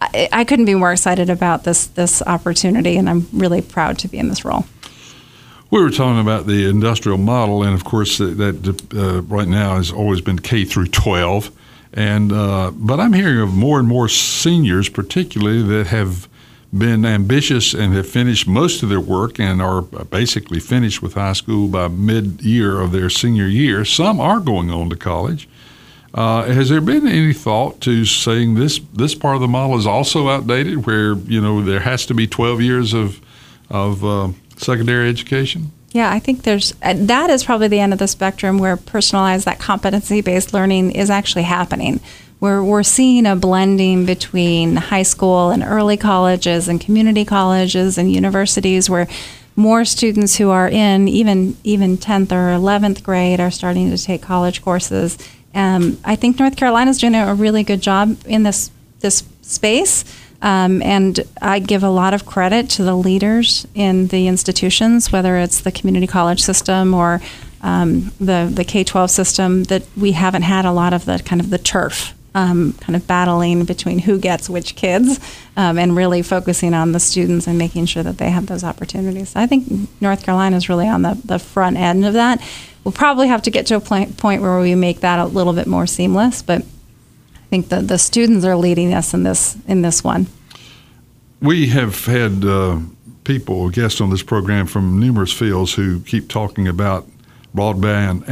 I, 0.00 0.28
I 0.32 0.44
couldn't 0.44 0.66
be 0.66 0.74
more 0.74 0.92
excited 0.92 1.30
about 1.30 1.64
this 1.64 1.86
this 1.86 2.22
opportunity, 2.22 2.96
and 2.96 3.08
I'm 3.10 3.26
really 3.32 3.62
proud 3.62 3.98
to 3.98 4.08
be 4.08 4.18
in 4.18 4.28
this 4.28 4.44
role. 4.44 4.66
We 5.70 5.82
were 5.82 5.90
talking 5.90 6.20
about 6.20 6.46
the 6.46 6.68
industrial 6.68 7.18
model, 7.18 7.64
and 7.64 7.74
of 7.74 7.84
course, 7.84 8.18
that, 8.18 8.36
that 8.36 8.94
uh, 8.94 9.22
right 9.22 9.48
now 9.48 9.76
has 9.76 9.90
always 9.90 10.20
been 10.20 10.38
K 10.38 10.64
through 10.64 10.86
12. 10.86 11.50
And 11.94 12.32
uh, 12.32 12.70
but 12.74 13.00
I'm 13.00 13.12
hearing 13.12 13.40
of 13.40 13.54
more 13.54 13.78
and 13.78 13.88
more 13.88 14.08
seniors, 14.08 14.88
particularly 14.88 15.62
that 15.62 15.88
have 15.88 16.28
been 16.76 17.04
ambitious 17.04 17.72
and 17.72 17.94
have 17.94 18.08
finished 18.08 18.48
most 18.48 18.82
of 18.82 18.88
their 18.88 19.00
work 19.00 19.38
and 19.38 19.62
are 19.62 19.82
basically 19.82 20.58
finished 20.58 21.02
with 21.02 21.14
high 21.14 21.32
school 21.32 21.68
by 21.68 21.86
mid-year 21.86 22.80
of 22.80 22.90
their 22.90 23.08
senior 23.08 23.46
year. 23.46 23.84
Some 23.84 24.20
are 24.20 24.40
going 24.40 24.70
on 24.70 24.90
to 24.90 24.96
college. 24.96 25.48
Uh, 26.14 26.44
has 26.44 26.68
there 26.68 26.80
been 26.80 27.08
any 27.08 27.32
thought 27.32 27.80
to 27.80 28.04
saying 28.04 28.54
this 28.54 28.78
this 28.92 29.16
part 29.16 29.34
of 29.34 29.40
the 29.40 29.48
model 29.48 29.76
is 29.76 29.86
also 29.86 30.28
outdated, 30.28 30.86
where 30.86 31.14
you 31.14 31.40
know 31.40 31.60
there 31.60 31.80
has 31.80 32.06
to 32.06 32.14
be 32.14 32.26
12 32.26 32.62
years 32.62 32.94
of 32.94 33.20
of 33.68 34.04
uh, 34.04 34.28
secondary 34.56 35.08
education? 35.08 35.72
Yeah, 35.90 36.10
I 36.10 36.20
think 36.20 36.42
there's 36.42 36.72
uh, 36.82 36.94
that 36.96 37.30
is 37.30 37.42
probably 37.42 37.66
the 37.66 37.80
end 37.80 37.92
of 37.92 37.98
the 37.98 38.06
spectrum 38.06 38.58
where 38.58 38.76
personalized, 38.76 39.44
that 39.46 39.58
competency 39.58 40.20
based 40.20 40.54
learning 40.54 40.92
is 40.92 41.10
actually 41.10 41.44
happening. 41.44 42.00
We're, 42.40 42.62
we're 42.62 42.82
seeing 42.82 43.26
a 43.26 43.36
blending 43.36 44.04
between 44.04 44.76
high 44.76 45.04
school 45.04 45.50
and 45.50 45.62
early 45.62 45.96
colleges 45.96 46.68
and 46.68 46.80
community 46.80 47.24
colleges 47.24 47.96
and 47.96 48.12
universities 48.12 48.90
where 48.90 49.08
more 49.56 49.84
students 49.84 50.36
who 50.36 50.50
are 50.50 50.68
in 50.68 51.08
even 51.08 51.56
even 51.64 51.96
10th 51.96 52.32
or 52.32 52.58
11th 52.58 53.02
grade 53.02 53.40
are 53.40 53.50
starting 53.50 53.90
to 53.90 53.98
take 53.98 54.20
college 54.20 54.62
courses. 54.62 55.16
Um, 55.54 55.98
I 56.04 56.16
think 56.16 56.38
North 56.38 56.56
Carolina 56.56 56.90
is 56.90 56.98
doing 56.98 57.14
a 57.14 57.34
really 57.34 57.62
good 57.62 57.80
job 57.80 58.16
in 58.26 58.42
this 58.42 58.70
this 59.00 59.24
space. 59.42 60.04
Um, 60.42 60.82
and 60.82 61.20
I 61.40 61.58
give 61.58 61.82
a 61.82 61.90
lot 61.90 62.12
of 62.12 62.26
credit 62.26 62.68
to 62.70 62.82
the 62.82 62.94
leaders 62.94 63.66
in 63.74 64.08
the 64.08 64.28
institutions, 64.28 65.10
whether 65.10 65.36
it's 65.38 65.60
the 65.60 65.72
community 65.72 66.06
college 66.06 66.42
system 66.42 66.92
or 66.92 67.20
um, 67.62 68.12
the 68.20 68.50
the 68.52 68.64
K 68.64 68.84
twelve 68.84 69.10
system, 69.10 69.64
that 69.64 69.82
we 69.96 70.12
haven't 70.12 70.42
had 70.42 70.64
a 70.64 70.72
lot 70.72 70.92
of 70.92 71.04
the 71.04 71.22
kind 71.24 71.40
of 71.40 71.50
the 71.50 71.58
turf. 71.58 72.14
Um, 72.36 72.72
kind 72.80 72.96
of 72.96 73.06
battling 73.06 73.64
between 73.64 74.00
who 74.00 74.18
gets 74.18 74.50
which 74.50 74.74
kids 74.74 75.20
um, 75.56 75.78
and 75.78 75.94
really 75.94 76.20
focusing 76.20 76.74
on 76.74 76.90
the 76.90 76.98
students 76.98 77.46
and 77.46 77.56
making 77.56 77.86
sure 77.86 78.02
that 78.02 78.18
they 78.18 78.28
have 78.30 78.46
those 78.46 78.64
opportunities. 78.64 79.36
I 79.36 79.46
think 79.46 79.88
North 80.00 80.24
Carolina 80.24 80.56
is 80.56 80.68
really 80.68 80.88
on 80.88 81.02
the, 81.02 81.16
the 81.24 81.38
front 81.38 81.76
end 81.76 82.04
of 82.04 82.14
that. 82.14 82.42
We'll 82.84 82.92
probably 82.92 83.28
have 83.28 83.42
to 83.42 83.50
get 83.50 83.66
to 83.66 83.76
a 83.76 83.80
point, 83.80 84.20
where 84.20 84.60
we 84.60 84.74
make 84.74 85.00
that 85.00 85.18
a 85.18 85.24
little 85.24 85.54
bit 85.54 85.66
more 85.66 85.86
seamless, 85.86 86.42
but 86.42 86.60
I 86.60 87.46
think 87.48 87.70
the, 87.70 87.80
the 87.80 87.98
students 87.98 88.44
are 88.44 88.56
leading 88.56 88.92
us 88.92 89.14
in 89.14 89.22
this 89.22 89.56
in 89.66 89.82
this 89.82 90.04
one. 90.04 90.26
We 91.40 91.68
have 91.68 92.04
had 92.04 92.44
uh, 92.44 92.80
people, 93.24 93.70
guests 93.70 94.00
on 94.00 94.10
this 94.10 94.22
program 94.22 94.66
from 94.66 95.00
numerous 95.00 95.32
fields 95.32 95.74
who 95.74 96.00
keep 96.00 96.28
talking 96.28 96.68
about 96.68 97.06
broadband 97.54 98.28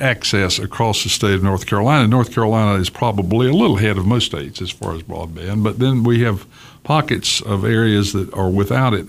access 0.00 0.58
across 0.58 1.04
the 1.04 1.08
state 1.08 1.34
of 1.34 1.42
North 1.42 1.66
Carolina. 1.66 2.08
North 2.08 2.34
Carolina 2.34 2.80
is 2.80 2.90
probably 2.90 3.48
a 3.48 3.52
little 3.52 3.78
ahead 3.78 3.96
of 3.96 4.06
most 4.06 4.26
states 4.26 4.60
as 4.60 4.70
far 4.70 4.94
as 4.94 5.02
broadband, 5.02 5.62
but 5.62 5.78
then 5.78 6.02
we 6.02 6.20
have 6.22 6.46
pockets 6.82 7.40
of 7.42 7.64
areas 7.64 8.12
that 8.12 8.32
are 8.34 8.50
without 8.50 8.92
it. 8.92 9.06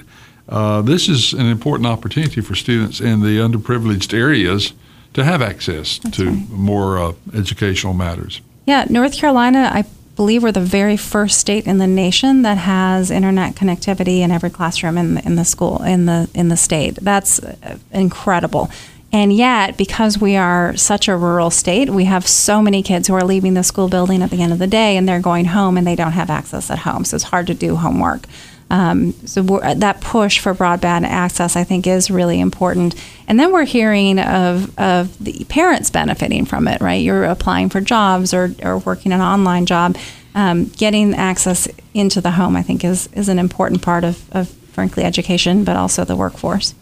Uh, 0.49 0.81
this 0.81 1.09
is 1.09 1.33
an 1.33 1.45
important 1.45 1.87
opportunity 1.87 2.41
for 2.41 2.55
students 2.55 2.99
in 3.01 3.21
the 3.21 3.37
underprivileged 3.37 4.13
areas 4.13 4.73
to 5.13 5.23
have 5.23 5.41
access 5.41 5.99
That's 5.99 6.17
to 6.17 6.29
right. 6.29 6.49
more 6.49 6.97
uh, 6.97 7.13
educational 7.33 7.93
matters. 7.93 8.41
Yeah, 8.65 8.85
North 8.89 9.15
Carolina, 9.17 9.69
I 9.73 9.85
believe 10.15 10.43
we're 10.43 10.51
the 10.51 10.59
very 10.59 10.97
first 10.97 11.39
state 11.39 11.67
in 11.67 11.77
the 11.77 11.87
nation 11.87 12.41
that 12.41 12.57
has 12.57 13.11
internet 13.11 13.55
connectivity 13.55 14.19
in 14.19 14.31
every 14.31 14.49
classroom 14.49 14.97
in 14.97 15.15
the, 15.15 15.25
in 15.25 15.35
the 15.35 15.45
school 15.45 15.83
in 15.83 16.05
the 16.05 16.29
in 16.33 16.49
the 16.49 16.57
state. 16.57 16.95
That's 16.95 17.39
uh, 17.39 17.77
incredible. 17.91 18.69
And 19.13 19.31
yet, 19.31 19.77
because 19.77 20.17
we 20.17 20.35
are 20.35 20.75
such 20.75 21.07
a 21.07 21.15
rural 21.15 21.49
state, 21.49 21.89
we 21.89 22.05
have 22.05 22.27
so 22.27 22.61
many 22.61 22.83
kids 22.83 23.07
who 23.07 23.13
are 23.13 23.23
leaving 23.23 23.53
the 23.53 23.63
school 23.63 23.87
building 23.87 24.21
at 24.21 24.31
the 24.31 24.41
end 24.41 24.51
of 24.51 24.59
the 24.59 24.67
day 24.67 24.97
and 24.97 25.07
they're 25.07 25.21
going 25.21 25.45
home 25.45 25.77
and 25.77 25.87
they 25.87 25.95
don't 25.95 26.11
have 26.11 26.29
access 26.29 26.69
at 26.69 26.79
home. 26.79 27.05
So 27.05 27.15
it's 27.15 27.23
hard 27.23 27.47
to 27.47 27.53
do 27.53 27.77
homework. 27.77 28.25
Um, 28.69 29.13
so 29.25 29.41
that 29.43 30.01
push 30.01 30.39
for 30.39 30.53
broadband 30.53 31.05
access, 31.05 31.55
I 31.55 31.63
think, 31.63 31.87
is 31.87 32.11
really 32.11 32.39
important. 32.39 32.95
And 33.27 33.39
then 33.39 33.51
we're 33.53 33.65
hearing 33.65 34.19
of, 34.19 34.77
of 34.77 35.17
the 35.23 35.45
parents 35.45 35.89
benefiting 35.89 36.45
from 36.45 36.67
it, 36.67 36.81
right? 36.81 37.01
You're 37.01 37.23
applying 37.23 37.69
for 37.69 37.79
jobs 37.79 38.33
or, 38.33 38.53
or 38.61 38.79
working 38.79 39.13
an 39.13 39.21
online 39.21 39.65
job. 39.65 39.97
Um, 40.35 40.65
getting 40.65 41.15
access 41.15 41.67
into 41.93 42.21
the 42.21 42.31
home, 42.31 42.55
I 42.55 42.61
think, 42.61 42.83
is, 42.83 43.07
is 43.13 43.29
an 43.29 43.39
important 43.39 43.81
part 43.81 44.03
of, 44.03 44.23
of, 44.35 44.49
frankly, 44.49 45.03
education, 45.03 45.63
but 45.63 45.75
also 45.75 46.03
the 46.03 46.15
workforce. 46.15 46.75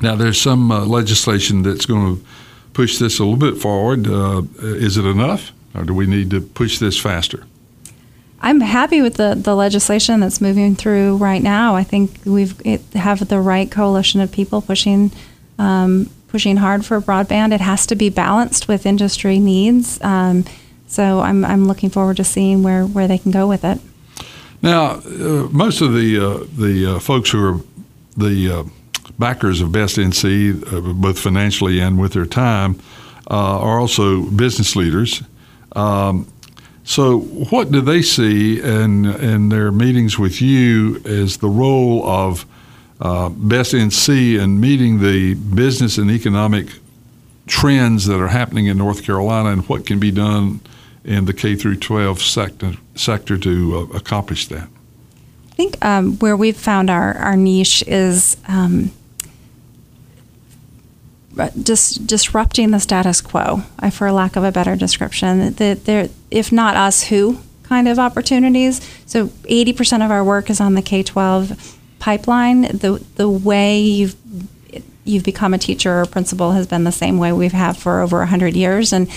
Now, 0.00 0.14
there's 0.14 0.40
some 0.40 0.70
uh, 0.70 0.86
legislation 0.86 1.62
that's 1.62 1.84
going 1.84 2.16
to 2.16 2.24
push 2.72 2.98
this 2.98 3.18
a 3.18 3.24
little 3.24 3.36
bit 3.36 3.60
forward. 3.60 4.06
Uh, 4.06 4.42
is 4.62 4.96
it 4.96 5.04
enough, 5.04 5.52
or 5.74 5.84
do 5.84 5.92
we 5.92 6.06
need 6.06 6.30
to 6.30 6.40
push 6.40 6.78
this 6.78 6.98
faster? 6.98 7.44
I'm 8.40 8.60
happy 8.60 9.02
with 9.02 9.14
the, 9.14 9.34
the 9.34 9.54
legislation 9.54 10.20
that's 10.20 10.40
moving 10.40 10.76
through 10.76 11.16
right 11.16 11.42
now. 11.42 11.74
I 11.74 11.82
think 11.82 12.20
we've 12.24 12.58
have 12.94 13.26
the 13.28 13.40
right 13.40 13.70
coalition 13.70 14.20
of 14.20 14.30
people 14.30 14.62
pushing 14.62 15.10
um, 15.58 16.08
pushing 16.28 16.58
hard 16.58 16.84
for 16.84 17.00
broadband. 17.00 17.52
It 17.52 17.60
has 17.60 17.86
to 17.86 17.96
be 17.96 18.10
balanced 18.10 18.68
with 18.68 18.86
industry 18.86 19.40
needs. 19.40 20.00
Um, 20.02 20.44
so 20.86 21.20
I'm, 21.20 21.44
I'm 21.44 21.66
looking 21.66 21.90
forward 21.90 22.16
to 22.18 22.24
seeing 22.24 22.62
where, 22.62 22.84
where 22.84 23.08
they 23.08 23.18
can 23.18 23.30
go 23.30 23.48
with 23.48 23.64
it. 23.64 23.80
Now, 24.62 24.92
uh, 24.96 25.48
most 25.50 25.80
of 25.80 25.94
the 25.94 26.18
uh, 26.18 26.46
the 26.56 26.96
uh, 26.96 26.98
folks 26.98 27.30
who 27.30 27.44
are 27.44 27.60
the 28.16 28.50
uh, 28.50 28.64
backers 29.18 29.60
of 29.60 29.70
Best 29.70 29.96
NC, 29.96 30.72
uh, 30.72 30.92
both 30.94 31.18
financially 31.18 31.78
and 31.78 32.00
with 32.00 32.14
their 32.14 32.26
time, 32.26 32.80
uh, 33.30 33.60
are 33.60 33.78
also 33.78 34.22
business 34.22 34.74
leaders. 34.74 35.22
Um, 35.76 36.26
so, 36.88 37.18
what 37.18 37.70
do 37.70 37.82
they 37.82 38.00
see 38.00 38.62
in, 38.62 39.04
in 39.04 39.50
their 39.50 39.70
meetings 39.70 40.18
with 40.18 40.40
you 40.40 41.02
as 41.04 41.36
the 41.36 41.46
role 41.46 42.02
of 42.08 42.46
uh, 42.98 43.28
Best 43.28 43.74
NC 43.74 44.40
in 44.40 44.58
meeting 44.58 45.02
the 45.02 45.34
business 45.34 45.98
and 45.98 46.10
economic 46.10 46.68
trends 47.46 48.06
that 48.06 48.18
are 48.18 48.28
happening 48.28 48.68
in 48.68 48.78
North 48.78 49.04
Carolina, 49.04 49.50
and 49.50 49.68
what 49.68 49.84
can 49.84 50.00
be 50.00 50.10
done 50.10 50.60
in 51.04 51.26
the 51.26 51.34
K 51.34 51.56
through 51.56 51.76
12 51.76 52.22
sector 52.22 52.72
sector 52.94 53.36
to 53.36 53.76
uh, 53.92 53.94
accomplish 53.94 54.46
that? 54.46 54.70
I 55.52 55.54
think 55.56 55.84
um, 55.84 56.16
where 56.20 56.38
we've 56.38 56.56
found 56.56 56.88
our, 56.88 57.12
our 57.18 57.36
niche 57.36 57.84
is 57.86 58.38
um, 58.48 58.92
just 61.62 62.06
disrupting 62.06 62.70
the 62.70 62.80
status 62.80 63.20
quo, 63.20 63.62
for 63.92 64.10
lack 64.12 64.36
of 64.36 64.44
a 64.44 64.52
better 64.52 64.76
description. 64.76 65.54
That 65.54 65.84
there, 65.84 66.08
if 66.30 66.52
not 66.52 66.76
us, 66.76 67.04
who 67.04 67.38
kind 67.62 67.88
of 67.88 67.98
opportunities. 67.98 68.80
So 69.06 69.26
80% 69.26 70.04
of 70.04 70.10
our 70.10 70.24
work 70.24 70.50
is 70.50 70.60
on 70.60 70.74
the 70.74 70.82
K-12 70.82 71.76
pipeline. 71.98 72.62
The 72.62 73.04
the 73.16 73.28
way 73.28 73.80
you've 73.80 74.16
you've 75.04 75.24
become 75.24 75.54
a 75.54 75.58
teacher 75.58 76.00
or 76.00 76.06
principal 76.06 76.52
has 76.52 76.66
been 76.66 76.84
the 76.84 76.92
same 76.92 77.18
way 77.18 77.32
we've 77.32 77.52
had 77.52 77.76
for 77.76 78.00
over 78.00 78.18
100 78.18 78.54
years, 78.54 78.92
and 78.92 79.08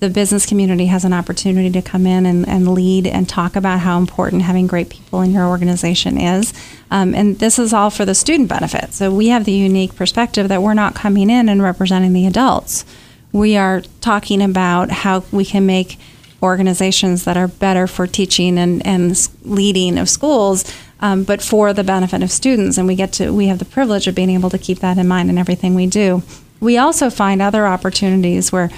the 0.00 0.08
business 0.08 0.46
community 0.46 0.86
has 0.86 1.04
an 1.04 1.12
opportunity 1.12 1.70
to 1.70 1.82
come 1.82 2.06
in 2.06 2.24
and, 2.24 2.48
and 2.48 2.72
lead 2.72 3.06
and 3.06 3.28
talk 3.28 3.54
about 3.54 3.80
how 3.80 3.98
important 3.98 4.42
having 4.42 4.66
great 4.66 4.88
people 4.88 5.20
in 5.20 5.30
your 5.30 5.44
organization 5.44 6.18
is. 6.18 6.54
Um, 6.90 7.14
and 7.14 7.38
this 7.38 7.58
is 7.58 7.74
all 7.74 7.90
for 7.90 8.06
the 8.06 8.14
student 8.14 8.48
benefit. 8.48 8.94
So 8.94 9.14
we 9.14 9.28
have 9.28 9.44
the 9.44 9.52
unique 9.52 9.94
perspective 9.94 10.48
that 10.48 10.62
we're 10.62 10.74
not 10.74 10.94
coming 10.94 11.28
in 11.28 11.50
and 11.50 11.62
representing 11.62 12.14
the 12.14 12.26
adults. 12.26 12.86
We 13.30 13.58
are 13.58 13.82
talking 14.00 14.40
about 14.40 14.90
how 14.90 15.22
we 15.30 15.44
can 15.44 15.66
make 15.66 15.98
organizations 16.42 17.24
that 17.24 17.36
are 17.36 17.48
better 17.48 17.86
for 17.86 18.06
teaching 18.06 18.56
and, 18.56 18.84
and 18.86 19.28
leading 19.42 19.98
of 19.98 20.08
schools, 20.08 20.64
um, 21.00 21.24
but 21.24 21.42
for 21.42 21.74
the 21.74 21.84
benefit 21.84 22.22
of 22.22 22.30
students. 22.30 22.78
And 22.78 22.86
we 22.86 22.94
get 22.94 23.12
to 23.14 23.34
we 23.34 23.48
have 23.48 23.58
the 23.58 23.66
privilege 23.66 24.06
of 24.06 24.14
being 24.14 24.30
able 24.30 24.48
to 24.48 24.58
keep 24.58 24.78
that 24.78 24.96
in 24.96 25.06
mind 25.06 25.28
in 25.28 25.36
everything 25.36 25.74
we 25.74 25.86
do. 25.86 26.22
We 26.58 26.78
also 26.78 27.10
find 27.10 27.40
other 27.40 27.66
opportunities 27.66 28.50
where 28.50 28.70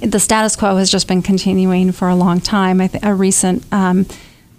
the 0.00 0.20
status 0.20 0.56
quo 0.56 0.76
has 0.76 0.90
just 0.90 1.06
been 1.06 1.22
continuing 1.22 1.92
for 1.92 2.08
a 2.08 2.14
long 2.14 2.40
time. 2.40 2.78
Th- 2.78 3.02
a 3.02 3.14
recent 3.14 3.64
um, 3.72 4.06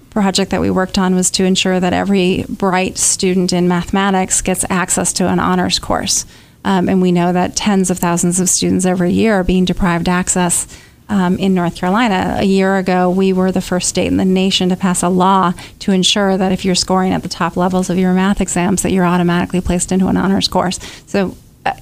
project 0.10 0.52
that 0.52 0.62
we 0.62 0.70
worked 0.70 0.98
on 0.98 1.16
was 1.16 1.32
to 1.32 1.44
ensure 1.44 1.80
that 1.80 1.94
every 1.94 2.46
bright 2.48 2.98
student 2.98 3.52
in 3.52 3.68
mathematics 3.68 4.42
gets 4.42 4.64
access 4.70 5.12
to 5.14 5.28
an 5.28 5.40
honors 5.40 5.80
course. 5.80 6.26
Um, 6.66 6.88
and 6.88 7.02
we 7.02 7.12
know 7.12 7.34
that 7.34 7.56
tens 7.56 7.90
of 7.90 8.00
thousands 8.00 8.40
of 8.40 8.48
students 8.48 8.86
every 8.86 9.12
year 9.12 9.34
are 9.34 9.44
being 9.44 9.66
deprived 9.66 10.08
access 10.08 10.68
um, 11.10 11.38
in 11.38 11.54
North 11.54 11.76
Carolina. 11.76 12.38
A 12.40 12.46
year 12.46 12.78
ago, 12.78 13.10
we 13.10 13.34
were 13.34 13.52
the 13.52 13.62
first 13.62 13.90
state 13.90 14.08
in 14.08 14.18
the 14.18 14.26
nation 14.26 14.70
to 14.70 14.76
pass 14.76 15.04
a 15.04 15.10
law 15.10 15.54
to 15.80 15.92
ensure 15.92 16.38
that 16.38 16.52
if 16.52 16.64
you're 16.64 16.76
scoring 16.76 17.12
at 17.12 17.24
the 17.24 17.30
top 17.30 17.58
levels 17.58 17.90
of 17.90 17.98
your 17.98 18.14
math 18.14 18.40
exams, 18.40 18.82
that 18.84 18.92
you're 18.92 19.06
automatically 19.06 19.60
placed 19.60 19.92
into 19.92 20.08
an 20.08 20.16
honors 20.16 20.48
course. 20.48 20.80
So 21.06 21.36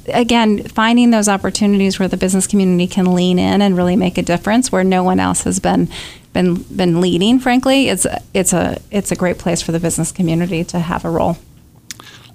again, 0.08 0.64
finding 0.64 1.12
those 1.12 1.28
opportunities 1.28 2.00
where 2.00 2.08
the 2.08 2.18
business 2.18 2.48
community 2.48 2.88
can 2.88 3.14
lean 3.14 3.40
in 3.40 3.62
and 3.62 3.76
really 3.76 3.96
make 3.96 4.18
a 4.18 4.22
difference, 4.22 4.72
where 4.72 4.84
no 4.84 5.04
one 5.04 5.20
else 5.20 5.44
has 5.44 5.60
been 5.60 5.90
been 6.34 6.56
been 6.64 7.02
leading. 7.02 7.40
Frankly, 7.40 7.90
it's 7.90 8.06
it's 8.34 8.54
a 8.54 8.80
it's 8.92 9.12
a 9.12 9.16
great 9.16 9.38
place 9.38 9.62
for 9.62 9.72
the 9.72 9.80
business 9.80 10.12
community 10.12 10.64
to 10.66 10.80
have 10.80 11.06
a 11.06 11.10
role. 11.10 11.38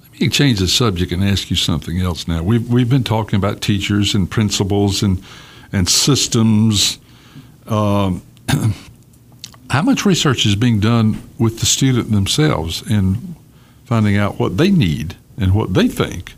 Let 0.01 0.19
me 0.19 0.29
change 0.29 0.59
the 0.59 0.67
subject 0.67 1.11
and 1.11 1.23
ask 1.23 1.49
you 1.49 1.55
something 1.55 1.99
else. 1.99 2.27
Now 2.27 2.43
we've 2.43 2.67
we've 2.69 2.89
been 2.89 3.03
talking 3.03 3.37
about 3.37 3.61
teachers 3.61 4.13
and 4.13 4.29
principals 4.29 5.01
and 5.03 5.23
and 5.71 5.87
systems. 5.87 6.99
Um, 7.67 8.21
how 9.69 9.81
much 9.81 10.05
research 10.05 10.45
is 10.45 10.55
being 10.55 10.79
done 10.79 11.21
with 11.37 11.59
the 11.59 11.65
student 11.65 12.11
themselves 12.11 12.89
in 12.89 13.35
finding 13.83 14.17
out 14.17 14.39
what 14.39 14.57
they 14.57 14.71
need 14.71 15.15
and 15.37 15.53
what 15.53 15.73
they 15.73 15.87
think 15.87 16.33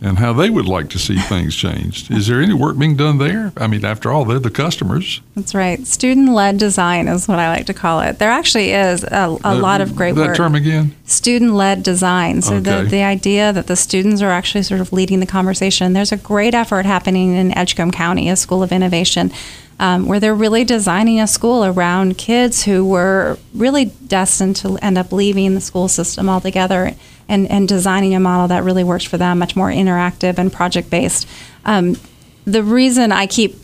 and 0.00 0.18
how 0.18 0.32
they 0.32 0.48
would 0.48 0.66
like 0.66 0.88
to 0.90 0.98
see 0.98 1.16
things 1.16 1.56
changed. 1.56 2.10
Is 2.10 2.28
there 2.28 2.40
any 2.40 2.54
work 2.54 2.78
being 2.78 2.96
done 2.96 3.18
there? 3.18 3.52
I 3.56 3.66
mean, 3.66 3.84
after 3.84 4.12
all, 4.12 4.24
they're 4.24 4.38
the 4.38 4.50
customers. 4.50 5.20
That's 5.34 5.54
right. 5.54 5.84
Student 5.86 6.32
led 6.32 6.58
design 6.58 7.08
is 7.08 7.26
what 7.26 7.40
I 7.40 7.48
like 7.48 7.66
to 7.66 7.74
call 7.74 8.00
it. 8.00 8.18
There 8.20 8.30
actually 8.30 8.70
is 8.70 9.02
a, 9.02 9.38
a 9.42 9.48
uh, 9.48 9.58
lot 9.58 9.80
of 9.80 9.96
great 9.96 10.14
that 10.14 10.20
work. 10.20 10.30
That 10.30 10.36
term 10.36 10.54
again? 10.54 10.94
Student 11.04 11.54
led 11.54 11.82
design. 11.82 12.42
So 12.42 12.56
Okay. 12.56 12.82
the, 12.84 12.88
the 12.88 13.02
idea 13.02 13.52
that 13.52 13.66
the 13.66 13.76
students 13.76 14.22
are 14.22 14.30
actually 14.30 14.62
sort 14.62 14.80
of 14.80 14.92
leading 14.92 15.18
the 15.18 15.26
conversation. 15.26 15.94
There's 15.94 16.12
a 16.12 16.16
great 16.16 16.54
effort 16.54 16.86
happening 16.86 17.34
in 17.34 17.56
Edgecombe 17.56 17.90
County, 17.90 18.28
a 18.28 18.36
school 18.36 18.62
of 18.62 18.72
innovation. 18.72 19.32
Um, 19.80 20.08
where 20.08 20.18
they're 20.18 20.34
really 20.34 20.64
designing 20.64 21.20
a 21.20 21.28
school 21.28 21.64
around 21.64 22.18
kids 22.18 22.64
who 22.64 22.84
were 22.84 23.38
really 23.54 23.84
destined 23.84 24.56
to 24.56 24.76
end 24.78 24.98
up 24.98 25.12
leaving 25.12 25.54
the 25.54 25.60
school 25.60 25.86
system 25.86 26.28
altogether 26.28 26.96
and, 27.28 27.50
and 27.50 27.68
designing 27.68 28.14
a 28.14 28.20
model 28.20 28.48
that 28.48 28.64
really 28.64 28.84
works 28.84 29.04
for 29.04 29.18
them, 29.18 29.38
much 29.38 29.54
more 29.56 29.68
interactive 29.70 30.38
and 30.38 30.52
project 30.52 30.90
based. 30.90 31.28
Um, 31.64 31.96
the 32.44 32.62
reason 32.62 33.12
I 33.12 33.26
keep 33.26 33.56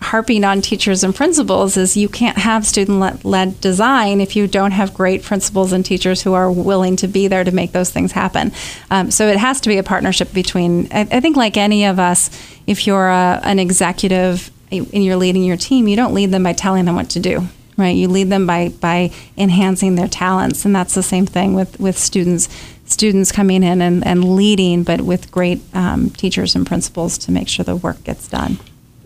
harping 0.00 0.42
on 0.44 0.60
teachers 0.60 1.04
and 1.04 1.14
principals 1.14 1.76
is 1.76 1.96
you 1.96 2.08
can't 2.08 2.38
have 2.38 2.66
student 2.66 3.24
led 3.24 3.60
design 3.60 4.20
if 4.20 4.34
you 4.34 4.48
don't 4.48 4.72
have 4.72 4.92
great 4.92 5.22
principals 5.22 5.72
and 5.72 5.86
teachers 5.86 6.22
who 6.22 6.32
are 6.34 6.50
willing 6.50 6.96
to 6.96 7.06
be 7.06 7.28
there 7.28 7.44
to 7.44 7.52
make 7.52 7.72
those 7.72 7.90
things 7.90 8.12
happen. 8.12 8.50
Um, 8.90 9.10
so 9.10 9.28
it 9.28 9.36
has 9.38 9.60
to 9.60 9.68
be 9.68 9.78
a 9.78 9.82
partnership 9.82 10.32
between, 10.32 10.88
I, 10.92 11.02
I 11.02 11.20
think, 11.20 11.36
like 11.36 11.56
any 11.56 11.84
of 11.84 12.00
us, 12.00 12.30
if 12.66 12.86
you're 12.86 13.08
a, 13.08 13.40
an 13.44 13.58
executive 13.60 14.50
and 14.72 15.04
you're 15.04 15.16
leading 15.16 15.44
your 15.44 15.56
team, 15.56 15.86
you 15.86 15.96
don't 15.96 16.14
lead 16.14 16.30
them 16.30 16.42
by 16.42 16.52
telling 16.52 16.84
them 16.84 16.96
what 16.96 17.10
to 17.10 17.20
do. 17.20 17.46
Right, 17.78 17.96
you 17.96 18.08
lead 18.08 18.28
them 18.28 18.46
by 18.46 18.68
by 18.68 19.12
enhancing 19.38 19.94
their 19.94 20.06
talents, 20.06 20.66
and 20.66 20.76
that's 20.76 20.94
the 20.94 21.02
same 21.02 21.24
thing 21.24 21.54
with 21.54 21.80
with 21.80 21.98
students. 21.98 22.48
Students 22.92 23.32
coming 23.32 23.62
in 23.62 23.80
and, 23.80 24.06
and 24.06 24.36
leading, 24.36 24.82
but 24.82 25.00
with 25.00 25.30
great 25.30 25.62
um, 25.74 26.10
teachers 26.10 26.54
and 26.54 26.66
principals 26.66 27.16
to 27.18 27.32
make 27.32 27.48
sure 27.48 27.64
the 27.64 27.74
work 27.74 28.04
gets 28.04 28.28
done. 28.28 28.58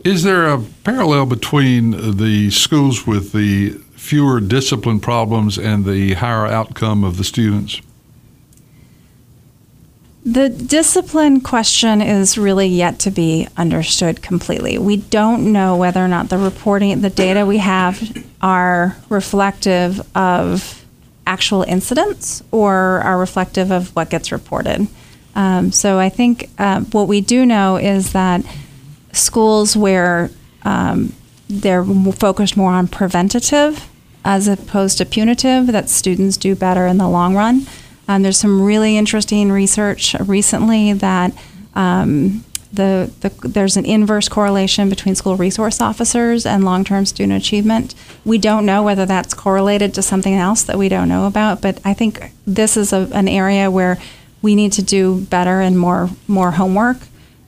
Is 0.04 0.24
there 0.24 0.46
a 0.46 0.60
parallel 0.84 1.26
between 1.26 2.16
the 2.16 2.50
schools 2.50 3.06
with 3.06 3.32
the 3.32 3.70
fewer 3.94 4.40
discipline 4.40 5.00
problems 5.00 5.56
and 5.58 5.84
the 5.84 6.14
higher 6.14 6.46
outcome 6.46 7.04
of 7.04 7.16
the 7.16 7.24
students? 7.24 7.80
The 10.24 10.48
discipline 10.48 11.40
question 11.40 12.02
is 12.02 12.36
really 12.36 12.66
yet 12.66 12.98
to 13.00 13.12
be 13.12 13.46
understood 13.56 14.22
completely. 14.22 14.76
We 14.76 14.96
don't 14.96 15.52
know 15.52 15.76
whether 15.76 16.04
or 16.04 16.08
not 16.08 16.28
the 16.28 16.38
reporting, 16.38 17.00
the 17.00 17.10
data 17.10 17.46
we 17.46 17.58
have 17.58 18.24
are 18.42 18.96
reflective 19.08 20.00
of 20.16 20.84
actual 21.26 21.62
incidents 21.62 22.42
or 22.50 23.00
are 23.02 23.18
reflective 23.18 23.70
of 23.70 23.94
what 23.96 24.10
gets 24.10 24.32
reported. 24.32 24.86
Um, 25.34 25.72
so 25.72 25.98
I 25.98 26.08
think 26.08 26.48
uh, 26.58 26.80
what 26.80 27.08
we 27.08 27.20
do 27.20 27.44
know 27.44 27.76
is 27.76 28.12
that 28.12 28.44
schools 29.12 29.76
where 29.76 30.30
um, 30.62 31.12
they're 31.48 31.84
focused 31.84 32.56
more 32.56 32.72
on 32.72 32.88
preventative 32.88 33.88
as 34.24 34.48
opposed 34.48 34.98
to 34.98 35.06
punitive, 35.06 35.68
that 35.68 35.88
students 35.88 36.36
do 36.36 36.56
better 36.56 36.84
in 36.86 36.98
the 36.98 37.08
long 37.08 37.36
run. 37.36 37.64
Um, 38.08 38.22
there's 38.22 38.38
some 38.38 38.60
really 38.60 38.96
interesting 38.96 39.52
research 39.52 40.14
recently 40.14 40.92
that 40.94 41.32
um, 41.76 42.42
the, 42.72 43.10
the 43.20 43.48
there's 43.48 43.76
an 43.76 43.84
inverse 43.84 44.28
correlation 44.28 44.88
between 44.88 45.14
school 45.14 45.36
resource 45.36 45.80
officers 45.80 46.44
and 46.46 46.64
long-term 46.64 47.06
student 47.06 47.42
achievement. 47.42 47.94
We 48.24 48.38
don't 48.38 48.66
know 48.66 48.82
whether 48.82 49.06
that's 49.06 49.34
correlated 49.34 49.94
to 49.94 50.02
something 50.02 50.34
else 50.34 50.62
that 50.64 50.76
we 50.76 50.88
don't 50.88 51.08
know 51.08 51.26
about, 51.26 51.62
but 51.62 51.80
I 51.84 51.94
think 51.94 52.32
this 52.46 52.76
is 52.76 52.92
a, 52.92 53.08
an 53.12 53.28
area 53.28 53.70
where 53.70 53.98
we 54.42 54.54
need 54.54 54.72
to 54.72 54.82
do 54.82 55.22
better 55.22 55.60
and 55.60 55.78
more 55.78 56.10
more 56.28 56.52
homework. 56.52 56.98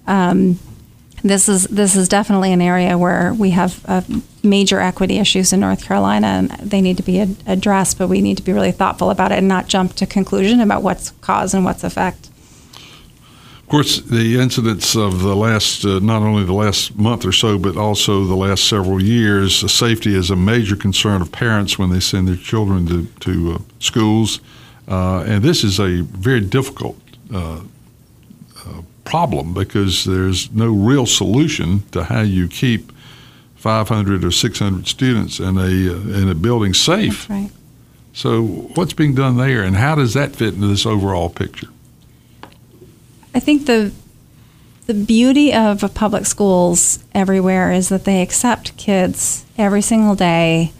Um, 0.06 0.58
this 1.22 1.48
is 1.48 1.64
this 1.64 1.96
is 1.96 2.08
definitely 2.08 2.52
an 2.52 2.62
area 2.62 2.96
where 2.96 3.34
we 3.34 3.50
have 3.50 3.84
uh, 3.86 4.02
major 4.42 4.80
equity 4.80 5.18
issues 5.18 5.52
in 5.52 5.60
North 5.60 5.84
Carolina, 5.84 6.26
and 6.26 6.50
they 6.50 6.80
need 6.80 6.96
to 6.96 7.02
be 7.02 7.20
ad- 7.20 7.36
addressed. 7.46 7.98
But 7.98 8.08
we 8.08 8.20
need 8.20 8.36
to 8.36 8.42
be 8.42 8.52
really 8.52 8.72
thoughtful 8.72 9.10
about 9.10 9.32
it 9.32 9.38
and 9.38 9.48
not 9.48 9.66
jump 9.66 9.94
to 9.94 10.06
conclusion 10.06 10.60
about 10.60 10.82
what's 10.82 11.10
cause 11.20 11.54
and 11.54 11.64
what's 11.64 11.84
effect. 11.84 12.27
Of 13.68 13.72
course, 13.72 14.00
the 14.00 14.40
incidents 14.40 14.96
of 14.96 15.20
the 15.20 15.36
last, 15.36 15.84
uh, 15.84 15.98
not 15.98 16.22
only 16.22 16.42
the 16.42 16.54
last 16.54 16.96
month 16.96 17.26
or 17.26 17.32
so, 17.32 17.58
but 17.58 17.76
also 17.76 18.24
the 18.24 18.34
last 18.34 18.66
several 18.66 19.02
years, 19.02 19.62
uh, 19.62 19.68
safety 19.68 20.14
is 20.14 20.30
a 20.30 20.36
major 20.36 20.74
concern 20.74 21.20
of 21.20 21.30
parents 21.30 21.78
when 21.78 21.90
they 21.90 22.00
send 22.00 22.28
their 22.28 22.36
children 22.36 22.86
to, 22.86 23.04
to 23.20 23.52
uh, 23.52 23.58
schools. 23.78 24.40
Uh, 24.88 25.22
and 25.24 25.44
this 25.44 25.64
is 25.64 25.78
a 25.78 26.00
very 26.00 26.40
difficult 26.40 26.98
uh, 27.30 27.60
uh, 28.56 28.80
problem 29.04 29.52
because 29.52 30.06
there's 30.06 30.50
no 30.50 30.68
real 30.68 31.04
solution 31.04 31.82
to 31.90 32.04
how 32.04 32.22
you 32.22 32.48
keep 32.48 32.90
500 33.56 34.24
or 34.24 34.30
600 34.30 34.88
students 34.88 35.40
in 35.40 35.58
a, 35.58 35.60
uh, 35.60 36.18
in 36.18 36.30
a 36.30 36.34
building 36.34 36.72
safe. 36.72 37.28
Right. 37.28 37.50
So, 38.14 38.44
what's 38.76 38.94
being 38.94 39.14
done 39.14 39.36
there, 39.36 39.62
and 39.62 39.76
how 39.76 39.94
does 39.94 40.14
that 40.14 40.34
fit 40.34 40.54
into 40.54 40.68
this 40.68 40.86
overall 40.86 41.28
picture? 41.28 41.68
I 43.38 43.40
think 43.40 43.66
the 43.66 43.92
the 44.86 44.94
beauty 44.94 45.54
of 45.54 45.94
public 45.94 46.26
schools 46.26 46.98
everywhere 47.14 47.70
is 47.70 47.88
that 47.88 48.04
they 48.04 48.20
accept 48.20 48.76
kids 48.76 49.44
every 49.56 49.80
single 49.80 50.16
day 50.16 50.72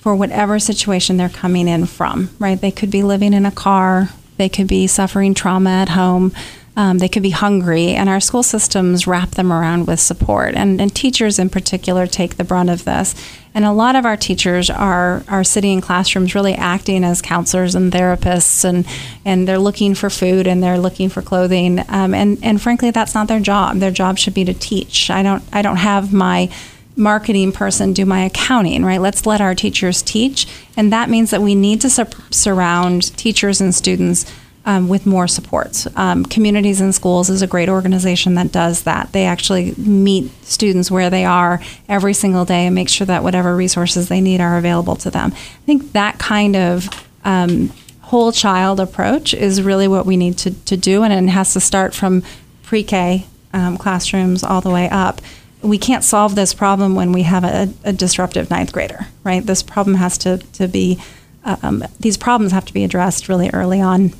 for 0.00 0.16
whatever 0.16 0.58
situation 0.58 1.18
they're 1.18 1.28
coming 1.28 1.68
in 1.68 1.86
from, 1.86 2.30
right? 2.40 2.60
They 2.60 2.72
could 2.72 2.90
be 2.90 3.04
living 3.04 3.32
in 3.32 3.46
a 3.46 3.52
car, 3.52 4.08
they 4.38 4.48
could 4.48 4.66
be 4.66 4.88
suffering 4.88 5.34
trauma 5.34 5.70
at 5.70 5.90
home, 5.90 6.32
um, 6.76 6.98
they 6.98 7.08
could 7.08 7.22
be 7.22 7.30
hungry, 7.30 7.90
and 7.90 8.08
our 8.08 8.20
school 8.20 8.42
systems 8.42 9.06
wrap 9.06 9.32
them 9.32 9.52
around 9.52 9.86
with 9.86 10.00
support. 10.00 10.54
And, 10.54 10.80
and 10.80 10.94
teachers, 10.94 11.38
in 11.38 11.48
particular, 11.48 12.06
take 12.06 12.36
the 12.36 12.44
brunt 12.44 12.70
of 12.70 12.84
this. 12.84 13.14
And 13.54 13.64
a 13.64 13.70
lot 13.70 13.94
of 13.94 14.04
our 14.04 14.16
teachers 14.16 14.68
are 14.68 15.22
are 15.28 15.44
sitting 15.44 15.74
in 15.74 15.80
classrooms, 15.80 16.34
really 16.34 16.54
acting 16.54 17.04
as 17.04 17.22
counselors 17.22 17.76
and 17.76 17.92
therapists, 17.92 18.64
and 18.64 18.84
and 19.24 19.46
they're 19.46 19.60
looking 19.60 19.94
for 19.94 20.10
food 20.10 20.48
and 20.48 20.60
they're 20.60 20.78
looking 20.78 21.08
for 21.08 21.22
clothing. 21.22 21.78
Um, 21.88 22.14
and 22.14 22.38
and 22.42 22.60
frankly, 22.60 22.90
that's 22.90 23.14
not 23.14 23.28
their 23.28 23.38
job. 23.38 23.76
Their 23.78 23.92
job 23.92 24.18
should 24.18 24.34
be 24.34 24.44
to 24.44 24.54
teach. 24.54 25.08
I 25.08 25.22
don't 25.22 25.44
I 25.52 25.62
don't 25.62 25.76
have 25.76 26.12
my 26.12 26.50
marketing 26.96 27.52
person 27.52 27.92
do 27.92 28.04
my 28.04 28.24
accounting, 28.24 28.84
right? 28.84 29.00
Let's 29.00 29.26
let 29.26 29.40
our 29.40 29.54
teachers 29.54 30.02
teach. 30.02 30.46
And 30.76 30.92
that 30.92 31.10
means 31.10 31.30
that 31.30 31.42
we 31.42 31.54
need 31.54 31.80
to 31.82 31.90
sur- 31.90 32.08
surround 32.30 33.16
teachers 33.16 33.60
and 33.60 33.74
students 33.74 34.26
um, 34.66 34.88
with 34.88 35.06
more 35.06 35.28
supports. 35.28 35.86
Um, 35.96 36.24
Communities 36.24 36.80
in 36.80 36.92
Schools 36.92 37.30
is 37.30 37.42
a 37.42 37.46
great 37.46 37.68
organization 37.68 38.34
that 38.34 38.52
does 38.52 38.84
that. 38.84 39.12
They 39.12 39.26
actually 39.26 39.74
meet 39.76 40.30
students 40.44 40.90
where 40.90 41.10
they 41.10 41.24
are 41.24 41.60
every 41.88 42.14
single 42.14 42.44
day 42.44 42.66
and 42.66 42.74
make 42.74 42.88
sure 42.88 43.06
that 43.06 43.22
whatever 43.22 43.54
resources 43.54 44.08
they 44.08 44.20
need 44.20 44.40
are 44.40 44.56
available 44.56 44.96
to 44.96 45.10
them. 45.10 45.32
I 45.34 45.66
think 45.66 45.92
that 45.92 46.18
kind 46.18 46.56
of 46.56 46.88
um, 47.24 47.72
whole 48.00 48.32
child 48.32 48.80
approach 48.80 49.34
is 49.34 49.62
really 49.62 49.88
what 49.88 50.06
we 50.06 50.16
need 50.16 50.38
to, 50.38 50.50
to 50.64 50.76
do, 50.76 51.02
and 51.02 51.12
it 51.12 51.30
has 51.30 51.52
to 51.52 51.60
start 51.60 51.94
from 51.94 52.22
pre 52.62 52.82
K 52.82 53.26
um, 53.52 53.76
classrooms 53.76 54.42
all 54.42 54.60
the 54.60 54.70
way 54.70 54.88
up 54.88 55.20
we 55.64 55.78
can't 55.78 56.04
solve 56.04 56.34
this 56.34 56.52
problem 56.52 56.94
when 56.94 57.10
we 57.10 57.22
have 57.22 57.42
a, 57.42 57.72
a 57.84 57.92
disruptive 57.92 58.50
ninth 58.50 58.72
grader, 58.72 59.06
right? 59.24 59.44
This 59.44 59.62
problem 59.62 59.96
has 59.96 60.18
to, 60.18 60.38
to 60.38 60.68
be, 60.68 61.00
um, 61.44 61.82
these 61.98 62.18
problems 62.18 62.52
have 62.52 62.66
to 62.66 62.74
be 62.74 62.84
addressed 62.84 63.28
really 63.28 63.48
early 63.50 63.80
on. 63.80 64.12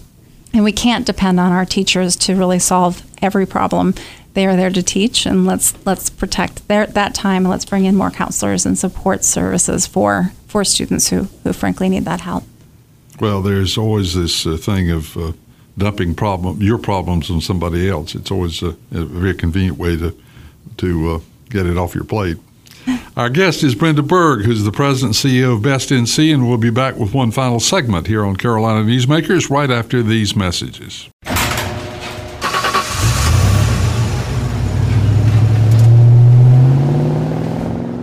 And 0.55 0.63
we 0.63 0.73
can't 0.73 1.05
depend 1.05 1.41
on 1.41 1.51
our 1.51 1.67
teachers 1.67 2.15
to 2.17 2.37
really 2.37 2.61
solve 2.61 3.03
every 3.21 3.45
problem. 3.45 3.93
They 4.35 4.47
are 4.47 4.57
there 4.57 4.71
to 4.71 4.83
teach, 4.83 5.27
and 5.27 5.45
let's 5.45 5.75
let's 5.85 6.09
protect 6.11 6.67
their, 6.69 6.87
that 6.87 7.15
time. 7.15 7.43
And 7.43 7.51
let's 7.51 7.65
bring 7.65 7.85
in 7.85 7.97
more 7.97 8.11
counselors 8.11 8.65
and 8.65 8.79
support 8.79 9.25
services 9.25 9.87
for 9.87 10.33
for 10.47 10.65
students 10.65 11.09
who 11.09 11.29
who 11.43 11.53
frankly 11.53 11.89
need 11.89 12.05
that 12.05 12.21
help. 12.21 12.45
Well, 13.21 13.43
there's 13.43 13.77
always 13.77 14.15
this 14.15 14.47
uh, 14.47 14.57
thing 14.57 14.91
of 14.91 15.17
uh, 15.17 15.33
dumping 15.77 16.15
problem 16.15 16.63
your 16.63 16.79
problems 16.79 17.31
on 17.31 17.41
somebody 17.41 17.89
else. 17.89 18.15
It's 18.15 18.31
always 18.31 18.63
a, 18.63 18.77
a 18.93 19.05
very 19.05 19.35
convenient 19.35 19.77
way 19.77 19.97
to 19.97 20.17
to 20.77 21.11
uh, 21.11 21.21
get 21.51 21.67
it 21.67 21.77
off 21.77 21.95
your 21.95 22.05
plate. 22.05 22.37
Our 23.17 23.31
guest 23.31 23.63
is 23.63 23.77
Brenda 23.77 24.03
Berg, 24.03 24.45
who's 24.45 24.65
the 24.65 24.73
president 24.73 25.25
and 25.25 25.33
CEO 25.33 25.55
of 25.55 25.63
Best 25.63 25.91
NC, 25.91 26.35
and 26.35 26.49
we'll 26.49 26.59
be 26.59 26.71
back 26.71 26.97
with 26.97 27.15
one 27.15 27.31
final 27.31 27.61
segment 27.61 28.09
here 28.09 28.25
on 28.25 28.35
Carolina 28.37 28.85
Newsmakers 28.85 29.49
right 29.51 29.71
after 29.71 30.03
these 30.03 30.35
messages. 30.35 31.09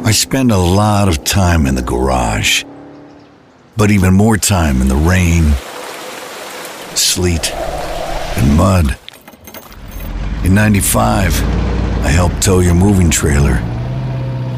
I 0.04 0.14
spend 0.14 0.52
a 0.52 0.58
lot 0.58 1.10
of 1.10 1.24
time 1.26 1.66
in 1.66 1.76
the 1.76 1.82
garage, 1.82 2.64
but 3.76 3.92
even 3.92 4.14
more 4.14 4.38
time 4.38 4.82
in 4.82 4.88
the 4.88 4.96
rain, 4.96 5.52
sleet, 6.96 7.54
and 7.54 8.58
mud. 8.58 8.98
In 10.46 10.56
95, 10.56 11.44
I 12.04 12.08
helped 12.08 12.42
tow 12.42 12.60
your 12.60 12.76
moving 12.76 13.10
trailer 13.10 13.62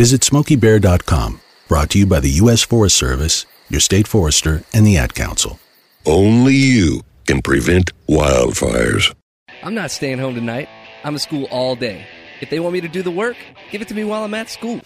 Visit 0.00 0.22
SmokeyBear.com. 0.22 1.42
Brought 1.68 1.90
to 1.90 1.98
you 1.98 2.06
by 2.06 2.20
the 2.20 2.30
U.S. 2.44 2.62
Forest 2.62 2.96
Service, 2.96 3.44
your 3.68 3.80
state 3.80 4.08
forester, 4.08 4.62
and 4.72 4.86
the 4.86 4.96
Ad 4.96 5.14
Council. 5.14 5.60
Only 6.06 6.54
you 6.54 7.02
can 7.26 7.42
prevent 7.42 7.90
wildfires. 8.08 9.14
I'm 9.62 9.74
not 9.74 9.90
staying 9.90 10.16
home 10.16 10.34
tonight. 10.34 10.70
I'm 11.04 11.14
at 11.16 11.20
school 11.20 11.46
all 11.50 11.76
day. 11.76 12.02
If 12.40 12.48
they 12.48 12.60
want 12.60 12.72
me 12.72 12.80
to 12.80 12.88
do 12.88 13.02
the 13.02 13.10
work, 13.10 13.36
give 13.70 13.82
it 13.82 13.88
to 13.88 13.94
me 13.94 14.04
while 14.04 14.24
I'm 14.24 14.32
at 14.32 14.48
school. 14.48 14.80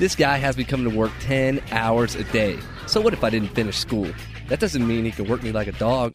This 0.00 0.16
guy 0.16 0.36
has 0.38 0.56
me 0.56 0.64
coming 0.64 0.90
to 0.90 0.98
work 0.98 1.12
10 1.20 1.60
hours 1.70 2.16
a 2.16 2.24
day. 2.24 2.58
So 2.88 3.00
what 3.00 3.12
if 3.12 3.22
I 3.22 3.30
didn't 3.30 3.54
finish 3.54 3.78
school? 3.78 4.10
That 4.48 4.58
doesn't 4.58 4.84
mean 4.84 5.04
he 5.04 5.12
can 5.12 5.28
work 5.28 5.44
me 5.44 5.52
like 5.52 5.68
a 5.68 5.78
dog. 5.78 6.12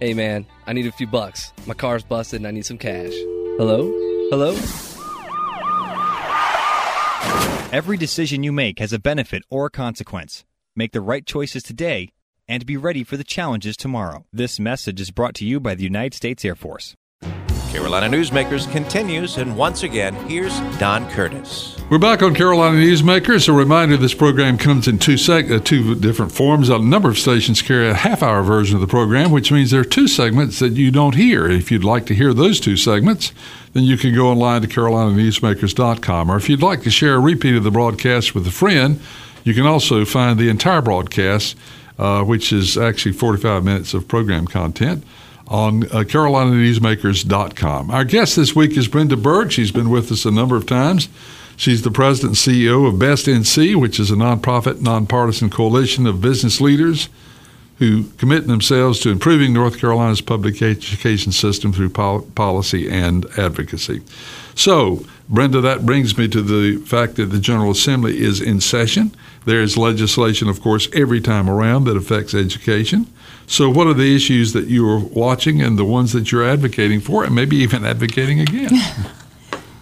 Hey 0.00 0.14
man, 0.14 0.46
I 0.66 0.72
need 0.72 0.86
a 0.86 0.92
few 0.92 1.06
bucks. 1.06 1.52
My 1.66 1.74
car's 1.74 2.02
busted 2.02 2.40
and 2.40 2.46
I 2.46 2.50
need 2.50 2.64
some 2.64 2.78
cash. 2.78 3.12
Hello? 3.58 3.92
Hello? 4.30 4.87
Every 7.72 7.96
decision 7.96 8.42
you 8.42 8.52
make 8.52 8.78
has 8.78 8.92
a 8.92 8.98
benefit 8.98 9.42
or 9.50 9.66
a 9.66 9.70
consequence. 9.70 10.44
Make 10.74 10.92
the 10.92 11.00
right 11.00 11.26
choices 11.26 11.62
today 11.62 12.08
and 12.48 12.64
be 12.64 12.76
ready 12.76 13.04
for 13.04 13.16
the 13.16 13.24
challenges 13.24 13.76
tomorrow. 13.76 14.24
This 14.32 14.58
message 14.58 15.00
is 15.00 15.10
brought 15.10 15.34
to 15.34 15.44
you 15.44 15.60
by 15.60 15.74
the 15.74 15.84
United 15.84 16.14
States 16.14 16.44
Air 16.44 16.54
Force. 16.54 16.94
Carolina 17.70 18.08
Newsmakers 18.08 18.70
continues, 18.72 19.36
and 19.36 19.54
once 19.54 19.82
again, 19.82 20.14
here's 20.26 20.58
Don 20.78 21.08
Curtis. 21.10 21.76
We're 21.90 21.98
back 21.98 22.22
on 22.22 22.34
Carolina 22.34 22.78
Newsmakers. 22.78 23.46
A 23.46 23.52
reminder 23.52 23.98
this 23.98 24.14
program 24.14 24.56
comes 24.56 24.88
in 24.88 24.98
two, 24.98 25.14
seg- 25.14 25.50
uh, 25.54 25.58
two 25.58 25.94
different 25.94 26.32
forms. 26.32 26.70
A 26.70 26.78
number 26.78 27.10
of 27.10 27.18
stations 27.18 27.60
carry 27.60 27.90
a 27.90 27.94
half 27.94 28.22
hour 28.22 28.42
version 28.42 28.76
of 28.76 28.80
the 28.80 28.86
program, 28.86 29.30
which 29.30 29.52
means 29.52 29.70
there 29.70 29.82
are 29.82 29.84
two 29.84 30.08
segments 30.08 30.60
that 30.60 30.72
you 30.72 30.90
don't 30.90 31.14
hear. 31.14 31.46
If 31.46 31.70
you'd 31.70 31.84
like 31.84 32.06
to 32.06 32.14
hear 32.14 32.32
those 32.32 32.58
two 32.58 32.76
segments, 32.78 33.32
then 33.74 33.84
you 33.84 33.98
can 33.98 34.14
go 34.14 34.28
online 34.28 34.62
to 34.62 34.68
carolinanewsmakers.com. 34.68 36.30
Or 36.30 36.36
if 36.38 36.48
you'd 36.48 36.62
like 36.62 36.82
to 36.84 36.90
share 36.90 37.16
a 37.16 37.20
repeat 37.20 37.54
of 37.54 37.64
the 37.64 37.70
broadcast 37.70 38.34
with 38.34 38.46
a 38.46 38.50
friend, 38.50 38.98
you 39.44 39.52
can 39.52 39.66
also 39.66 40.06
find 40.06 40.38
the 40.38 40.48
entire 40.48 40.80
broadcast, 40.80 41.54
uh, 41.98 42.22
which 42.22 42.50
is 42.50 42.78
actually 42.78 43.12
45 43.12 43.62
minutes 43.62 43.92
of 43.92 44.08
program 44.08 44.46
content 44.46 45.04
on 45.48 45.84
uh, 45.84 46.04
carolinanewsmakers.com. 46.04 47.90
Our 47.90 48.04
guest 48.04 48.36
this 48.36 48.54
week 48.54 48.76
is 48.76 48.86
Brenda 48.88 49.16
Berg. 49.16 49.50
She's 49.50 49.72
been 49.72 49.90
with 49.90 50.12
us 50.12 50.24
a 50.24 50.30
number 50.30 50.56
of 50.56 50.66
times. 50.66 51.08
She's 51.56 51.82
the 51.82 51.90
president 51.90 52.46
and 52.46 52.56
CEO 52.56 52.86
of 52.86 52.98
Best 52.98 53.26
NC, 53.26 53.74
which 53.74 53.98
is 53.98 54.10
a 54.10 54.14
nonprofit, 54.14 54.80
nonpartisan 54.80 55.50
coalition 55.50 56.06
of 56.06 56.20
business 56.20 56.60
leaders 56.60 57.08
who 57.78 58.04
commit 58.18 58.46
themselves 58.46 59.00
to 59.00 59.10
improving 59.10 59.52
North 59.52 59.78
Carolina's 59.78 60.20
public 60.20 60.60
education 60.62 61.32
system 61.32 61.72
through 61.72 61.90
pol- 61.90 62.22
policy 62.34 62.88
and 62.88 63.26
advocacy. 63.38 64.02
So, 64.58 65.04
Brenda, 65.28 65.60
that 65.60 65.86
brings 65.86 66.18
me 66.18 66.26
to 66.26 66.42
the 66.42 66.84
fact 66.84 67.14
that 67.14 67.26
the 67.26 67.38
General 67.38 67.70
Assembly 67.70 68.20
is 68.20 68.40
in 68.40 68.60
session. 68.60 69.14
There 69.44 69.62
is 69.62 69.78
legislation, 69.78 70.48
of 70.48 70.60
course, 70.60 70.88
every 70.92 71.20
time 71.20 71.48
around 71.48 71.84
that 71.84 71.96
affects 71.96 72.34
education. 72.34 73.06
So, 73.46 73.70
what 73.70 73.86
are 73.86 73.94
the 73.94 74.16
issues 74.16 74.54
that 74.54 74.66
you 74.66 74.84
are 74.90 74.98
watching 74.98 75.62
and 75.62 75.78
the 75.78 75.84
ones 75.84 76.12
that 76.12 76.32
you're 76.32 76.44
advocating 76.44 77.00
for, 77.00 77.22
and 77.22 77.36
maybe 77.36 77.54
even 77.58 77.84
advocating 77.84 78.40
again? 78.40 78.70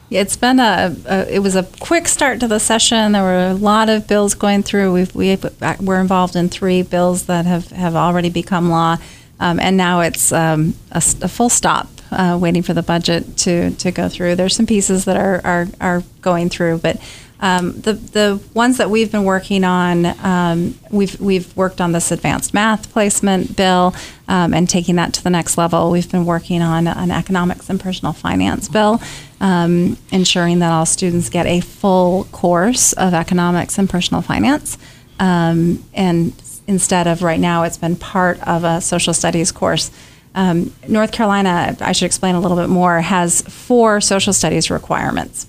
It's 0.09 0.37
been 0.37 0.61
a, 0.61 0.95
a, 1.07 1.35
it 1.35 1.41
was 1.41 1.57
a 1.57 1.65
quick 1.81 2.07
start 2.07 2.39
to 2.39 2.47
the 2.47 2.61
session. 2.61 3.11
There 3.11 3.25
were 3.25 3.49
a 3.49 3.55
lot 3.55 3.89
of 3.89 4.07
bills 4.07 4.35
going 4.35 4.63
through. 4.63 4.93
We've, 4.93 5.13
we 5.13 5.37
we're 5.81 6.01
involved 6.01 6.37
in 6.37 6.49
three 6.49 6.83
bills 6.83 7.27
that 7.27 7.45
have, 7.45 7.71
have 7.71 7.97
already 7.97 8.31
become 8.31 8.71
law, 8.71 8.99
um, 9.41 9.59
and 9.59 9.77
now 9.77 10.03
it's 10.03 10.31
um, 10.31 10.75
a, 10.93 10.99
a, 10.99 11.29
full 11.29 11.49
stop, 11.49 11.89
uh, 12.17 12.39
waiting 12.41 12.63
for 12.63 12.75
the 12.75 12.83
budget 12.83 13.37
to, 13.39 13.71
to 13.73 13.91
go 13.91 14.09
through. 14.09 14.35
There's 14.35 14.57
some 14.57 14.67
pieces 14.67 15.05
that 15.05 15.17
are, 15.17 15.41
are, 15.45 15.67
are 15.81 16.03
going 16.23 16.49
through, 16.49 16.79
but 16.79 17.01
um, 17.39 17.73
the 17.81 17.93
the 17.93 18.41
ones 18.55 18.79
that 18.79 18.89
we've 18.89 19.13
been 19.13 19.25
working 19.25 19.63
on, 19.63 20.07
um, 20.25 20.79
we've 20.91 21.21
we've 21.21 21.55
worked 21.55 21.81
on 21.83 21.93
this 21.93 22.11
advanced 22.11 22.55
math 22.55 22.91
placement 22.93 23.57
bill 23.57 23.95
um, 24.27 24.55
and 24.55 24.69
taking 24.69 24.97
that 24.97 25.13
to 25.15 25.23
the 25.23 25.29
next 25.29 25.59
level. 25.59 25.91
We've 25.91 26.11
been 26.11 26.25
working 26.25 26.63
on 26.63 26.87
an 26.87 27.11
economics 27.11 27.69
and 27.69 27.79
personal 27.79 28.15
finance 28.15 28.69
bill, 28.69 29.03
um, 29.41 29.99
ensuring 30.11 30.61
that 30.61 30.73
all 30.73 30.87
students 30.87 31.29
get 31.29 31.45
a 31.47 31.61
full 31.61 32.25
course 32.33 32.95
of 32.95 33.13
economics 33.13 33.79
and 33.79 33.89
personal 33.89 34.23
finance. 34.23 34.79
Um, 35.19 35.85
and 35.93 36.33
instead 36.67 37.07
of 37.07 37.23
right 37.23 37.41
now, 37.41 37.65
it's 37.65 37.79
been 37.79 37.97
part 37.97 38.41
of 38.49 38.65
a 38.65 38.81
social 38.81 39.13
studies 39.13 39.53
course. 39.53 39.91
Um, 40.37 40.73
North 40.87 41.11
Carolina, 41.11 41.77
I 41.81 41.93
should 41.93 42.07
explain 42.07 42.35
a 42.35 42.41
little 42.41 42.57
bit 42.57 42.69
more, 42.69 43.01
has 43.01 43.43
four 43.43 44.01
social 44.01 44.33
studies 44.33 44.71
requirements 44.71 45.49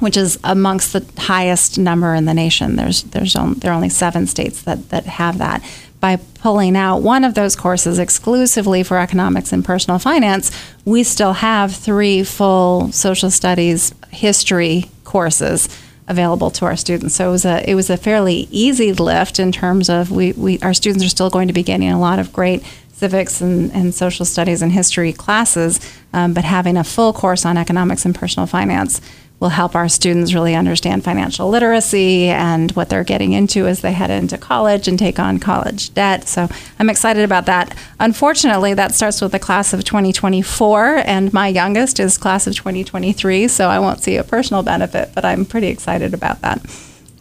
which 0.00 0.16
is 0.16 0.38
amongst 0.42 0.92
the 0.92 1.06
highest 1.18 1.78
number 1.78 2.14
in 2.14 2.24
the 2.24 2.34
nation. 2.34 2.76
There's 2.76 3.04
there's 3.04 3.36
only, 3.36 3.60
there 3.60 3.70
are 3.70 3.74
only 3.74 3.90
seven 3.90 4.26
states 4.26 4.62
that 4.62 4.88
that 4.88 5.06
have 5.06 5.38
that. 5.38 5.62
By 6.00 6.16
pulling 6.16 6.76
out 6.76 7.02
one 7.02 7.24
of 7.24 7.34
those 7.34 7.54
courses 7.54 7.98
exclusively 7.98 8.82
for 8.82 8.98
economics 8.98 9.52
and 9.52 9.62
personal 9.62 9.98
finance, 9.98 10.50
we 10.86 11.04
still 11.04 11.34
have 11.34 11.76
three 11.76 12.24
full 12.24 12.90
social 12.90 13.30
studies 13.30 13.94
history 14.08 14.86
courses 15.04 15.68
available 16.08 16.50
to 16.50 16.64
our 16.64 16.76
students. 16.76 17.14
So 17.14 17.28
it 17.28 17.32
was 17.32 17.44
a 17.44 17.70
it 17.70 17.74
was 17.74 17.90
a 17.90 17.98
fairly 17.98 18.48
easy 18.50 18.94
lift 18.94 19.38
in 19.38 19.52
terms 19.52 19.90
of 19.90 20.10
we, 20.10 20.32
we 20.32 20.58
our 20.60 20.72
students 20.72 21.04
are 21.04 21.10
still 21.10 21.30
going 21.30 21.48
to 21.48 21.54
be 21.54 21.62
getting 21.62 21.90
a 21.90 22.00
lot 22.00 22.18
of 22.18 22.32
great 22.32 22.64
civics 23.00 23.40
and, 23.40 23.72
and 23.72 23.94
social 23.94 24.26
studies 24.26 24.60
and 24.60 24.72
history 24.72 25.12
classes, 25.12 25.80
um, 26.12 26.34
but 26.34 26.44
having 26.44 26.76
a 26.76 26.84
full 26.84 27.12
course 27.14 27.46
on 27.46 27.56
economics 27.56 28.04
and 28.04 28.14
personal 28.14 28.46
finance 28.46 29.00
will 29.40 29.48
help 29.48 29.74
our 29.74 29.88
students 29.88 30.34
really 30.34 30.54
understand 30.54 31.02
financial 31.02 31.48
literacy 31.48 32.28
and 32.28 32.72
what 32.72 32.90
they're 32.90 33.02
getting 33.02 33.32
into 33.32 33.66
as 33.66 33.80
they 33.80 33.92
head 33.92 34.10
into 34.10 34.36
college 34.36 34.86
and 34.86 34.98
take 34.98 35.18
on 35.18 35.38
college 35.38 35.94
debt. 35.94 36.28
So 36.28 36.46
I'm 36.78 36.90
excited 36.90 37.24
about 37.24 37.46
that. 37.46 37.74
Unfortunately, 37.98 38.74
that 38.74 38.94
starts 38.94 39.22
with 39.22 39.32
the 39.32 39.38
class 39.38 39.72
of 39.72 39.82
2024, 39.82 41.02
and 41.06 41.32
my 41.32 41.48
youngest 41.48 41.98
is 41.98 42.18
class 42.18 42.46
of 42.46 42.54
2023, 42.54 43.48
so 43.48 43.68
I 43.68 43.78
won't 43.78 44.02
see 44.02 44.16
a 44.16 44.24
personal 44.24 44.62
benefit, 44.62 45.12
but 45.14 45.24
I'm 45.24 45.46
pretty 45.46 45.68
excited 45.68 46.12
about 46.12 46.42
that. 46.42 46.60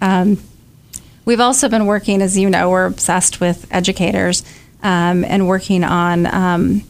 Um, 0.02 0.44
we've 1.24 1.40
also 1.40 1.70
been 1.70 1.86
working, 1.86 2.22
as 2.22 2.38
you 2.38 2.50
know, 2.50 2.70
we're 2.70 2.86
obsessed 2.86 3.40
with 3.40 3.66
educators 3.72 4.44
um, 4.84 5.24
and 5.26 5.48
working 5.48 5.84
on. 5.84 6.26
Um, 6.28 6.84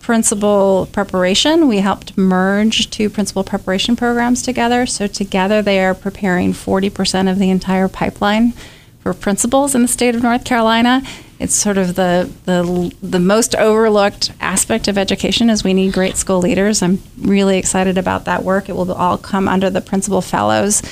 principal 0.00 0.88
preparation. 0.92 1.68
We 1.68 1.78
helped 1.78 2.18
merge 2.18 2.90
two 2.90 3.08
principal 3.08 3.44
preparation 3.44 3.94
programs 3.94 4.42
together. 4.42 4.84
So, 4.84 5.06
together, 5.06 5.62
they 5.62 5.78
are 5.82 5.94
preparing 5.94 6.52
40% 6.52 7.30
of 7.30 7.38
the 7.38 7.50
entire 7.50 7.88
pipeline 7.88 8.52
for 9.00 9.14
principals 9.14 9.74
in 9.74 9.82
the 9.82 9.88
state 9.88 10.14
of 10.14 10.22
North 10.22 10.44
Carolina. 10.44 11.02
It's 11.38 11.54
sort 11.54 11.76
of 11.76 11.96
the, 11.96 12.30
the, 12.44 12.94
the 13.02 13.18
most 13.18 13.56
overlooked 13.56 14.32
aspect 14.40 14.86
of 14.86 14.96
education 14.96 15.50
is 15.50 15.64
we 15.64 15.74
need 15.74 15.92
great 15.92 16.16
school 16.16 16.38
leaders. 16.38 16.82
I'm 16.82 17.02
really 17.18 17.58
excited 17.58 17.98
about 17.98 18.26
that 18.26 18.44
work. 18.44 18.68
It 18.68 18.76
will 18.76 18.92
all 18.92 19.18
come 19.18 19.48
under 19.48 19.68
the 19.68 19.80
Principal 19.80 20.20
Fellows 20.20 20.82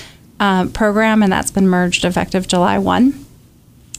uh, 0.40 0.66
program, 0.68 1.22
and 1.22 1.32
that's 1.32 1.52
been 1.52 1.68
merged 1.68 2.04
effective 2.04 2.48
July 2.48 2.78
1. 2.78 3.26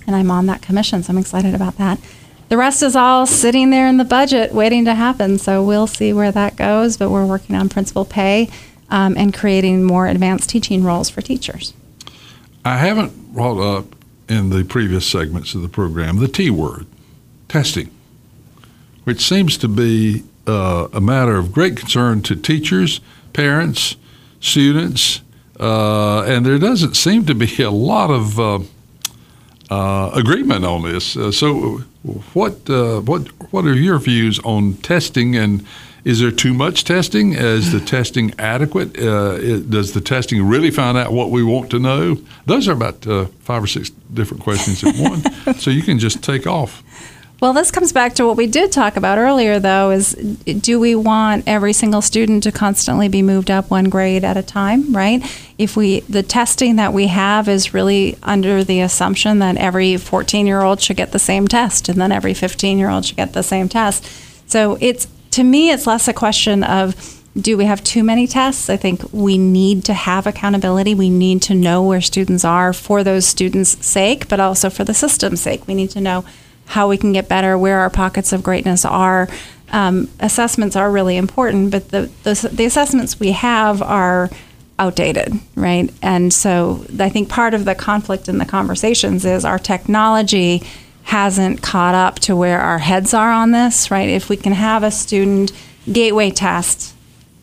And 0.08 0.16
I'm 0.16 0.30
on 0.30 0.48
that 0.48 0.62
commission, 0.62 1.04
so 1.04 1.12
I'm 1.12 1.18
excited 1.18 1.56
about 1.56 1.78
that. 1.78 2.00
The 2.52 2.58
rest 2.58 2.84
is 2.84 2.98
all 2.98 3.26
sitting 3.26 3.70
there 3.70 3.88
in 3.88 3.96
the 3.96 4.04
budget 4.04 4.52
waiting 4.52 4.84
to 4.84 4.94
happen. 4.94 5.38
So 5.38 5.64
we'll 5.64 5.88
see 5.88 6.12
where 6.12 6.34
that 6.34 6.58
goes. 6.58 6.98
But 6.98 7.10
we're 7.10 7.26
working 7.26 7.56
on 7.56 7.70
principal 7.70 8.04
pay 8.04 8.50
um, 8.90 9.16
and 9.18 9.34
creating 9.34 9.86
more 9.86 10.06
advanced 10.06 10.50
teaching 10.50 10.84
roles 10.84 11.10
for 11.10 11.22
teachers. 11.22 11.74
I 12.66 12.76
haven't 12.76 13.34
brought 13.34 13.58
up 13.58 13.86
in 14.28 14.50
the 14.50 14.66
previous 14.66 15.08
segments 15.08 15.56
of 15.56 15.62
the 15.62 15.70
program 15.70 16.18
the 16.18 16.28
T 16.28 16.50
word, 16.50 16.88
testing, 17.48 17.90
which 19.06 19.22
seems 19.22 19.58
to 19.60 19.70
be 19.70 20.26
uh, 20.46 20.90
a 20.92 21.00
matter 21.00 21.38
of 21.38 21.54
great 21.54 21.78
concern 21.78 22.22
to 22.24 22.36
teachers, 22.36 23.00
parents, 23.32 23.96
students, 24.42 25.22
uh, 25.58 26.24
and 26.24 26.46
there 26.46 26.60
doesn't 26.60 26.96
seem 26.96 27.26
to 27.28 27.34
be 27.34 27.64
a 27.64 27.72
lot 27.72 28.12
of 28.12 28.38
uh, 28.38 28.60
uh, 29.70 30.12
agreement 30.14 30.66
on 30.66 30.84
this. 30.84 31.16
Uh, 31.16 31.32
so, 31.32 31.86
what 32.34 32.70
uh, 32.70 33.02
what 33.02 33.28
what 33.52 33.66
are 33.66 33.76
your 33.76 34.00
views 34.00 34.40
on 34.40 34.74
testing 34.78 35.36
and 35.36 35.66
is 36.04 36.20
there 36.20 36.32
too 36.32 36.54
much 36.54 36.84
testing? 36.84 37.34
Is 37.34 37.72
the 37.72 37.80
testing 37.80 38.34
adequate? 38.40 38.98
Uh, 38.98 39.38
it, 39.40 39.70
does 39.70 39.94
the 39.94 40.02
testing 40.02 40.44
really 40.44 40.72
find 40.72 40.98
out 40.98 41.14
what 41.14 41.30
we 41.30 41.44
want 41.44 41.70
to 41.72 41.80
know? 41.80 42.18
Those 42.48 42.68
are 42.68 42.72
about 42.72 43.06
uh, 43.06 43.26
five 43.42 43.64
or 43.64 43.68
six 43.68 43.92
different 44.12 44.42
questions 44.42 44.82
in 44.82 44.98
one. 44.98 45.22
so 45.60 45.70
you 45.70 45.84
can 45.84 46.00
just 46.00 46.24
take 46.24 46.48
off. 46.48 46.82
Well, 47.42 47.54
this 47.54 47.72
comes 47.72 47.92
back 47.92 48.14
to 48.14 48.26
what 48.28 48.38
we 48.38 48.46
did 48.46 48.72
talk 48.72 48.98
about 48.98 49.18
earlier, 49.18 49.58
though, 49.58 49.90
is 49.90 50.14
do 50.14 50.80
we 50.80 50.94
want 50.94 51.46
every 51.48 51.74
single 51.74 52.04
student 52.04 52.44
to 52.44 52.52
constantly 52.52 53.08
be 53.08 53.24
moved 53.24 53.50
up 53.50 53.72
one 53.72 53.86
grade 53.86 54.24
at 54.24 54.38
a 54.38 54.44
time, 54.44 54.96
right? 54.96 55.24
If 55.58 55.76
we, 55.76 56.02
the 56.02 56.22
testing 56.22 56.76
that 56.76 56.94
we 56.94 57.08
have 57.08 57.50
is 57.50 57.74
really 57.74 58.16
under 58.22 58.64
the 58.64 58.82
assumption 58.82 59.40
that 59.40 59.58
every 59.58 59.98
14 59.98 60.46
year 60.46 60.62
old 60.62 60.82
should 60.82 60.98
get 60.98 61.14
the 61.14 61.20
same 61.20 61.48
test 61.48 61.90
and 61.90 62.00
then 62.00 62.12
every 62.12 62.36
15 62.36 62.78
year 62.78 62.92
old 62.92 63.06
should 63.06 63.18
get 63.18 63.34
the 63.34 63.42
same 63.42 63.68
test. 63.68 64.06
So 64.46 64.78
it's, 64.80 65.08
to 65.32 65.44
me, 65.44 65.72
it's 65.72 65.88
less 65.88 66.08
a 66.08 66.14
question 66.14 66.64
of, 66.64 67.18
do 67.36 67.58
we 67.58 67.66
have 67.66 67.84
too 67.84 68.04
many 68.04 68.28
tests? 68.28 68.70
I 68.70 68.78
think 68.78 69.02
we 69.12 69.40
need 69.40 69.84
to 69.86 69.96
have 69.96 70.28
accountability. 70.28 70.94
We 70.94 71.10
need 71.10 71.42
to 71.44 71.56
know 71.56 71.82
where 71.82 72.02
students 72.02 72.46
are 72.46 72.72
for 72.72 73.04
those 73.04 73.26
students' 73.26 73.84
sake, 73.84 74.28
but 74.28 74.40
also 74.40 74.70
for 74.70 74.84
the 74.84 74.94
system's 74.94 75.42
sake. 75.42 75.66
We 75.66 75.74
need 75.74 75.90
to 75.92 76.02
know 76.02 76.24
how 76.72 76.88
we 76.88 76.98
can 76.98 77.12
get 77.12 77.28
better, 77.28 77.58
where 77.58 77.80
our 77.80 77.90
pockets 77.90 78.32
of 78.32 78.42
greatness 78.42 78.86
are. 78.86 79.28
Um, 79.74 80.10
assessments 80.20 80.76
are 80.76 80.90
really 80.90 81.18
important, 81.18 81.72
but 81.72 81.90
the, 81.90 82.10
the, 82.24 82.50
the 82.52 82.66
assessments 82.66 83.20
we 83.20 83.32
have 83.34 83.82
are 83.82 84.30
outdated, 84.80 85.34
right? 85.56 85.94
And 86.02 86.34
so 86.34 86.86
I 86.98 87.10
think 87.10 87.30
part 87.30 87.54
of 87.54 87.66
the 87.66 87.76
conflict 87.76 88.30
in 88.30 88.38
the 88.38 88.46
conversations 88.46 89.26
is 89.26 89.44
our 89.44 89.60
technology 89.60 90.64
hasn't 91.04 91.62
caught 91.62 91.94
up 91.94 92.20
to 92.20 92.36
where 92.36 92.60
our 92.60 92.80
heads 92.80 93.14
are 93.14 93.32
on 93.32 93.52
this, 93.52 93.92
right? 93.92 94.08
If 94.08 94.30
we 94.30 94.38
can 94.38 94.54
have 94.54 94.84
a 94.84 94.92
student 94.92 95.52
gateway 95.92 96.32
test 96.32 96.96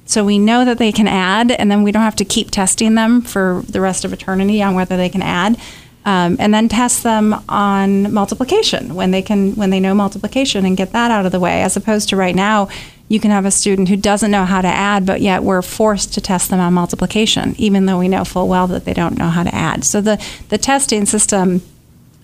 so 0.07 0.25
we 0.25 0.39
know 0.39 0.65
that 0.65 0.79
they 0.79 0.91
can 0.91 1.07
add, 1.07 1.51
and 1.51 1.71
then 1.71 1.83
we 1.83 1.93
don't 1.93 2.03
have 2.03 2.17
to 2.17 2.25
keep 2.25 2.51
testing 2.51 2.95
them 2.95 3.21
for 3.21 3.63
the 3.69 3.81
rest 3.81 4.07
of 4.07 4.13
eternity 4.15 4.63
on 4.63 4.75
whether 4.75 4.97
they 4.97 5.11
can 5.11 5.21
add 5.21 5.61
um, 6.09 6.37
and 6.39 6.55
then 6.55 6.71
test 6.71 7.03
them 7.03 7.35
on 7.51 8.11
multiplication 8.15 8.95
when 8.95 9.11
they 9.11 9.21
can 9.21 9.55
when 9.57 9.69
they 9.69 9.79
know 9.79 9.93
multiplication 9.93 10.65
and 10.65 10.75
get 10.75 10.93
that 10.93 11.11
out 11.11 11.27
of 11.27 11.33
the 11.33 11.39
way 11.39 11.63
as 11.63 11.77
opposed 11.77 12.09
to 12.09 12.17
right 12.17 12.35
now 12.35 12.67
you 13.09 13.21
can 13.21 13.31
have 13.31 13.45
a 13.45 13.51
student 13.51 13.91
who 13.91 13.97
doesn't 13.97 14.31
know 14.31 14.47
how 14.47 14.63
to 14.63 14.69
add 14.69 15.05
but 15.05 15.21
yet 15.21 15.43
we're 15.43 15.61
forced 15.61 16.15
to 16.15 16.21
test 16.23 16.49
them 16.49 16.61
on 16.61 16.73
multiplication 16.73 17.55
even 17.59 17.85
though 17.85 17.99
we 17.99 18.09
know 18.09 18.25
full 18.25 18.49
well 18.49 18.67
that 18.67 18.87
they 18.87 18.95
don't 18.95 19.19
know 19.19 19.29
how 19.29 19.43
to 19.43 19.55
add. 19.55 19.85
So 19.85 20.01
the 20.01 20.17
the 20.49 20.57
testing 20.57 21.05
system 21.05 21.61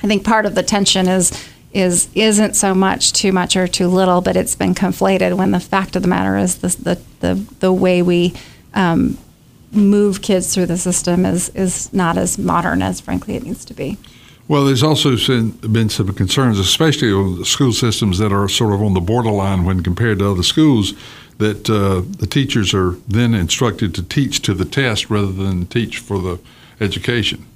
i 0.02 0.06
think 0.06 0.24
part 0.24 0.46
of 0.46 0.54
the 0.54 0.62
tension 0.62 1.06
is 1.06 1.30
is 1.74 2.08
isn't 2.14 2.54
so 2.54 2.74
much 2.74 3.12
too 3.12 3.32
much 3.32 3.54
or 3.54 3.68
too 3.68 3.88
little 3.88 4.22
but 4.22 4.34
it's 4.34 4.54
been 4.54 4.74
conflated 4.74 5.36
when 5.36 5.50
the 5.50 5.60
fact 5.60 5.94
of 5.94 6.00
the 6.00 6.08
matter 6.08 6.38
is 6.38 6.58
the 6.58 6.68
the 6.68 7.00
the, 7.20 7.34
the 7.60 7.72
way 7.72 8.00
we 8.00 8.32
um, 8.72 9.18
move 9.74 10.22
kids 10.22 10.54
through 10.54 10.66
the 10.66 10.78
system 10.78 11.24
is, 11.24 11.48
is 11.50 11.92
not 11.92 12.16
as 12.16 12.38
modern 12.38 12.82
as, 12.82 13.00
frankly, 13.00 13.36
it 13.36 13.42
needs 13.42 13.64
to 13.66 13.74
be. 13.74 13.98
Well, 14.46 14.66
there's 14.66 14.82
also 14.82 15.16
been 15.16 15.88
some 15.88 16.12
concerns, 16.14 16.58
especially 16.58 17.10
on 17.12 17.38
the 17.38 17.46
school 17.46 17.72
systems 17.72 18.18
that 18.18 18.32
are 18.32 18.48
sort 18.48 18.74
of 18.74 18.82
on 18.82 18.92
the 18.92 19.00
borderline 19.00 19.64
when 19.64 19.82
compared 19.82 20.18
to 20.18 20.30
other 20.30 20.42
schools, 20.42 20.92
that 21.38 21.68
uh, 21.70 22.02
the 22.18 22.26
teachers 22.26 22.74
are 22.74 22.92
then 23.08 23.34
instructed 23.34 23.94
to 23.94 24.02
teach 24.02 24.42
to 24.42 24.54
the 24.54 24.66
test 24.66 25.08
rather 25.08 25.32
than 25.32 25.66
teach 25.66 25.98
for 25.98 26.18
the 26.18 26.38
education. 26.80 27.46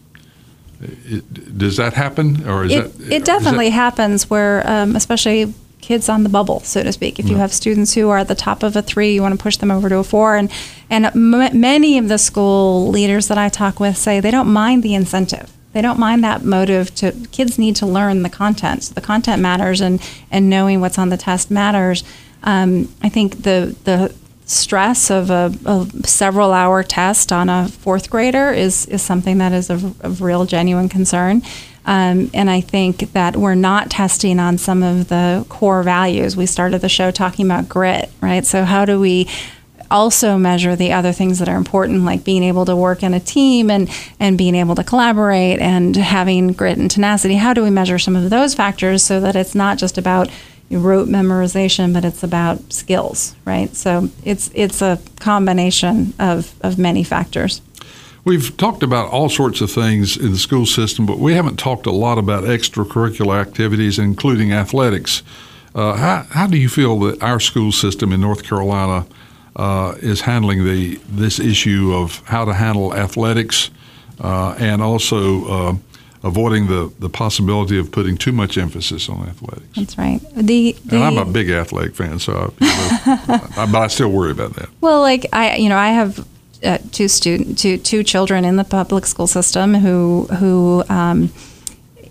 It, 0.81 1.59
does 1.59 1.77
that 1.77 1.95
happen, 1.95 2.49
or 2.49 2.65
is 2.65 2.73
it, 2.73 2.99
that? 2.99 3.13
It 3.13 3.25
definitely 3.25 3.69
that, 3.69 3.75
happens 3.75 4.31
where, 4.31 4.67
um, 4.69 4.97
especially 4.97 5.53
kids 5.89 6.11
on 6.11 6.23
the 6.23 6.29
bubble, 6.29 6.61
so 6.61 6.83
to 6.83 6.93
speak. 6.93 7.19
If 7.19 7.31
you 7.31 7.37
have 7.37 7.51
students 7.51 7.95
who 7.95 8.11
are 8.11 8.19
at 8.19 8.29
the 8.29 8.35
top 8.35 8.63
of 8.63 8.77
a 8.77 8.83
three, 8.83 9.15
you 9.15 9.23
want 9.23 9.35
to 9.39 9.43
push 9.43 9.57
them 9.57 9.71
over 9.71 9.89
to 9.89 9.97
a 9.97 10.05
four. 10.05 10.37
And 10.37 10.53
and 10.91 11.07
m- 11.07 11.61
many 11.61 11.97
of 11.97 12.09
the 12.09 12.19
school 12.19 12.89
leaders 12.89 13.29
that 13.29 13.39
I 13.39 13.49
talk 13.49 13.81
with 13.81 13.97
say 13.97 14.21
they 14.21 14.31
don't 14.31 14.53
mind 14.53 14.83
the 14.83 14.95
incentive. 14.95 15.51
They 15.73 15.81
don't 15.81 15.99
mind 15.99 16.23
that 16.25 16.45
motive 16.45 16.95
to 16.97 17.13
kids 17.33 17.59
need 17.59 17.75
to 17.77 17.87
learn 17.87 18.23
the 18.23 18.29
content. 18.29 18.85
So 18.85 18.93
the 18.93 19.01
content 19.01 19.41
matters, 19.41 19.81
and 19.81 19.99
and 20.31 20.51
knowing 20.51 20.83
what's 20.83 20.99
on 20.99 21.09
the 21.09 21.17
test 21.17 21.51
matters. 21.51 22.05
Um, 22.43 22.93
I 23.03 23.09
think 23.09 23.45
the 23.45 23.75
the 23.85 24.15
stress 24.45 25.11
of 25.11 25.31
a, 25.31 25.53
a, 25.65 25.87
several 26.07 26.53
hour 26.53 26.83
test 26.83 27.33
on 27.33 27.49
a 27.49 27.69
fourth 27.69 28.11
grader 28.11 28.51
is 28.51 28.85
is 28.87 29.01
something 29.01 29.39
that 29.39 29.53
is 29.53 29.71
of, 29.71 29.99
of 30.03 30.21
real 30.21 30.45
genuine 30.45 30.91
concern. 30.91 31.43
Um, 31.89 32.31
and 32.35 32.51
I 32.51 32.61
think 32.61 32.99
that 33.15 33.35
we're 33.35 33.55
not 33.55 33.89
testing 33.89 34.39
on 34.39 34.59
some 34.59 34.83
of 34.83 35.09
the 35.09 35.47
core 35.49 35.83
values. 35.83 36.37
We 36.37 36.45
started 36.45 36.83
the 36.83 36.89
show 36.91 37.11
talking 37.11 37.47
about 37.47 37.67
grit, 37.67 38.13
right? 38.21 38.45
So, 38.45 38.65
how 38.65 38.85
do 38.85 39.01
we 39.01 39.27
also 39.91 40.37
measure 40.37 40.77
the 40.77 40.93
other 40.93 41.13
things 41.13 41.39
that 41.39 41.49
are 41.49 41.57
important, 41.57 42.05
like 42.05 42.25
being 42.25 42.43
able 42.43 42.67
to 42.67 42.77
work 42.77 43.03
in 43.03 43.15
a 43.15 43.21
team 43.21 43.71
and, 43.71 43.89
and 44.21 44.37
being 44.37 44.55
able 44.55 44.75
to 44.75 44.85
collaborate 44.85 45.61
and 45.61 45.97
having 45.97 46.53
grit 46.53 46.77
and 46.77 46.91
tenacity? 46.91 47.37
How 47.37 47.55
do 47.55 47.63
we 47.63 47.71
measure 47.71 47.99
some 47.99 48.17
of 48.17 48.29
those 48.29 48.55
factors 48.55 49.03
so 49.03 49.19
that 49.21 49.35
it's 49.35 49.55
not 49.55 49.79
just 49.79 49.97
about 49.97 50.29
rote 50.71 51.09
memorization, 51.09 51.95
but 51.95 52.05
it's 52.05 52.23
about 52.23 52.71
skills, 52.71 53.35
right? 53.47 53.75
So 53.75 54.11
it's 54.25 54.51
it's 54.53 54.83
a 54.83 54.99
combination 55.21 56.13
of, 56.19 56.55
of 56.61 56.79
many 56.79 57.03
factors. 57.03 57.63
We've 58.29 58.55
talked 58.59 58.83
about 58.83 59.11
all 59.11 59.31
sorts 59.31 59.63
of 59.63 59.71
things 59.71 60.19
in 60.19 60.33
the 60.33 60.39
school 60.39 60.67
system, 60.67 61.07
but 61.07 61.19
we 61.19 61.33
haven't 61.33 61.57
talked 61.57 61.87
a 61.87 61.91
lot 61.91 62.19
about 62.19 62.45
extracurricular 62.45 63.41
activities, 63.41 63.99
including 63.99 64.53
athletics. 64.53 65.23
Uh, 65.75 65.95
how, 65.95 66.27
how 66.29 66.47
do 66.47 66.59
you 66.59 66.69
feel 66.69 66.99
that 67.01 67.23
our 67.23 67.41
school 67.41 67.73
system 67.73 68.13
in 68.13 68.21
North 68.21 68.43
Carolina 68.43 69.07
uh, 69.57 69.95
is 70.01 70.21
handling 70.21 70.67
the 70.67 71.01
this 71.09 71.41
issue 71.41 71.95
of 71.95 72.23
how 72.27 72.45
to 72.45 72.53
handle 72.53 72.95
athletics 72.95 73.71
uh, 74.21 74.55
and 74.59 74.83
also 74.83 75.47
uh, 75.47 75.75
avoiding 76.23 76.67
the, 76.67 76.93
the 76.99 77.09
possibility 77.09 77.79
of 77.79 77.91
putting 77.91 78.19
too 78.19 78.33
much 78.33 78.59
emphasis 78.59 79.09
on 79.09 79.27
athletics? 79.27 79.75
That's 79.75 79.97
right. 79.97 80.21
The, 80.35 80.77
the 80.85 80.97
and 80.97 81.05
I'm 81.05 81.17
a 81.17 81.25
big 81.25 81.49
athletic 81.49 81.97
fan, 81.97 82.19
so 82.19 82.53
I, 82.61 82.65
you 82.67 83.27
know, 83.57 83.73
but 83.73 83.75
I 83.75 83.87
still 83.87 84.11
worry 84.11 84.33
about 84.33 84.53
that. 84.57 84.69
Well, 84.83 85.01
like 85.01 85.25
I, 85.33 85.57
you 85.57 85.71
know, 85.71 85.79
I 85.79 85.93
have 85.93 86.29
uh, 86.65 86.79
two 86.93 87.09
student 87.09 87.59
two 87.59 87.79
two 87.79 88.03
children 88.03 88.45
in 88.45 88.57
the 88.57 88.65
public 88.65 89.07
school 89.07 89.27
system 89.27 89.75
who 89.75 90.27
who 90.39 90.85
um, 90.89 91.31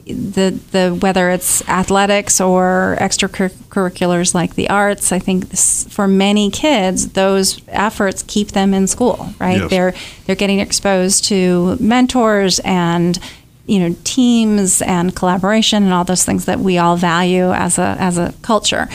the 0.08 0.60
the 0.72 0.98
whether 1.02 1.30
it's 1.30 1.68
athletics 1.68 2.40
or 2.40 2.98
extracurriculars 3.00 4.34
like 4.34 4.56
the 4.56 4.70
arts, 4.70 5.12
I 5.12 5.20
think 5.20 5.50
this, 5.50 5.86
for 5.90 6.08
many 6.08 6.50
kids 6.50 7.10
those 7.10 7.62
efforts 7.68 8.24
keep 8.24 8.50
them 8.50 8.74
in 8.74 8.88
school. 8.88 9.30
Right? 9.40 9.58
Yes. 9.58 9.70
They're 9.70 9.94
they're 10.26 10.36
getting 10.36 10.60
exposed 10.60 11.26
to 11.26 11.78
mentors 11.80 12.60
and 12.60 13.20
you 13.66 13.80
know 13.80 13.96
teams 14.04 14.82
and 14.82 15.16
collaboration 15.16 15.84
and 15.84 15.94
all 15.94 16.06
those 16.06 16.24
things 16.24 16.46
that 16.46 16.60
we 16.60 16.78
all 16.78 16.96
value 16.96 17.52
as 17.52 17.78
a 17.78 17.98
as 18.00 18.18
a 18.18 18.34
culture. 18.42 18.88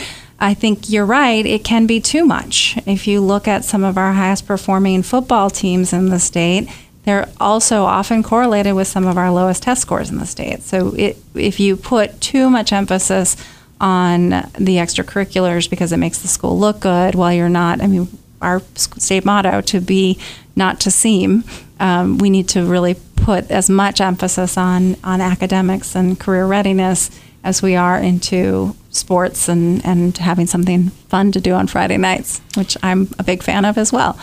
I 0.43 0.53
think 0.53 0.89
you're 0.89 1.05
right, 1.05 1.45
it 1.45 1.63
can 1.63 1.87
be 1.87 2.01
too 2.01 2.25
much. 2.25 2.77
If 2.85 3.07
you 3.07 3.21
look 3.21 3.47
at 3.47 3.63
some 3.63 3.85
of 3.85 3.97
our 3.97 4.11
highest 4.11 4.45
performing 4.45 5.01
football 5.01 5.49
teams 5.49 5.93
in 5.93 6.09
the 6.09 6.19
state, 6.19 6.67
they're 7.05 7.29
also 7.39 7.85
often 7.85 8.23
correlated 8.23 8.75
with 8.75 8.89
some 8.89 9.07
of 9.07 9.17
our 9.17 9.31
lowest 9.31 9.63
test 9.63 9.81
scores 9.81 10.09
in 10.09 10.17
the 10.17 10.25
state. 10.25 10.61
So 10.61 10.93
it, 10.95 11.17
if 11.33 11.61
you 11.61 11.77
put 11.77 12.19
too 12.19 12.49
much 12.49 12.73
emphasis 12.73 13.37
on 13.79 14.31
the 14.57 14.75
extracurriculars 14.77 15.69
because 15.69 15.93
it 15.93 15.97
makes 15.97 16.17
the 16.17 16.27
school 16.27 16.59
look 16.59 16.81
good 16.81 17.15
while 17.15 17.31
you're 17.31 17.47
not, 17.47 17.81
I 17.81 17.87
mean, 17.87 18.09
our 18.41 18.61
state 18.75 19.23
motto 19.23 19.61
to 19.61 19.79
be 19.79 20.19
not 20.57 20.81
to 20.81 20.91
seem, 20.91 21.45
um, 21.79 22.17
we 22.17 22.29
need 22.29 22.49
to 22.49 22.65
really 22.65 22.95
put 23.15 23.49
as 23.49 23.69
much 23.69 24.01
emphasis 24.01 24.57
on, 24.57 24.97
on 25.05 25.21
academics 25.21 25.95
and 25.95 26.19
career 26.19 26.45
readiness 26.45 27.09
as 27.43 27.61
we 27.61 27.75
are 27.75 27.97
into 27.97 28.75
sports 28.89 29.49
and, 29.49 29.85
and 29.85 30.17
having 30.17 30.47
something 30.47 30.89
fun 30.89 31.31
to 31.31 31.41
do 31.41 31.53
on 31.53 31.67
Friday 31.67 31.97
nights, 31.97 32.41
which 32.55 32.77
I'm 32.83 33.09
a 33.19 33.23
big 33.23 33.43
fan 33.43 33.65
of 33.65 33.77
as 33.77 33.91
well. 33.91 34.17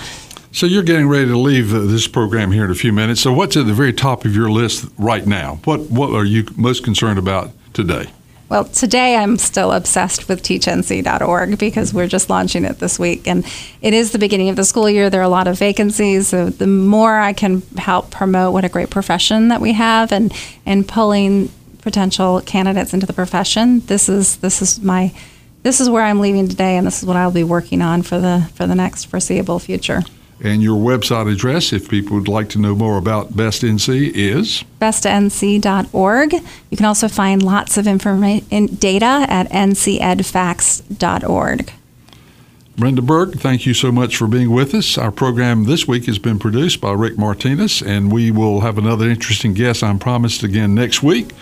So 0.52 0.66
you're 0.66 0.82
getting 0.82 1.08
ready 1.08 1.26
to 1.26 1.38
leave 1.38 1.70
this 1.70 2.08
program 2.08 2.50
here 2.50 2.64
in 2.64 2.70
a 2.70 2.74
few 2.74 2.92
minutes. 2.92 3.20
So 3.20 3.32
what's 3.32 3.56
at 3.56 3.66
the 3.66 3.74
very 3.74 3.92
top 3.92 4.24
of 4.24 4.34
your 4.34 4.50
list 4.50 4.84
right 4.98 5.24
now? 5.24 5.60
What 5.64 5.82
what 5.82 6.10
are 6.10 6.24
you 6.24 6.44
most 6.56 6.82
concerned 6.82 7.20
about 7.20 7.50
today? 7.72 8.10
Well, 8.48 8.64
today 8.64 9.14
I'm 9.14 9.38
still 9.38 9.70
obsessed 9.70 10.28
with 10.28 10.42
teachnc.org 10.42 11.56
because 11.56 11.94
we're 11.94 12.08
just 12.08 12.28
launching 12.28 12.64
it 12.64 12.80
this 12.80 12.98
week. 12.98 13.28
And 13.28 13.46
it 13.80 13.94
is 13.94 14.10
the 14.10 14.18
beginning 14.18 14.48
of 14.48 14.56
the 14.56 14.64
school 14.64 14.90
year. 14.90 15.08
There 15.08 15.20
are 15.20 15.24
a 15.24 15.28
lot 15.28 15.46
of 15.46 15.56
vacancies. 15.56 16.26
So 16.26 16.50
the 16.50 16.66
more 16.66 17.16
I 17.16 17.32
can 17.32 17.62
help 17.76 18.10
promote 18.10 18.52
what 18.52 18.64
a 18.64 18.68
great 18.68 18.90
profession 18.90 19.48
that 19.48 19.60
we 19.60 19.74
have 19.74 20.10
and, 20.10 20.34
and 20.66 20.88
pulling 20.88 21.48
potential 21.80 22.40
candidates 22.42 22.94
into 22.94 23.06
the 23.06 23.12
profession. 23.12 23.80
This 23.86 24.08
is 24.08 24.36
this 24.38 24.62
is 24.62 24.80
my 24.80 25.12
this 25.62 25.80
is 25.80 25.90
where 25.90 26.02
I'm 26.02 26.20
leaving 26.20 26.48
today, 26.48 26.76
and 26.76 26.86
this 26.86 27.02
is 27.02 27.06
what 27.06 27.16
I'll 27.16 27.30
be 27.30 27.44
working 27.44 27.82
on 27.82 28.02
for 28.02 28.18
the 28.18 28.48
for 28.54 28.66
the 28.66 28.74
next 28.74 29.04
foreseeable 29.06 29.58
future. 29.58 30.02
And 30.42 30.62
your 30.62 30.78
website 30.78 31.30
address, 31.30 31.70
if 31.70 31.90
people 31.90 32.16
would 32.16 32.26
like 32.26 32.48
to 32.50 32.58
know 32.58 32.74
more 32.74 32.96
about 32.96 33.36
Best 33.36 33.60
NC, 33.60 34.10
is 34.14 34.64
bestnc.org. 34.80 36.32
You 36.32 36.76
can 36.76 36.86
also 36.86 37.08
find 37.08 37.42
lots 37.42 37.76
of 37.76 37.86
information 37.86 38.66
data 38.66 39.26
at 39.28 39.50
ncedfacts.org. 39.50 41.72
Brenda 42.78 43.02
Berg, 43.02 43.38
thank 43.38 43.66
you 43.66 43.74
so 43.74 43.92
much 43.92 44.16
for 44.16 44.26
being 44.26 44.50
with 44.50 44.72
us. 44.72 44.96
Our 44.96 45.12
program 45.12 45.64
this 45.64 45.86
week 45.86 46.06
has 46.06 46.18
been 46.18 46.38
produced 46.38 46.80
by 46.80 46.92
Rick 46.92 47.18
Martinez, 47.18 47.82
and 47.82 48.10
we 48.10 48.30
will 48.30 48.62
have 48.62 48.78
another 48.78 49.10
interesting 49.10 49.52
guest, 49.52 49.82
I'm 49.82 49.98
promised, 49.98 50.42
again 50.42 50.74
next 50.74 51.02
week 51.02 51.34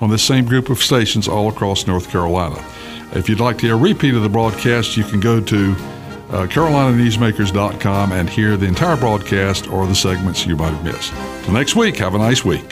on 0.00 0.10
the 0.10 0.18
same 0.18 0.44
group 0.44 0.70
of 0.70 0.78
stations 0.78 1.28
all 1.28 1.48
across 1.48 1.86
North 1.86 2.10
Carolina. 2.10 2.62
If 3.14 3.28
you'd 3.28 3.40
like 3.40 3.58
to 3.58 3.66
hear 3.66 3.74
a 3.74 3.78
repeat 3.78 4.14
of 4.14 4.22
the 4.22 4.28
broadcast, 4.28 4.96
you 4.96 5.04
can 5.04 5.20
go 5.20 5.40
to 5.40 5.72
uh, 6.30 6.46
carolinanewsmakers.com 6.46 8.12
and 8.12 8.28
hear 8.28 8.56
the 8.56 8.66
entire 8.66 8.96
broadcast 8.96 9.68
or 9.68 9.86
the 9.86 9.94
segments 9.94 10.46
you 10.46 10.56
might 10.56 10.72
have 10.72 10.84
missed. 10.84 11.12
Till 11.44 11.54
next 11.54 11.76
week, 11.76 11.96
have 11.96 12.14
a 12.14 12.18
nice 12.18 12.44
week. 12.44 12.68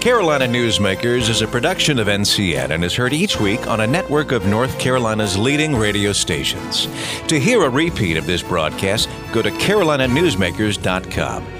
Carolina 0.00 0.46
Newsmakers 0.46 1.28
is 1.28 1.42
a 1.42 1.46
production 1.46 1.98
of 1.98 2.06
NCN 2.06 2.70
and 2.70 2.82
is 2.82 2.94
heard 2.94 3.12
each 3.12 3.38
week 3.38 3.66
on 3.66 3.80
a 3.80 3.86
network 3.86 4.32
of 4.32 4.46
North 4.46 4.78
Carolina's 4.78 5.36
leading 5.36 5.76
radio 5.76 6.12
stations. 6.12 6.88
To 7.26 7.38
hear 7.38 7.64
a 7.64 7.68
repeat 7.68 8.16
of 8.16 8.26
this 8.26 8.42
broadcast, 8.42 9.10
go 9.30 9.42
to 9.42 9.50
carolinanewsmakers.com. 9.50 11.59